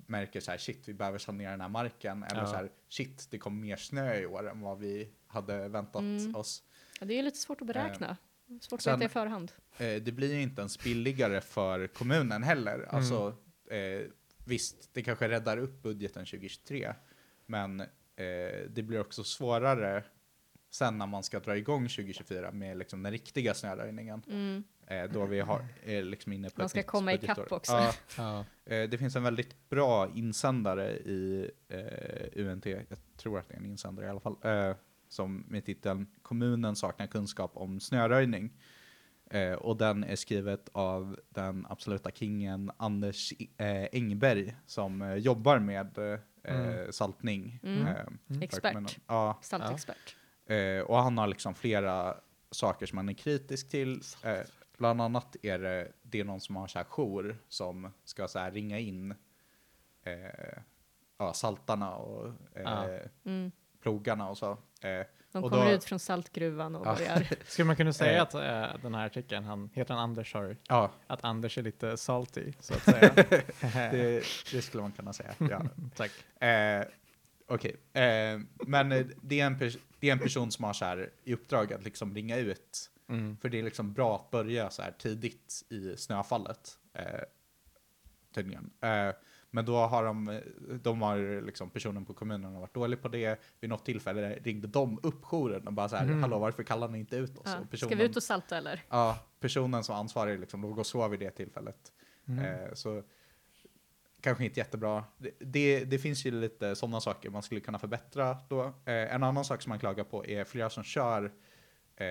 [0.06, 2.22] märker så här, shit, vi behöver sanera den här marken.
[2.22, 2.46] Eller Ja.
[2.46, 6.36] så här, shit, det kom mer snö i år än vad vi hade väntat Mm.
[6.36, 6.62] oss.
[7.00, 8.16] Ja, det är lite svårt att beräkna.
[8.60, 9.52] Svårt att sen- veta i förhand.
[9.78, 12.86] Eh, det blir ju inte ens billigare för kommunen heller.
[12.88, 13.36] Alltså,
[13.70, 14.06] eh,
[14.46, 16.94] visst, det kanske räddar upp budgeten 2023,
[17.46, 17.82] men
[18.16, 20.04] eh, det blir också svårare
[20.70, 24.22] sen när man ska dra igång 2024 med liksom den riktiga snöröjningen.
[24.28, 24.64] Mm.
[24.86, 27.72] Eh, då vi har, är liksom inne på Man ett ska komma ikapp också.
[27.72, 28.44] Ja, Ja.
[28.74, 32.86] eh, det finns en väldigt bra insändare i eh, UNT, jag
[33.16, 34.76] tror att det är en insändare i alla fall, eh,
[35.08, 38.52] som med titeln “Kommunen saknar kunskap om snöröjning”.
[39.30, 45.58] Eh, och den är skrivet av den absoluta kingen Anders eh, Engberg som eh, jobbar
[45.58, 46.92] med eh, Mm.
[46.92, 47.60] saltning.
[47.62, 47.86] Mm.
[47.86, 48.98] eh, för Expert.
[49.06, 50.16] Ja, Saltexpert.
[50.46, 52.16] Eh, och han har liksom flera
[52.50, 54.00] saker som han är kritisk till.
[54.22, 54.40] Eh,
[54.78, 58.38] bland annat är det, det är någon som har så här jour som ska så
[58.38, 59.14] här ringa in
[60.02, 60.58] eh,
[61.18, 63.00] ja, saltarna och eh.
[63.24, 63.52] Mm.
[63.82, 64.50] Plogarna och så.
[64.80, 66.94] Eh, De Och kommer då- ut från saltgruvan och Ja.
[66.94, 67.28] börjar.
[67.46, 68.22] Skulle man kunna säga Eh.
[68.22, 71.96] att eh, den här artikeln, han, heter han Anders, sorry, ja, att Anders är lite
[71.96, 73.12] salty, så att säga.
[73.90, 75.34] det, det skulle man kunna säga.
[75.38, 75.62] Ja.
[75.96, 76.42] Tack.
[76.42, 76.84] Eh,
[77.46, 78.88] Okej, eh, men
[79.22, 79.58] det är, en
[80.00, 83.36] det är en person som har så här i uppdrag att liksom ringa ut Mm.
[83.36, 86.78] För det är liksom bra att börja så här tidigt i snöfallet.
[86.94, 87.04] Eh,
[88.34, 88.70] tydligen.
[89.54, 90.40] Men då har de,
[90.82, 93.40] de har liksom personen på kommunen har varit dålig på det.
[93.60, 96.20] Vid något tillfälle ringde de upp jouren och bara så här, Mm.
[96.22, 97.42] hallå varför kallar ni inte ut oss?
[97.46, 97.58] Ja.
[97.72, 98.82] Och Ska vi ut och salta eller?
[98.88, 101.92] Ja, personen som ansvarig liksom låg och sov vid det tillfället.
[102.28, 102.44] Mm.
[102.44, 103.02] Eh, så
[104.20, 105.04] kanske inte jättebra.
[105.18, 108.62] Det, det, det finns ju lite sådana saker man skulle kunna förbättra då.
[108.64, 111.32] Eh, en annan sak som man klagar på är flera som kör,
[111.96, 112.06] eh,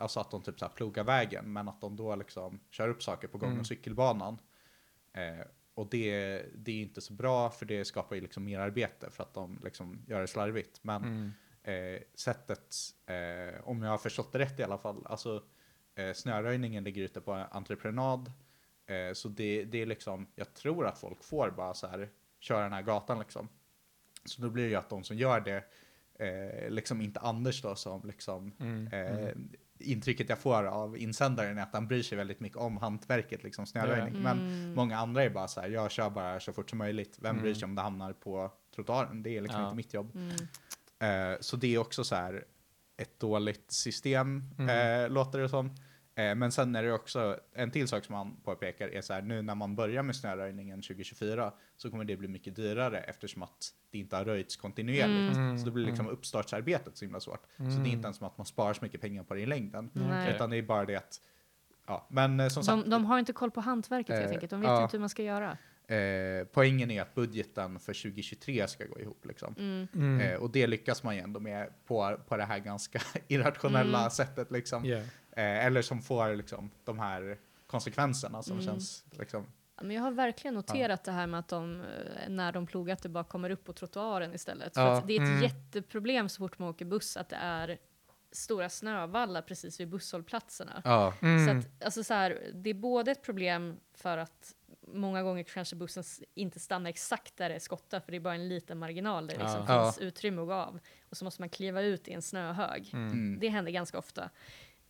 [0.00, 3.02] alltså att de typ så här plogar vägen, men att de då liksom kör upp
[3.02, 3.60] saker på gång Mm.
[3.60, 4.38] och cykelbanan.
[5.12, 5.46] Eh,
[5.76, 9.22] och det, det är inte så bra för det skapar ju liksom mer arbete för
[9.22, 10.78] att de liksom gör det slarvigt.
[10.84, 11.32] Men Mm.
[11.96, 12.74] eh, sättet,
[13.06, 15.42] eh, om jag har förstått det rätt i alla fall, alltså
[15.94, 18.32] eh, snöröjningen ligger ute på entreprenad.
[18.86, 22.08] Eh, så det, det är liksom, jag tror att folk får bara så här
[22.40, 23.48] köra den här gatan liksom.
[24.24, 25.64] Så då blir det ju att de som gör det,
[26.26, 28.86] eh, liksom inte Anders då som liksom, Mm.
[28.86, 29.34] eh,
[29.78, 33.66] intrycket jag får av insändaren är att han bryr sig väldigt mycket om hantverket, liksom
[33.66, 34.14] snöröjning.
[34.14, 34.20] Ja.
[34.20, 34.74] Men Mm.
[34.74, 37.16] många andra är bara så här, jag kör bara så fort som möjligt.
[37.20, 37.54] Vem bryr Mm.
[37.60, 39.22] sig om det hamnar på trottoaren?
[39.22, 39.66] Det är liksom Ja.
[39.66, 40.10] inte mitt jobb.
[40.14, 41.32] Mm.
[41.32, 42.44] Eh, så det är också så här
[42.96, 45.02] ett dåligt system, Mm.
[45.04, 45.70] eh, låter det som.
[46.18, 49.22] Eh, men sen är det också, en till sak som man påpekar är så här,
[49.22, 53.68] nu när man börjar med snöröjningen 2024 så kommer det bli mycket dyrare eftersom att
[53.90, 55.36] det inte har röjts kontinuerligt.
[55.36, 55.58] Mm.
[55.58, 56.18] Så det blir liksom Mm.
[56.18, 57.42] uppstartsarbetet så himla svårt.
[57.56, 57.86] Så det är Mm.
[57.86, 59.90] inte ens som att man sparar så mycket pengar på det i längden.
[59.92, 60.34] Nej.
[60.34, 61.20] Utan det är bara det att,
[61.86, 62.84] ja, men eh, som sagt.
[62.84, 64.50] De, de har inte koll på hantverket helt Eh, enkelt.
[64.50, 64.82] De vet ja.
[64.82, 65.58] inte hur man ska göra.
[65.88, 69.24] Eh, poängen är att budgeten för 2023 ska gå ihop.
[69.26, 69.54] Liksom.
[69.58, 69.88] Mm.
[69.94, 70.20] Mm.
[70.20, 74.10] Eh, och det lyckas man ju ändå med på, på det här ganska irrationella Mm.
[74.10, 74.50] sättet.
[74.50, 74.84] Liksom.
[74.84, 75.06] Yeah.
[75.36, 78.66] Eh, eller som får liksom, de här konsekvenserna som Mm.
[78.66, 79.46] känns liksom,
[79.78, 82.92] Ja, Men jag har verkligen noterat det här med att de, eh, när de plogar,
[82.94, 84.74] att det bara kommer upp på trottoaren istället.
[84.74, 84.98] För Ja.
[84.98, 85.42] att det är ett Mm.
[85.42, 87.78] jätteproblem så fort man åker buss att det är
[88.32, 90.82] stora snövallar precis vid busshållplatserna.
[90.84, 91.14] Ja.
[91.22, 91.46] Mm.
[91.62, 94.54] Så att, alltså så här, det är både ett problem för att
[94.92, 98.34] många gånger kanske bussen inte stannar exakt där det är skottat, för det är bara
[98.34, 99.84] en liten marginal där det liksom Ja.
[99.84, 100.78] finns utrymme att gå av.
[101.10, 102.90] Och så måste man kliva ut i en snöhög.
[102.92, 103.38] Mm.
[103.40, 104.30] Det händer ganska ofta.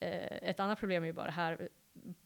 [0.01, 1.69] Eh, ett annat problem är ju bara här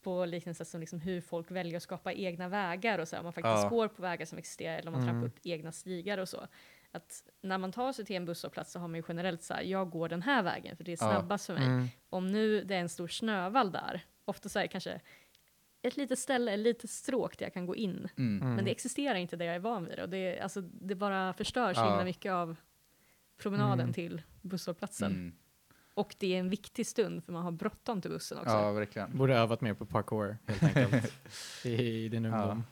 [0.03, 3.19] på liknande sätt som liksom hur folk väljer att skapa egna vägar och så.
[3.19, 3.69] Om man faktiskt Ja.
[3.69, 5.15] går på vägar som existerar eller om man Mm.
[5.15, 6.47] trampar upp egna stigar och så.
[6.93, 9.63] Att när man tar sig till en busshållplats så har man ju generellt så här,
[9.63, 11.11] jag går den här vägen för det är Ja.
[11.11, 11.65] snabbast för mig.
[11.67, 11.87] Mm.
[12.11, 15.01] Om nu det är en stor snövall där, ofta så är det kanske
[15.83, 18.09] ett litet ställe, ett litet stråk där jag kan gå in.
[18.19, 18.43] Mm.
[18.43, 18.55] Mm.
[18.57, 20.03] Men det existerar inte där jag är van vid det.
[20.03, 21.89] Och det, alltså, det bara förstör så Ja.
[21.91, 22.57] himla mycket av
[23.37, 23.93] promenaden Mm.
[23.93, 25.33] till busshållplatsen.
[25.95, 28.51] Och det är en viktig stund för man har bråttom till bussen också.
[28.51, 29.19] Ja, verkligen.
[29.19, 31.13] Borde övat mer på parkour helt enkelt
[31.65, 32.65] i din ungdom.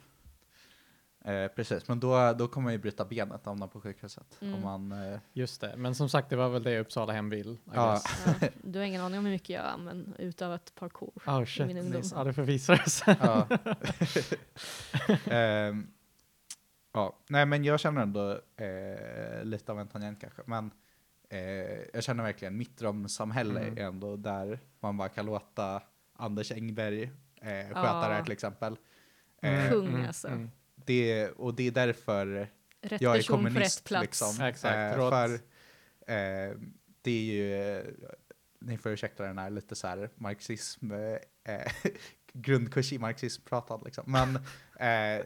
[1.25, 4.37] Eh, precis, men då, då kommer man ju bryta benet och hamna på sjukhuset.
[4.41, 4.53] Mm.
[4.53, 7.51] Om man, eh, Just det, men som sagt det var väl det Uppsala hem vill.
[7.53, 8.01] I Ja.
[8.25, 11.23] Ja, du har ingen aning om hur mycket jag använt utövat parkour.
[11.25, 12.01] Oh min shit, ungdom.
[12.15, 13.03] ja det förvisades.
[13.05, 13.47] ja.
[15.25, 15.87] Ehm,
[16.93, 17.17] ja.
[17.29, 20.41] Nej, men jag känner ändå eh, lite av en tangent kanske.
[20.45, 20.71] Men
[21.29, 21.39] eh,
[21.93, 23.77] jag känner verkligen mitt drömsamhälle Mm.
[23.77, 25.83] är ändå där man bara kan låta
[26.13, 27.03] Anders Engberg
[27.41, 28.07] eh, sköta Ja.
[28.09, 28.77] det här till exempel.
[29.41, 30.47] Mm, Eh, Kung, alltså.
[30.75, 32.47] det, och det är därför
[32.81, 33.83] Rätt jag är kommunist.
[33.83, 34.01] plats.
[34.03, 34.45] Liksom.
[34.45, 35.33] Exakt, Eh, för
[36.13, 36.57] eh,
[37.01, 37.83] det är ju,
[38.61, 41.71] ni får ursäkta den här lite så här marxism, eh, eh,
[42.33, 44.03] grundkurs i marxism pratad liksom.
[44.07, 44.35] Men
[44.79, 45.25] eh,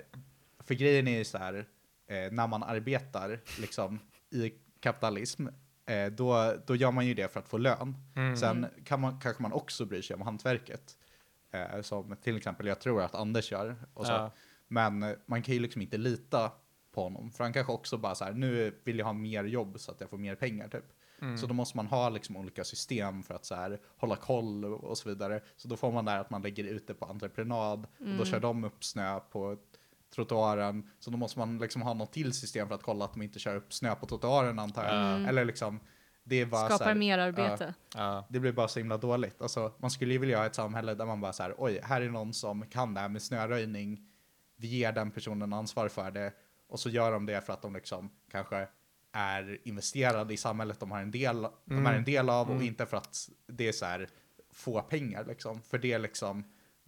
[0.60, 1.66] för grejen är ju så här,
[2.08, 4.00] eh, när man arbetar liksom,
[4.30, 5.48] i kapitalism,
[5.86, 7.96] eh, då, då gör man ju det för att få lön.
[8.16, 8.38] Mm.
[8.38, 10.98] Sen kan man, kanske man också bryr sig om hantverket.
[11.52, 13.76] Eh, som till exempel jag tror att Anders gör.
[13.94, 14.12] Och så.
[14.12, 14.32] Ja.
[14.68, 16.52] Men eh, man kan ju liksom inte lita
[16.92, 17.32] på honom.
[17.32, 20.02] För han kanske också bara så här, nu vill jag ha mer jobb så att
[20.02, 20.86] jag får mer pengar typ.
[21.22, 21.38] Mm.
[21.38, 24.98] Så då måste man ha liksom olika system för att så här, hålla koll och
[24.98, 25.42] så vidare.
[25.56, 28.40] Så då får man där att man lägger ut det på entreprenad och då kör
[28.40, 29.58] de upp snö på
[30.16, 30.90] trottoaren.
[31.00, 33.40] Så då måste man liksom ha något till system för att kolla att de inte
[33.40, 34.94] kör upp snö på trottoaren antar jag.
[34.94, 35.26] Mm.
[35.26, 35.80] Eller liksom,
[36.24, 37.74] det är bara så Skapar här, mer arbete.
[37.96, 38.26] Ja.
[38.30, 39.42] det blir bara så himla dåligt.
[39.42, 42.02] Alltså, man skulle ju vilja ha ett samhälle där man bara så här, oj, här
[42.02, 44.08] är någon som kan det här med snöröjning.
[44.56, 46.34] Vi ger den personen ansvar för det.
[46.68, 48.68] Och så gör de det för att de liksom kanske
[49.12, 52.86] är investerade i samhället de, har en del, de är en del av och inte
[52.86, 54.10] för att det är så här
[54.52, 55.62] få pengar liksom.
[55.62, 56.44] För det är liksom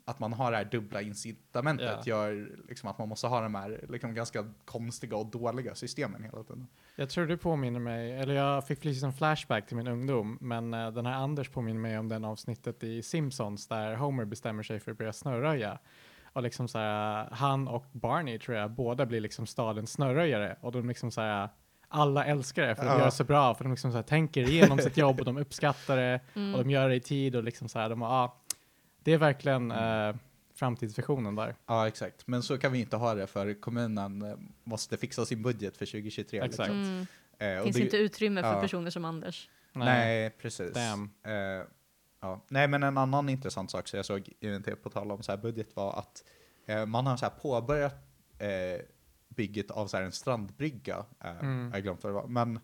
[0.05, 2.15] att man har det här dubbla incitamentet Ja.
[2.15, 6.43] gör liksom att man måste ha de här liksom ganska konstiga och dåliga systemen hela
[6.43, 6.67] tiden.
[6.95, 10.73] Jag tror du påminner mig, eller jag fick precis en flashback till min ungdom, men
[10.73, 14.79] eh, den här Anders påminner mig om den avsnittet i Simpsons där Homer bestämmer sig
[14.79, 15.79] för att börja snöröja.
[16.33, 20.71] Och liksom så här, han och Barney tror jag, båda blir liksom stadens snöröjare och
[20.71, 21.49] de liksom så här,
[21.87, 22.97] alla älskar det för de Ja.
[22.97, 25.37] gör det så bra, för de liksom så här, tänker igenom sitt jobb och de
[25.37, 26.53] uppskattar det Mm.
[26.55, 28.41] och de gör det i tid och liksom så här, de har, ja,
[29.05, 30.15] det är verkligen eh,
[30.53, 31.55] framtidsvisionen där.
[31.65, 32.27] Ja, exakt.
[32.27, 35.85] Men så kan vi inte ha det för kommunen eh, måste fixa sin budget för
[35.85, 36.39] 2023.
[36.39, 36.57] Exakt.
[36.57, 36.75] Liksom.
[36.75, 37.05] Mm.
[37.39, 38.61] Eh, och Finns det- inte utrymme för ja.
[38.61, 39.49] personer som Anders.
[39.73, 40.73] Nej, precis.
[40.73, 41.09] Damn.
[41.23, 41.33] Eh,
[42.21, 42.41] ja.
[42.47, 45.31] Nej, men en annan intressant sak som jag såg i UNT på tal om så
[45.31, 46.23] här budget var att
[46.65, 47.95] eh, man har så här påbörjat
[48.39, 48.81] eh,
[49.27, 51.05] bygget av så här en strandbrygga.
[51.23, 51.71] Eh, Mm.
[51.73, 52.27] Jag glömt vad det var.
[52.27, 52.59] Men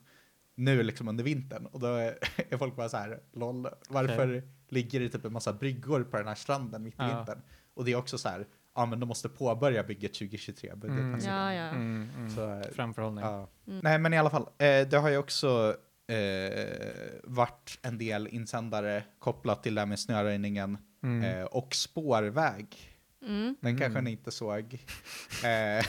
[0.55, 2.17] nu liksom under vintern och då är,
[2.53, 6.27] är folk bara så här, LOL, varför ligger det typ en massa bryggor på den
[6.27, 7.15] här stranden mitt i Ja.
[7.17, 7.41] vintern?
[7.73, 8.45] Och det är också så här,
[8.75, 11.13] ja men de måste påbörja bygget 2023, budgeten.
[11.13, 11.19] Mm.
[11.25, 11.69] Ja, ja.
[11.69, 12.29] Mm, mm.
[12.29, 13.23] Så, eh, Framförhållning.
[13.25, 13.47] Ja.
[13.67, 13.79] Mm.
[13.83, 14.41] Nej, men i alla fall.
[14.57, 15.75] Eh, det har ju också
[16.07, 16.89] eh,
[17.23, 21.23] varit en del insändare kopplat till det här med snöröjningen Mm.
[21.39, 22.77] eh, och spårväg.
[23.25, 23.55] Mm.
[23.61, 24.03] Den kanske Mm.
[24.03, 24.85] ni inte såg.
[25.45, 25.85] Eh,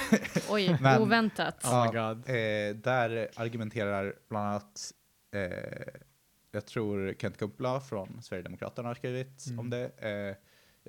[0.51, 1.65] Oj, Men- oväntat.
[1.65, 2.19] Oh my god.
[2.29, 4.93] eh, där argumenterar bland annat,
[5.35, 6.01] eh,
[6.53, 9.59] jag tror Kent Kumpla från Sverigedemokraterna har skrivit Mm.
[9.59, 9.91] om det.
[9.99, 10.37] Eh,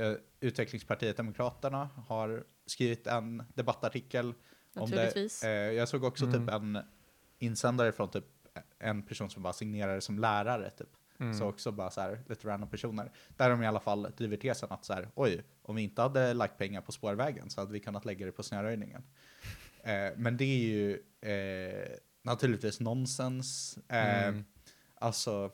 [0.04, 4.34] ja, Utvecklingspartiet Demokraterna har skrivit en debattartikel
[4.76, 5.44] om det.
[5.44, 6.40] Eh, jag såg också Mm.
[6.46, 6.80] typ en
[7.40, 8.26] insändare från typ
[8.80, 10.90] en person som bara signerade som lärare typ.
[11.20, 11.34] Mm.
[11.34, 13.12] Så också bara så här lite random personer.
[13.38, 16.34] Där de i alla fall driver tesen att så här, oj, om vi inte hade
[16.34, 19.04] lagt pengar på spårvägen så hade vi kunnat lägga det på snöröjningen.
[19.84, 20.92] Eh, men det är ju
[21.22, 23.78] eh, naturligtvis nonsens.
[23.88, 24.46] Eh, Mm.
[25.04, 25.52] Alltså,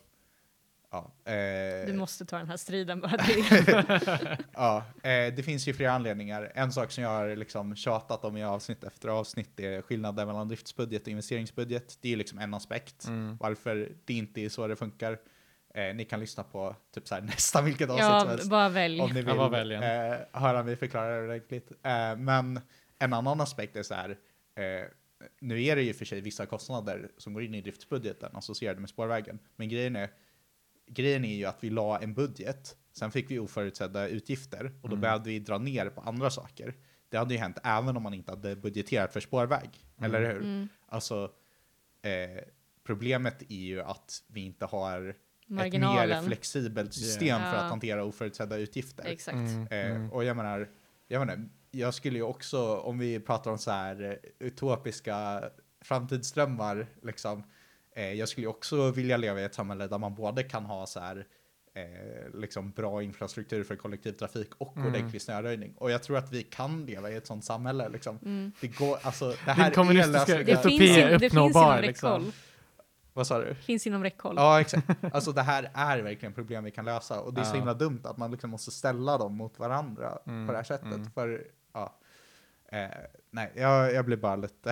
[0.92, 1.12] ja.
[1.32, 3.12] Eh, Du måste ta den här striden bara.
[4.54, 6.52] Ja, eh, det finns ju flera anledningar.
[6.56, 10.48] En sak som jag har liksom tjatat om i avsnitt efter avsnitt är skillnaden mellan
[10.48, 11.98] driftsbudget och investeringsbudget.
[12.02, 13.08] Det är ju liksom en aspekt.
[13.08, 13.38] Mm.
[13.40, 15.18] Varför det inte är så det funkar.
[15.76, 18.50] Eh, ni kan lyssna på typ så här, nästan vilket avsnitt som ja, helst.
[18.50, 19.02] bara välj.
[19.02, 21.72] Om ni Ja, vill vad väljer eh, höra mig förklara det ordentligt.
[21.84, 22.60] Eh, men
[23.00, 24.18] en annan aspekt är så här.
[25.40, 28.90] Nu är det ju för sig vissa kostnader som går in i driftsbudgeten associerade med
[28.90, 29.40] spårvägen.
[29.56, 30.10] Men grejen är,
[30.88, 34.96] grejen är ju att vi la en budget, sen fick vi oförutsedda utgifter och då
[34.96, 35.02] Mm.
[35.02, 36.76] behövde vi dra ner på andra saker.
[37.10, 40.12] Det hade ju hänt även om man inte hade budgeterat för spårväg, Mm.
[40.16, 40.42] eller hur?
[40.42, 40.70] Mm.
[40.88, 41.32] Alltså,
[42.02, 42.44] eh,
[42.84, 45.16] problemet är ju att vi inte har ett
[45.50, 46.26] mer Marginalen.
[46.26, 47.52] flexibelt system Yeah.
[47.52, 49.06] för att hantera oförutsedda utgifter.
[49.06, 49.36] Exakt.
[49.36, 49.68] Mm.
[49.72, 50.12] Eh, Mm.
[50.12, 50.70] och jag menar,
[51.08, 55.44] jag menar, jag skulle ju också, om vi pratar om så här eh, utopiska
[55.82, 57.44] framtidsdrömmar, liksom,
[57.96, 60.86] eh, jag skulle ju också vilja leva i ett samhälle där man både kan ha
[60.86, 61.26] så här,
[61.74, 64.90] eh, liksom bra infrastruktur för kollektivtrafik och Mm.
[64.90, 65.74] ordentlig snöröjning.
[65.78, 67.90] Och jag tror att vi kan leva i ett sånt samhälle.
[67.90, 68.20] Liksom.
[68.26, 68.52] Mm.
[68.62, 70.60] Det går, alltså, det här Din kommunistiska är Det, lösningen.
[70.60, 72.32] utopi finns, är in, det finns uppnåbar, inom liksom.
[73.14, 73.56] Vad sa du?
[73.56, 74.36] Finns inom räckhåll.
[74.38, 74.88] Ja, exakt.
[75.14, 77.20] Alltså det här är verkligen problem vi kan lösa.
[77.22, 77.56] Och det är så Ja.
[77.56, 80.86] himla dumt att man liksom måste ställa dem mot varandra Mm, på det här sättet.
[80.86, 81.12] mm.
[81.12, 81.44] För,
[81.74, 82.00] ja.
[82.72, 82.90] Eh,
[83.32, 84.72] nej, jag, jag blir bara lite,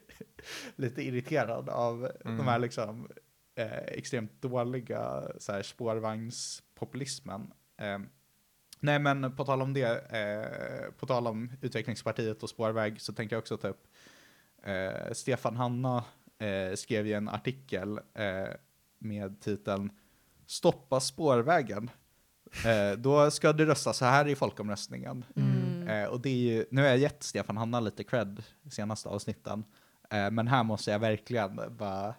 [0.76, 2.36] lite irriterad av Mm.
[2.36, 3.08] de här liksom
[3.54, 7.52] eh, extremt dåliga så här, spårvagnspopulismen.
[7.76, 7.98] Eh,
[8.80, 13.36] nej, men på tal om det, eh, på tal om utvecklingspartiet och spårväg så tänker
[13.36, 13.86] jag också ta upp
[14.62, 16.04] eh, Stefan Hanna
[16.38, 18.48] eh, skrev ju en artikel eh,
[18.98, 19.90] med titeln
[20.46, 21.90] Stoppa spårvägen.
[22.66, 25.24] Eh, då ska du rösta så här i folkomröstningen.
[25.36, 25.71] Mm.
[25.88, 29.64] Eh, och det är ju, nu har jag gett Stefan Hanna lite cred senaste avsnitten.
[30.10, 32.14] Eh, men här måste jag verkligen bara,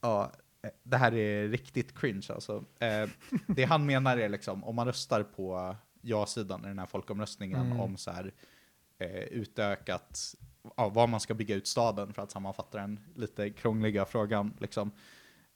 [0.00, 2.64] ja, eh, det här är riktigt cringe alltså.
[2.78, 3.08] Eh,
[3.46, 7.80] det han menar är liksom, om man röstar på ja-sidan i den här folkomröstningen Mm.
[7.80, 8.32] om så här
[8.98, 10.34] eh, utökat
[10.76, 14.56] ja, var man ska bygga ut staden för att sammanfatta den lite krångliga frågan.
[14.60, 14.90] Liksom.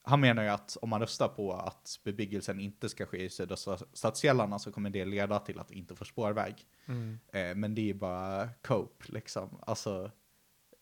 [0.05, 3.77] Han menar ju att om man röstar på att bebyggelsen inte ska ske i sydöstra
[3.93, 6.55] stadsdelarna så kommer det leda till att vi inte får spårväg.
[6.85, 7.19] Mm.
[7.33, 9.59] Eh, men det är ju bara cope liksom.
[9.61, 10.11] Alltså,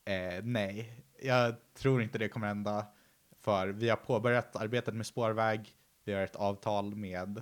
[0.06, 1.04] eh, nej.
[1.22, 2.86] Jag tror inte det kommer hända.
[3.42, 5.76] För vi har påbörjat arbetet med spårväg.
[6.04, 7.42] Vi har ett avtal med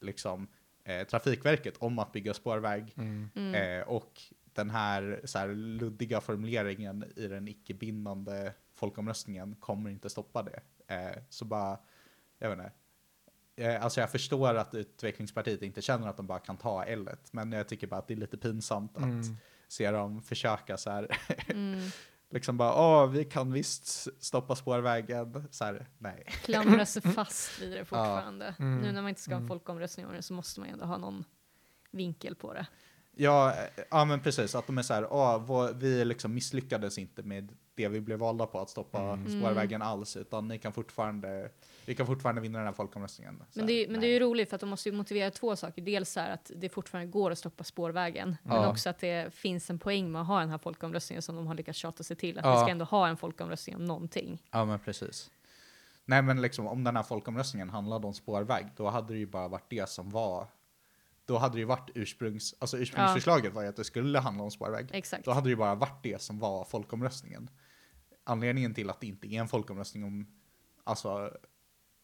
[0.00, 0.48] liksom,
[0.84, 2.92] eh, Trafikverket om att bygga spårväg.
[2.96, 3.30] Mm.
[3.34, 3.80] Mm.
[3.80, 4.22] Eh, och
[4.52, 10.60] den här, så här luddiga formuleringen i den icke-bindande folkomröstningen kommer inte stoppa det.
[10.86, 11.78] Eh, så bara,
[12.38, 12.72] jag vet inte.
[13.56, 17.52] Eh, alltså jag förstår att utvecklingspartiet inte känner att de bara kan ta L, men
[17.52, 19.36] jag tycker bara att det är lite pinsamt att Mm.
[19.68, 21.18] se dem försöka så här.
[21.48, 21.80] Mm.
[22.30, 25.48] liksom bara, åh, vi kan visst stoppa spårvägen.
[25.50, 26.24] Så här, nej.
[26.26, 28.54] Klamra sig fast vid det fortfarande.
[28.58, 28.78] Mm.
[28.78, 29.48] Nu när man inte ska ha Mm.
[29.48, 31.24] folkomröstning om det så måste man ju ändå ha någon
[31.90, 32.66] vinkel på det.
[33.16, 34.54] Ja, eh, ja men precis.
[34.54, 38.18] Att de är så här, åh, vår, vi liksom misslyckades inte med det vi blev
[38.18, 39.40] valda på att stoppa Mm.
[39.40, 41.50] spårvägen alls, utan ni kan fortfarande,
[41.86, 43.42] vi kan fortfarande vinna den här folkomröstningen.
[43.50, 45.30] Så Men det, är- men det är ju roligt för att de måste ju motivera
[45.30, 45.82] två saker.
[45.82, 48.70] Dels så här att det fortfarande går att stoppa spårvägen, men Ja.
[48.70, 51.54] också att det finns en poäng med att ha den här folkomröstningen som de har
[51.54, 52.38] lyckats tjata sig till.
[52.38, 52.54] Att Ja.
[52.54, 54.42] vi ska ändå ha en folkomröstning om någonting.
[54.50, 55.30] Ja, men precis.
[56.04, 59.48] Nej, men liksom om den här folkomröstningen handlade om spårväg, då hade det ju bara
[59.48, 60.46] varit det som var
[61.26, 64.50] då hade det ju varit ursprungs, alltså ursprungsförslaget var ju att det skulle handla om
[64.50, 64.86] spårväg.
[64.92, 65.24] Exakt.
[65.24, 67.50] Då hade det ju bara varit det som var folkomröstningen.
[68.24, 70.26] Anledningen till att det inte är en folkomröstning om,
[70.84, 71.30] alltså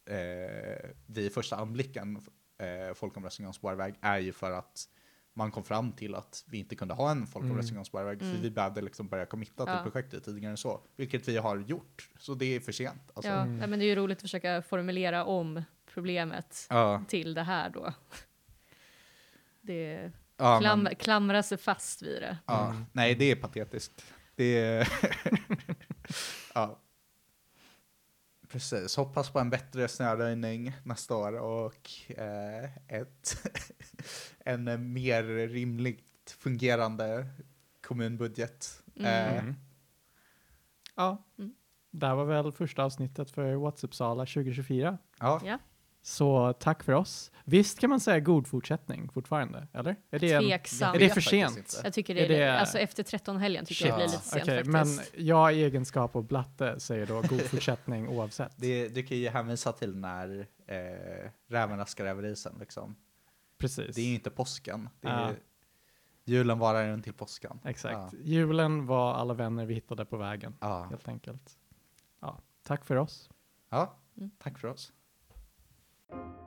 [0.07, 2.21] eh, vid första anblicken
[2.59, 4.89] eh, folkomröstning om spårväg är ju för att
[5.35, 8.35] man kom fram till att vi inte kunde ha en folkomröstning om spårväg, Mm.
[8.35, 9.83] för vi behövde liksom börja committa till Ja.
[9.83, 12.09] projektet tidigare än så, vilket vi har gjort.
[12.19, 13.11] Så det är för sent.
[13.15, 13.31] Alltså.
[13.31, 13.71] ja, Mm.
[13.71, 15.63] men det är ju roligt att försöka formulera om
[15.95, 17.93] problemet Ja, till det här då.
[19.61, 22.39] Det ja, klam, men, klamra sig fast vid det.
[22.47, 22.71] ja.
[22.71, 22.85] Mm.
[22.93, 24.05] Nej, det är patetiskt.
[24.35, 24.89] Det är...
[26.55, 26.79] ja.
[28.49, 33.47] Precis, hoppas på en bättre snöröjning nästa år och eh, ett
[34.39, 37.27] en mer rimligt fungerande
[37.81, 38.83] kommunbudget.
[38.97, 39.07] Mm.
[39.37, 39.55] Eh, Mm.
[40.97, 41.55] Ja, Mm.
[41.91, 44.99] det här var väl första avsnittet för WhatsApp-sala 2024.
[45.21, 45.41] ja.
[45.45, 45.59] Ja.
[46.03, 47.31] Så tack för oss.
[47.45, 49.97] Visst kan man säga god fortsättning fortfarande, eller?
[50.11, 50.43] Är det, en,
[50.95, 51.81] är det för sent?
[51.85, 54.19] Jag tycker det är, Är det- alltså efter 13 helgen tycker jag det blir Shit.
[54.19, 55.15] lite sent Okej, faktiskt.
[55.15, 58.53] men jag i egenskap av blatte säger då god fortsättning oavsett.
[58.57, 62.57] Det, du kan ju hänvisa till när eh, räven raskar över isen.
[62.61, 62.97] Liksom.
[63.59, 63.95] Precis.
[63.97, 64.89] Det är ju inte påsken.
[65.01, 65.33] Det är, Ja.
[66.25, 67.61] Julen varar den till påsken.
[67.65, 67.95] Exakt.
[67.95, 68.11] Ja.
[68.23, 70.83] Julen var alla vänner vi hittade på vägen, Ja.
[70.91, 71.59] helt enkelt.
[72.21, 73.31] Ja, tack för oss.
[73.71, 74.31] ja, Mm.
[74.39, 74.93] tack för oss.
[76.11, 76.40] Thank you